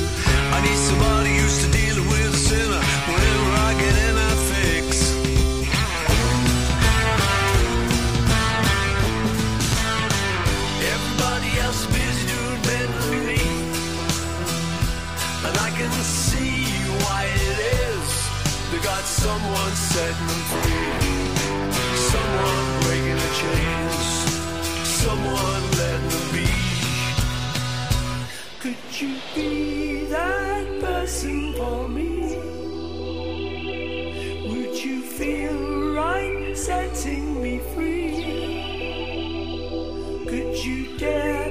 someone 19.21 19.75
setting 19.75 20.27
them 20.27 20.43
free. 20.51 20.91
Someone 22.11 22.65
breaking 22.83 23.19
the 23.23 23.31
chains. 23.39 23.97
Someone 25.03 25.63
letting 25.79 26.09
them 26.09 26.27
be. 26.33 26.47
Could 28.59 28.81
you 28.99 29.11
be 29.35 29.60
that 31.19 31.57
for 31.57 31.87
me? 31.89 32.37
Would 34.47 34.83
you 34.83 35.01
feel 35.01 35.93
right 35.93 36.57
setting 36.57 37.41
me 37.41 37.59
free? 37.73 38.11
Could 40.27 40.57
you 40.65 40.97
dare 40.97 41.50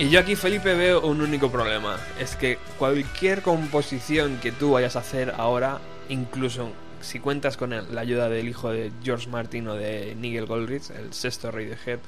Y 0.00 0.08
yo 0.08 0.18
aquí, 0.18 0.34
Felipe, 0.34 0.72
veo 0.72 1.02
un 1.02 1.20
único 1.20 1.50
problema. 1.52 2.00
Es 2.18 2.34
que 2.34 2.56
cualquier 2.78 3.42
composición 3.42 4.38
que 4.38 4.50
tú 4.50 4.70
vayas 4.70 4.96
a 4.96 5.00
hacer 5.00 5.34
ahora, 5.36 5.78
incluso 6.08 6.72
si 7.02 7.20
cuentas 7.20 7.58
con 7.58 7.68
la 7.70 8.00
ayuda 8.00 8.30
del 8.30 8.48
hijo 8.48 8.70
de 8.70 8.92
George 9.04 9.28
Martin 9.28 9.68
o 9.68 9.74
de 9.74 10.14
Nigel 10.14 10.46
Goldrich, 10.46 10.88
el 10.88 11.12
sexto 11.12 11.50
rey 11.50 11.66
de 11.66 11.76
Head, 11.84 11.98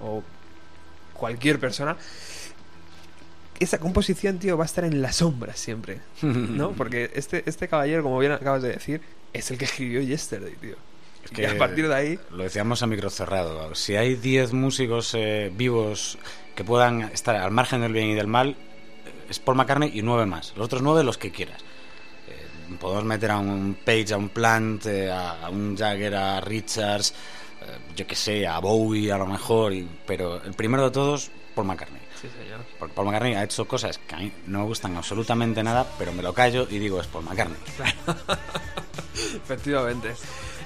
o 0.00 0.22
cualquier 1.14 1.58
persona, 1.58 1.96
esa 3.58 3.78
composición, 3.78 4.38
tío, 4.38 4.56
va 4.56 4.62
a 4.62 4.66
estar 4.66 4.84
en 4.84 5.02
la 5.02 5.10
sombra 5.10 5.56
siempre. 5.56 5.98
¿No? 6.22 6.70
Porque 6.76 7.10
este, 7.12 7.42
este 7.46 7.66
caballero, 7.66 8.04
como 8.04 8.20
bien 8.20 8.30
acabas 8.30 8.62
de 8.62 8.68
decir, 8.68 9.00
es 9.32 9.50
el 9.50 9.58
que 9.58 9.64
escribió 9.64 10.00
Yesterday, 10.00 10.54
tío. 10.60 10.76
Es 11.24 11.38
y 11.38 11.44
a 11.44 11.56
partir 11.58 11.88
de 11.88 11.94
ahí... 11.94 12.18
Lo 12.30 12.42
decíamos 12.44 12.82
a 12.82 12.86
micro 12.86 13.08
cerrado. 13.10 13.74
Si 13.74 13.96
hay 13.96 14.14
10 14.16 14.52
músicos 14.52 15.14
eh, 15.14 15.50
vivos 15.54 16.18
que 16.54 16.64
puedan 16.64 17.02
estar 17.12 17.36
al 17.36 17.50
margen 17.50 17.80
del 17.80 17.92
bien 17.92 18.08
y 18.08 18.14
del 18.14 18.26
mal, 18.26 18.56
es 19.28 19.38
Paul 19.38 19.56
McCartney 19.56 19.90
y 19.94 20.02
nueve 20.02 20.26
más. 20.26 20.52
Los 20.56 20.66
otros 20.66 20.82
nueve, 20.82 21.02
los 21.04 21.16
que 21.18 21.30
quieras. 21.30 21.60
Eh, 22.28 22.76
podemos 22.78 23.04
meter 23.04 23.30
a 23.30 23.38
un 23.38 23.76
Page, 23.84 24.12
a 24.12 24.16
un 24.18 24.28
Plant, 24.28 24.84
eh, 24.86 25.10
a, 25.10 25.46
a 25.46 25.48
un 25.50 25.76
Jagger, 25.76 26.14
a 26.14 26.40
Richards, 26.40 27.14
yo 27.96 28.06
que 28.06 28.16
sé, 28.16 28.46
a 28.46 28.58
Bowie 28.58 29.12
a 29.12 29.16
lo 29.18 29.26
mejor, 29.26 29.72
y- 29.72 29.88
pero 30.06 30.42
el 30.42 30.52
primero 30.52 30.84
de 30.84 30.90
todos, 30.90 31.30
Paul 31.54 31.68
McCartney. 31.68 32.01
Sí, 32.22 32.28
señor. 32.40 32.60
Porque 32.78 32.94
Paul 32.94 33.08
McCartney 33.08 33.34
ha 33.34 33.42
hecho 33.42 33.66
cosas 33.66 33.98
que 33.98 34.14
a 34.14 34.18
mí 34.18 34.32
no 34.46 34.60
me 34.60 34.64
gustan 34.66 34.96
absolutamente 34.96 35.62
nada, 35.62 35.84
pero 35.98 36.12
me 36.12 36.22
lo 36.22 36.32
callo 36.32 36.66
y 36.70 36.78
digo, 36.78 37.00
es 37.00 37.06
Paul 37.08 37.24
McCartney. 37.24 37.56
Efectivamente. 39.44 40.14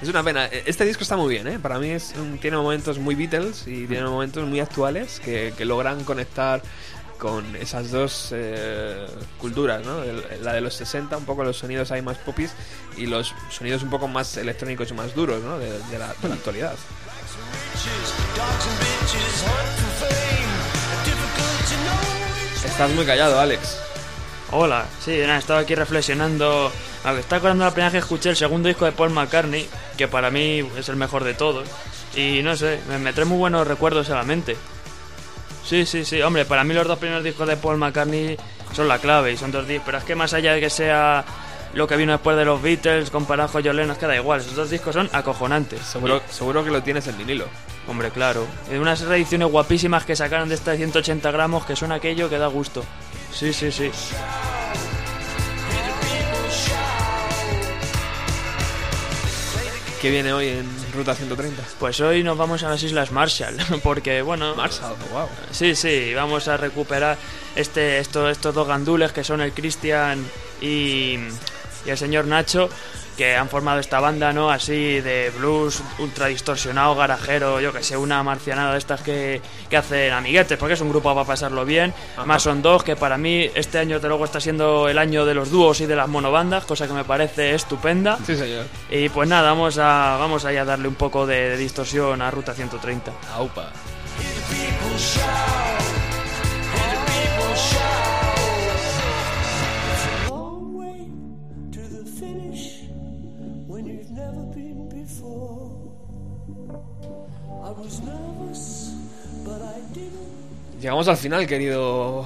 Es 0.01 0.07
una 0.09 0.21
pena. 0.23 0.45
Este 0.45 0.85
disco 0.85 1.01
está 1.03 1.17
muy 1.17 1.33
bien, 1.33 1.47
¿eh? 1.47 1.57
Para 1.59 1.79
mí 1.79 1.89
es 1.89 2.13
tiene 2.39 2.57
momentos 2.57 2.99
muy 2.99 3.15
Beatles 3.15 3.63
y 3.67 3.87
tiene 3.87 4.03
momentos 4.03 4.47
muy 4.47 4.59
actuales 4.59 5.19
que, 5.19 5.53
que 5.57 5.65
logran 5.65 6.03
conectar 6.03 6.61
con 7.17 7.55
esas 7.55 7.89
dos 7.89 8.29
eh, 8.31 9.07
culturas, 9.39 9.83
¿no? 9.83 10.03
El- 10.03 10.23
la 10.43 10.53
de 10.53 10.61
los 10.61 10.75
60, 10.75 11.17
un 11.17 11.25
poco 11.25 11.43
los 11.43 11.57
sonidos 11.57 11.91
ahí 11.91 12.03
más 12.03 12.17
popis 12.19 12.51
y 12.95 13.07
los 13.07 13.33
sonidos 13.49 13.81
un 13.81 13.89
poco 13.89 14.07
más 14.07 14.37
electrónicos 14.37 14.91
y 14.91 14.93
más 14.93 15.15
duros, 15.15 15.41
¿no? 15.41 15.57
De, 15.57 15.71
de 15.71 15.97
la, 15.97 16.13
de 16.21 16.29
la 16.29 16.35
actualidad. 16.35 16.75
Estás 22.63 22.91
muy 22.91 23.05
callado, 23.05 23.39
Alex. 23.39 23.77
Hola, 24.51 24.85
sí, 25.03 25.17
nada, 25.21 25.37
estaba 25.37 25.59
aquí 25.59 25.75
reflexionando. 25.75 26.71
A 27.03 27.11
ver, 27.11 27.19
está 27.19 27.37
acordando 27.37 27.65
la 27.65 27.71
primera 27.71 27.89
vez 27.89 27.93
que 27.93 28.05
escuché 28.05 28.29
el 28.29 28.37
segundo 28.37 28.67
disco 28.69 28.85
de 28.85 28.91
Paul 28.93 29.09
McCartney, 29.09 29.67
que 29.97 30.07
para 30.07 30.31
mí 30.31 30.65
es 30.77 30.87
el 30.89 30.95
mejor 30.95 31.23
de 31.23 31.33
todos. 31.33 31.67
Y 32.15 32.41
no 32.43 32.55
sé, 32.55 32.79
me, 32.87 32.97
me 32.97 33.13
trae 33.13 33.25
muy 33.25 33.37
buenos 33.37 33.67
recuerdos 33.67 34.09
a 34.09 34.15
la 34.15 34.23
mente. 34.23 34.55
Sí, 35.65 35.85
sí, 35.85 36.05
sí, 36.05 36.21
hombre, 36.21 36.45
para 36.45 36.63
mí 36.63 36.73
los 36.73 36.87
dos 36.87 36.97
primeros 36.97 37.23
discos 37.23 37.47
de 37.47 37.57
Paul 37.57 37.77
McCartney 37.77 38.37
son 38.73 38.87
la 38.87 38.99
clave 38.99 39.33
y 39.33 39.37
son 39.37 39.51
dos 39.51 39.67
discos. 39.67 39.85
Pero 39.87 39.97
es 39.97 40.03
que 40.05 40.15
más 40.15 40.33
allá 40.33 40.53
de 40.53 40.61
que 40.61 40.69
sea 40.69 41.25
lo 41.73 41.87
que 41.87 41.97
vino 41.97 42.13
después 42.13 42.37
de 42.37 42.45
los 42.45 42.61
Beatles, 42.61 43.09
comparado 43.09 43.51
con 43.51 43.63
John 43.65 43.75
Lennon, 43.75 43.91
es 43.91 43.97
que 43.97 44.07
da 44.07 44.15
igual, 44.15 44.39
esos 44.39 44.55
dos 44.55 44.69
discos 44.69 44.93
son 44.93 45.09
acojonantes. 45.11 45.81
Seguro, 45.81 46.21
seguro 46.29 46.63
que 46.63 46.71
lo 46.71 46.81
tienes 46.81 47.07
en 47.07 47.17
vinilo. 47.17 47.45
Hombre, 47.87 48.11
claro. 48.11 48.45
Y 48.71 48.75
unas 48.75 49.01
reediciones 49.01 49.47
guapísimas 49.49 50.03
que 50.05 50.15
sacaron 50.15 50.49
de 50.49 50.55
esta 50.55 50.71
de 50.71 50.77
180 50.77 51.31
gramos, 51.31 51.65
que 51.65 51.75
son 51.75 51.91
aquello 51.91 52.29
que 52.29 52.37
da 52.37 52.47
gusto. 52.47 52.83
Sí, 53.33 53.53
sí, 53.53 53.71
sí. 53.71 53.91
¿Qué 60.01 60.11
viene 60.11 60.31
hoy 60.31 60.49
en 60.49 60.69
Ruta 60.93 61.15
130? 61.15 61.63
Pues 61.79 61.99
hoy 62.01 62.23
nos 62.23 62.37
vamos 62.37 62.61
a 62.63 62.69
las 62.69 62.83
Islas 62.83 63.11
Marshall, 63.11 63.57
porque 63.83 64.21
bueno... 64.21 64.53
Marshall, 64.55 64.95
wow. 65.11 65.27
Sí, 65.51 65.75
sí, 65.75 66.13
vamos 66.13 66.47
a 66.47 66.55
recuperar 66.57 67.17
este, 67.55 67.97
esto- 67.97 68.29
estos 68.29 68.53
dos 68.53 68.67
gandules 68.67 69.11
que 69.11 69.23
son 69.23 69.41
el 69.41 69.53
Cristian 69.53 70.23
y, 70.61 71.17
y 71.85 71.89
el 71.89 71.97
señor 71.97 72.25
Nacho, 72.25 72.69
que 73.17 73.35
han 73.35 73.49
formado 73.49 73.79
esta 73.79 73.99
banda, 73.99 74.31
¿no? 74.31 74.51
Así 74.51 75.01
de 75.01 75.31
blues 75.35 75.81
ultra 75.99 76.27
distorsionado, 76.27 76.95
garajero, 76.95 77.59
yo 77.59 77.73
que 77.73 77.83
sé, 77.83 77.97
una 77.97 78.21
marcianada 78.23 78.73
de 78.73 78.77
estas 78.77 79.01
que, 79.01 79.41
que 79.69 79.77
hacen 79.77 80.13
amiguetes, 80.13 80.57
porque 80.57 80.75
es 80.75 80.81
un 80.81 80.89
grupo 80.89 81.13
para 81.13 81.25
pasarlo 81.25 81.65
bien. 81.65 81.93
Más 82.25 82.43
son 82.43 82.61
dos, 82.61 82.83
que 82.83 82.95
para 82.95 83.17
mí 83.17 83.49
este 83.55 83.79
año, 83.79 83.99
de 83.99 84.07
luego, 84.07 84.25
está 84.25 84.39
siendo 84.39 84.87
el 84.87 84.97
año 84.97 85.25
de 85.25 85.33
los 85.33 85.49
dúos 85.49 85.81
y 85.81 85.87
de 85.87 85.95
las 85.95 86.07
monobandas, 86.07 86.65
cosa 86.65 86.87
que 86.87 86.93
me 86.93 87.03
parece 87.03 87.55
estupenda. 87.55 88.17
Sí, 88.25 88.35
señor. 88.35 88.65
Y 88.89 89.09
pues 89.09 89.27
nada, 89.27 89.49
vamos 89.49 89.77
a, 89.79 90.17
vamos 90.19 90.45
a 90.45 90.51
darle 90.63 90.87
un 90.87 90.95
poco 90.95 91.25
de, 91.25 91.49
de 91.49 91.57
distorsión 91.57 92.21
a 92.21 92.29
Ruta 92.29 92.53
130. 92.53 93.11
Aupa. 93.33 93.71
Llegamos 110.79 111.07
al 111.07 111.17
final, 111.17 111.47
querido 111.47 112.25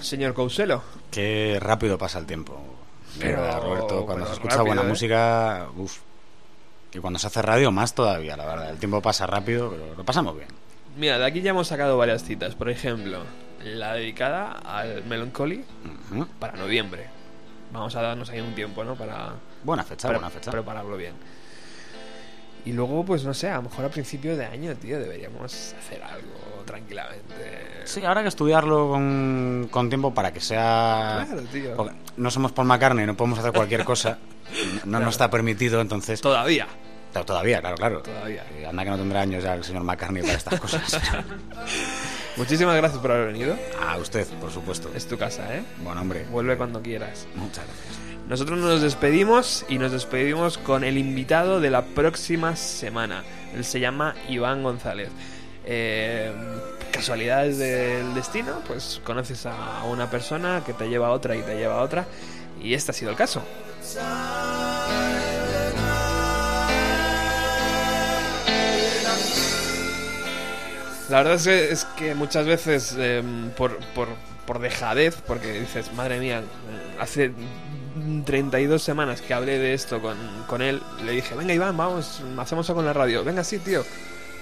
señor 0.00 0.34
Couselo. 0.34 0.82
Qué 1.10 1.58
rápido 1.60 1.96
pasa 1.98 2.18
el 2.18 2.26
tiempo. 2.26 2.60
Pero- 3.18 3.60
Roberto, 3.60 4.04
cuando 4.04 4.14
pero 4.14 4.26
se 4.26 4.32
escucha 4.34 4.56
rápido, 4.56 4.66
buena 4.66 4.82
¿eh? 4.82 4.88
música, 4.88 5.66
uff. 5.76 5.98
Y 6.92 6.98
cuando 6.98 7.18
se 7.18 7.26
hace 7.26 7.42
radio, 7.42 7.70
más 7.72 7.94
todavía, 7.94 8.36
la 8.36 8.44
verdad. 8.46 8.70
El 8.70 8.78
tiempo 8.78 9.00
pasa 9.00 9.26
rápido, 9.26 9.70
pero 9.70 9.94
lo 9.96 10.04
pasamos 10.04 10.34
bien. 10.36 10.48
Mira, 10.96 11.18
de 11.18 11.26
aquí 11.26 11.42
ya 11.42 11.50
hemos 11.50 11.68
sacado 11.68 11.96
varias 11.98 12.24
citas. 12.24 12.54
Por 12.54 12.70
ejemplo, 12.70 13.20
la 13.64 13.94
dedicada 13.94 14.52
al 14.52 15.04
Melancholy 15.04 15.64
para 16.38 16.56
noviembre. 16.56 17.06
Vamos 17.72 17.94
a 17.96 18.02
darnos 18.02 18.30
ahí 18.30 18.40
un 18.40 18.54
tiempo, 18.54 18.84
¿no? 18.84 18.94
Para, 18.94 19.34
Buena 19.62 19.82
fecha, 19.82 20.08
para 20.08 20.18
buena 20.18 20.30
fecha. 20.30 20.50
prepararlo 20.50 20.96
bien. 20.96 21.14
Y 22.66 22.72
luego, 22.72 23.04
pues 23.04 23.24
no 23.24 23.32
sé, 23.32 23.48
a 23.48 23.56
lo 23.56 23.62
mejor 23.62 23.84
a 23.84 23.88
principio 23.88 24.36
de 24.36 24.44
año, 24.44 24.74
tío, 24.74 24.98
deberíamos 24.98 25.74
hacer 25.78 26.02
algo 26.02 26.64
tranquilamente. 26.66 27.34
Sí, 27.84 28.04
hay 28.04 28.22
que 28.22 28.28
estudiarlo 28.28 28.88
con, 28.90 29.68
con 29.70 29.88
tiempo 29.88 30.12
para 30.12 30.32
que 30.32 30.40
sea... 30.40 31.24
Claro, 31.26 31.42
tío. 31.42 31.76
Porque 31.76 31.94
no 32.16 32.28
somos 32.28 32.50
Paul 32.50 32.66
McCartney, 32.66 33.06
no 33.06 33.16
podemos 33.16 33.38
hacer 33.38 33.52
cualquier 33.52 33.84
cosa. 33.84 34.18
No 34.84 34.98
nos 34.98 35.14
está 35.14 35.30
permitido, 35.30 35.80
entonces... 35.80 36.20
Todavía. 36.20 36.66
Todavía, 37.24 37.60
claro, 37.60 37.76
claro. 37.76 38.02
Todavía. 38.02 38.44
Y 38.60 38.64
Anda 38.64 38.84
que 38.84 38.90
no 38.90 38.98
tendrá 38.98 39.20
años 39.20 39.44
ya 39.44 39.54
el 39.54 39.64
señor 39.64 39.84
McCartney 39.84 40.22
para 40.22 40.34
estas 40.34 40.60
cosas. 40.60 41.00
Muchísimas 42.36 42.76
gracias 42.76 43.00
por 43.00 43.12
haber 43.12 43.32
venido. 43.32 43.56
A 43.80 43.96
usted, 43.96 44.26
por 44.40 44.50
supuesto. 44.50 44.90
Es 44.94 45.06
tu 45.06 45.16
casa, 45.16 45.54
¿eh? 45.54 45.62
Buen 45.82 45.96
hombre. 45.96 46.26
Vuelve 46.30 46.56
cuando 46.56 46.82
quieras. 46.82 47.26
Muchas 47.36 47.64
gracias. 47.64 48.05
Nosotros 48.28 48.58
nos 48.58 48.82
despedimos 48.82 49.64
y 49.68 49.78
nos 49.78 49.92
despedimos 49.92 50.58
con 50.58 50.82
el 50.82 50.98
invitado 50.98 51.60
de 51.60 51.70
la 51.70 51.82
próxima 51.82 52.56
semana. 52.56 53.22
Él 53.54 53.64
se 53.64 53.78
llama 53.78 54.16
Iván 54.28 54.64
González. 54.64 55.10
Eh, 55.64 56.32
casualidades 56.90 57.58
del 57.58 58.14
destino, 58.14 58.62
pues 58.66 59.00
conoces 59.04 59.46
a 59.46 59.84
una 59.84 60.10
persona 60.10 60.62
que 60.66 60.72
te 60.72 60.88
lleva 60.88 61.06
a 61.06 61.10
otra 61.12 61.36
y 61.36 61.42
te 61.42 61.56
lleva 61.56 61.78
a 61.78 61.82
otra. 61.82 62.06
Y 62.60 62.74
este 62.74 62.90
ha 62.90 62.94
sido 62.94 63.12
el 63.12 63.16
caso. 63.16 63.44
La 71.08 71.22
verdad 71.22 71.46
es 71.46 71.84
que, 71.96 72.16
muchas 72.16 72.44
veces 72.44 72.92
eh, 72.98 73.22
por, 73.56 73.78
por, 73.94 74.08
por 74.46 74.58
dejadez, 74.58 75.14
porque 75.24 75.60
dices, 75.60 75.92
madre 75.92 76.18
mía, 76.18 76.42
hace 76.98 77.30
32 78.24 78.82
semanas 78.82 79.20
que 79.20 79.34
hablé 79.34 79.58
de 79.58 79.74
esto 79.74 80.00
con, 80.00 80.16
con 80.46 80.62
él, 80.62 80.82
le 81.04 81.12
dije, 81.12 81.34
venga 81.34 81.54
Iván, 81.54 81.76
vamos, 81.76 82.22
hacemos 82.38 82.68
algo 82.68 82.80
en 82.80 82.86
la 82.86 82.92
radio. 82.92 83.24
Venga, 83.24 83.42
sí, 83.44 83.58
tío. 83.58 83.84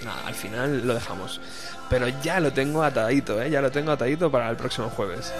Nada, 0.05 0.27
al 0.27 0.35
final 0.35 0.87
lo 0.87 0.95
dejamos. 0.95 1.41
Pero 1.89 2.09
ya 2.23 2.41
lo 2.41 2.53
tengo 2.53 2.83
atadito, 2.83 3.41
¿eh? 3.41 3.51
Ya 3.51 3.61
lo 3.61 3.71
tengo 3.71 3.93
atadito 3.93 4.31
para 4.31 4.51
el 4.51 4.57
próximo 4.57 4.91
jueves. 4.91 5.33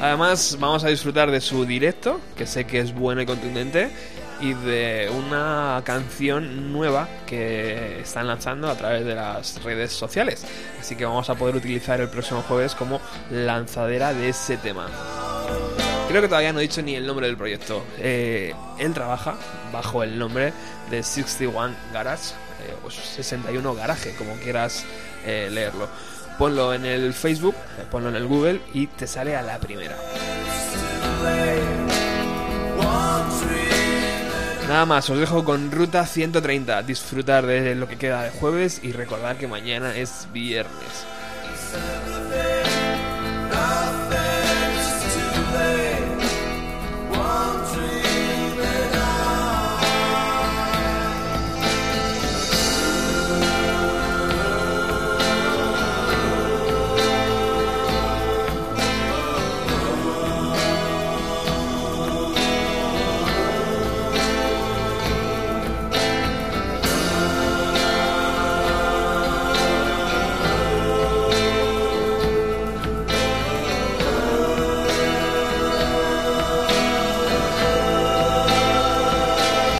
Además, 0.00 0.56
vamos 0.60 0.84
a 0.84 0.88
disfrutar 0.88 1.30
de 1.30 1.40
su 1.40 1.64
directo, 1.64 2.20
que 2.36 2.46
sé 2.46 2.64
que 2.64 2.78
es 2.78 2.94
bueno 2.94 3.20
y 3.20 3.26
contundente, 3.26 3.90
y 4.40 4.54
de 4.54 5.10
una 5.10 5.82
canción 5.84 6.72
nueva 6.72 7.08
que 7.26 8.00
están 8.00 8.26
lanzando 8.26 8.68
a 8.68 8.74
través 8.76 9.04
de 9.04 9.14
las 9.14 9.62
redes 9.62 9.92
sociales. 9.92 10.44
Así 10.80 10.96
que 10.96 11.04
vamos 11.04 11.28
a 11.30 11.34
poder 11.34 11.56
utilizar 11.56 12.00
el 12.00 12.08
próximo 12.08 12.42
jueves 12.42 12.74
como 12.74 13.00
lanzadera 13.30 14.14
de 14.14 14.28
ese 14.28 14.56
tema. 14.56 14.88
Creo 16.08 16.22
que 16.22 16.28
todavía 16.28 16.52
no 16.52 16.60
he 16.60 16.62
dicho 16.62 16.80
ni 16.80 16.94
el 16.94 17.06
nombre 17.06 17.26
del 17.26 17.36
proyecto. 17.36 17.84
Eh, 17.98 18.54
él 18.78 18.94
trabaja 18.94 19.36
bajo 19.72 20.02
el 20.02 20.18
nombre 20.18 20.52
de 20.90 21.02
61 21.02 21.74
Garage, 21.92 22.34
eh, 22.66 22.74
o 22.84 22.90
61 22.90 23.74
Garage, 23.74 24.14
como 24.16 24.34
quieras 24.36 24.84
eh, 25.26 25.48
leerlo. 25.50 25.88
Ponlo 26.38 26.72
en 26.72 26.86
el 26.86 27.12
Facebook, 27.12 27.54
eh, 27.78 27.84
ponlo 27.90 28.08
en 28.08 28.16
el 28.16 28.26
Google 28.26 28.60
y 28.72 28.86
te 28.86 29.06
sale 29.06 29.36
a 29.36 29.42
la 29.42 29.58
primera. 29.58 29.96
Nada 34.68 34.84
más, 34.84 35.08
os 35.08 35.18
dejo 35.18 35.44
con 35.44 35.72
Ruta 35.72 36.04
130, 36.04 36.82
disfrutar 36.82 37.46
de 37.46 37.74
lo 37.74 37.88
que 37.88 37.96
queda 37.96 38.22
de 38.24 38.30
jueves 38.30 38.80
y 38.82 38.92
recordar 38.92 39.38
que 39.38 39.48
mañana 39.48 39.96
es 39.96 40.28
viernes. 40.30 41.06